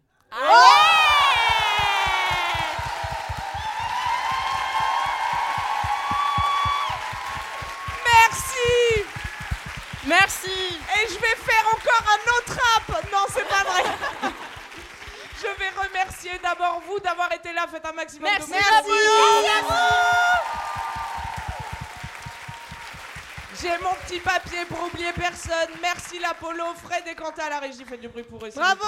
Merci 8.04 9.06
Merci 10.06 10.50
Et 10.50 11.08
je 11.08 11.14
vais 11.14 11.36
faire 11.36 11.66
encore 11.74 12.06
un 12.12 12.22
autre 12.38 12.60
rap 12.60 13.12
Non, 13.12 13.26
c'est 13.30 13.48
pas 13.48 13.64
vrai 13.64 13.84
Je 15.38 15.48
vais 15.60 15.70
remercier 15.70 16.32
d'abord 16.42 16.82
vous 16.88 17.00
d'avoir 17.00 17.32
été 17.32 17.54
là. 17.54 17.66
Faites 17.70 17.86
un 17.86 17.92
maximum 17.92 18.30
Merci 18.32 18.52
de 18.52 18.56
à 18.56 18.82
vous. 18.82 20.45
J'ai 23.66 23.84
mon 23.84 23.96
petit 24.06 24.20
papier 24.20 24.64
pour 24.70 24.84
oublier 24.84 25.12
personne. 25.14 25.70
Merci 25.82 26.20
l'Apollo, 26.20 26.66
Fred 26.84 27.02
et 27.08 27.16
Quentin 27.16 27.46
à 27.46 27.50
la 27.50 27.60
régie. 27.60 27.84
Faites 27.84 28.00
du 28.00 28.08
bruit 28.08 28.22
pour 28.22 28.46
eux. 28.46 28.50
Bravo. 28.56 28.84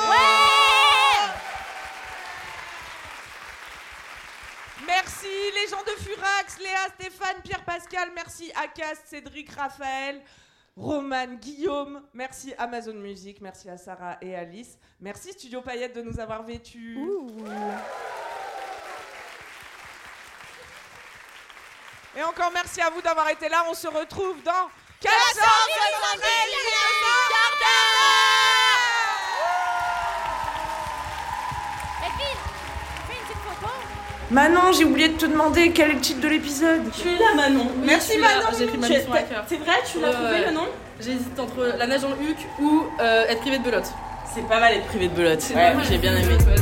Merci 4.86 5.25
les 5.25 5.67
gens 5.67 5.82
de 5.82 5.99
Furax, 5.99 6.59
Léa, 6.59 6.89
Stéphane, 6.93 7.41
Pierre 7.43 7.63
Pascal, 7.63 8.09
merci 8.13 8.51
Akas, 8.55 9.01
Cédric, 9.05 9.49
Raphaël, 9.49 10.21
Roman, 10.75 11.34
Guillaume, 11.41 12.03
merci 12.13 12.53
Amazon 12.57 12.93
Music, 12.93 13.41
merci 13.41 13.69
à 13.69 13.78
Sarah 13.78 14.17
et 14.21 14.36
Alice, 14.36 14.78
merci 15.01 15.34
Studio 15.34 15.61
Payette 15.61 15.95
de 15.95 16.03
nous 16.03 16.19
avoir 16.19 16.43
vêtus. 16.43 16.95
Et 22.18 22.24
encore 22.24 22.49
merci 22.51 22.82
à 22.82 22.89
vous 22.89 22.99
d'avoir 23.01 23.30
été 23.30 23.47
là, 23.47 23.63
on 23.70 23.76
se 23.76 23.86
retrouve 23.88 24.38
dans 24.43 24.51
470 25.01 25.38
Et 32.01 32.09
puis, 32.18 32.26
fais 33.07 33.13
une 33.13 33.28
petite 33.28 33.43
photo. 33.43 33.72
Manon, 34.32 34.72
j'ai 34.74 34.86
oublié 34.86 35.09
de 35.09 35.18
te 35.18 35.28
demander 35.28 35.72
quel 35.72 35.91
est 35.91 35.93
le 35.93 35.99
titre 35.99 36.22
de 36.22 36.28
l'épisode. 36.28 36.91
Tu 36.91 37.07
es 37.07 37.20
là 37.20 37.36
Manon 37.36 37.72
Merci 37.84 38.18
Manon. 38.18 38.47
J'ai 38.57 38.65
pris 38.65 38.78
ma 38.80 38.88
Tu 38.88 38.93
es- 38.93 38.97
mission 38.97 39.13
à 39.13 39.22
cœur. 39.22 39.43
C'est 39.47 39.57
vrai, 39.57 39.76
tu 39.91 39.99
l'as 39.99 40.13
trouvé 40.13 40.45
le 40.45 40.51
nom 40.51 40.68
J'hésite 40.99 41.39
entre 41.39 41.65
la 41.78 41.86
nage 41.86 42.03
en 42.03 42.13
huc 42.20 42.38
ou 42.59 42.84
euh, 42.99 43.26
être 43.28 43.41
privé 43.41 43.59
de 43.59 43.63
belote. 43.63 43.86
C'est 44.34 44.47
pas 44.47 44.59
mal 44.59 44.74
être 44.74 44.88
privé 44.88 45.07
de 45.07 45.13
belote. 45.13 45.43
Ouais, 45.53 45.74
j'ai 45.88 45.99
bien 45.99 46.15
aimé. 46.15 46.34
Ouais, 46.34 46.55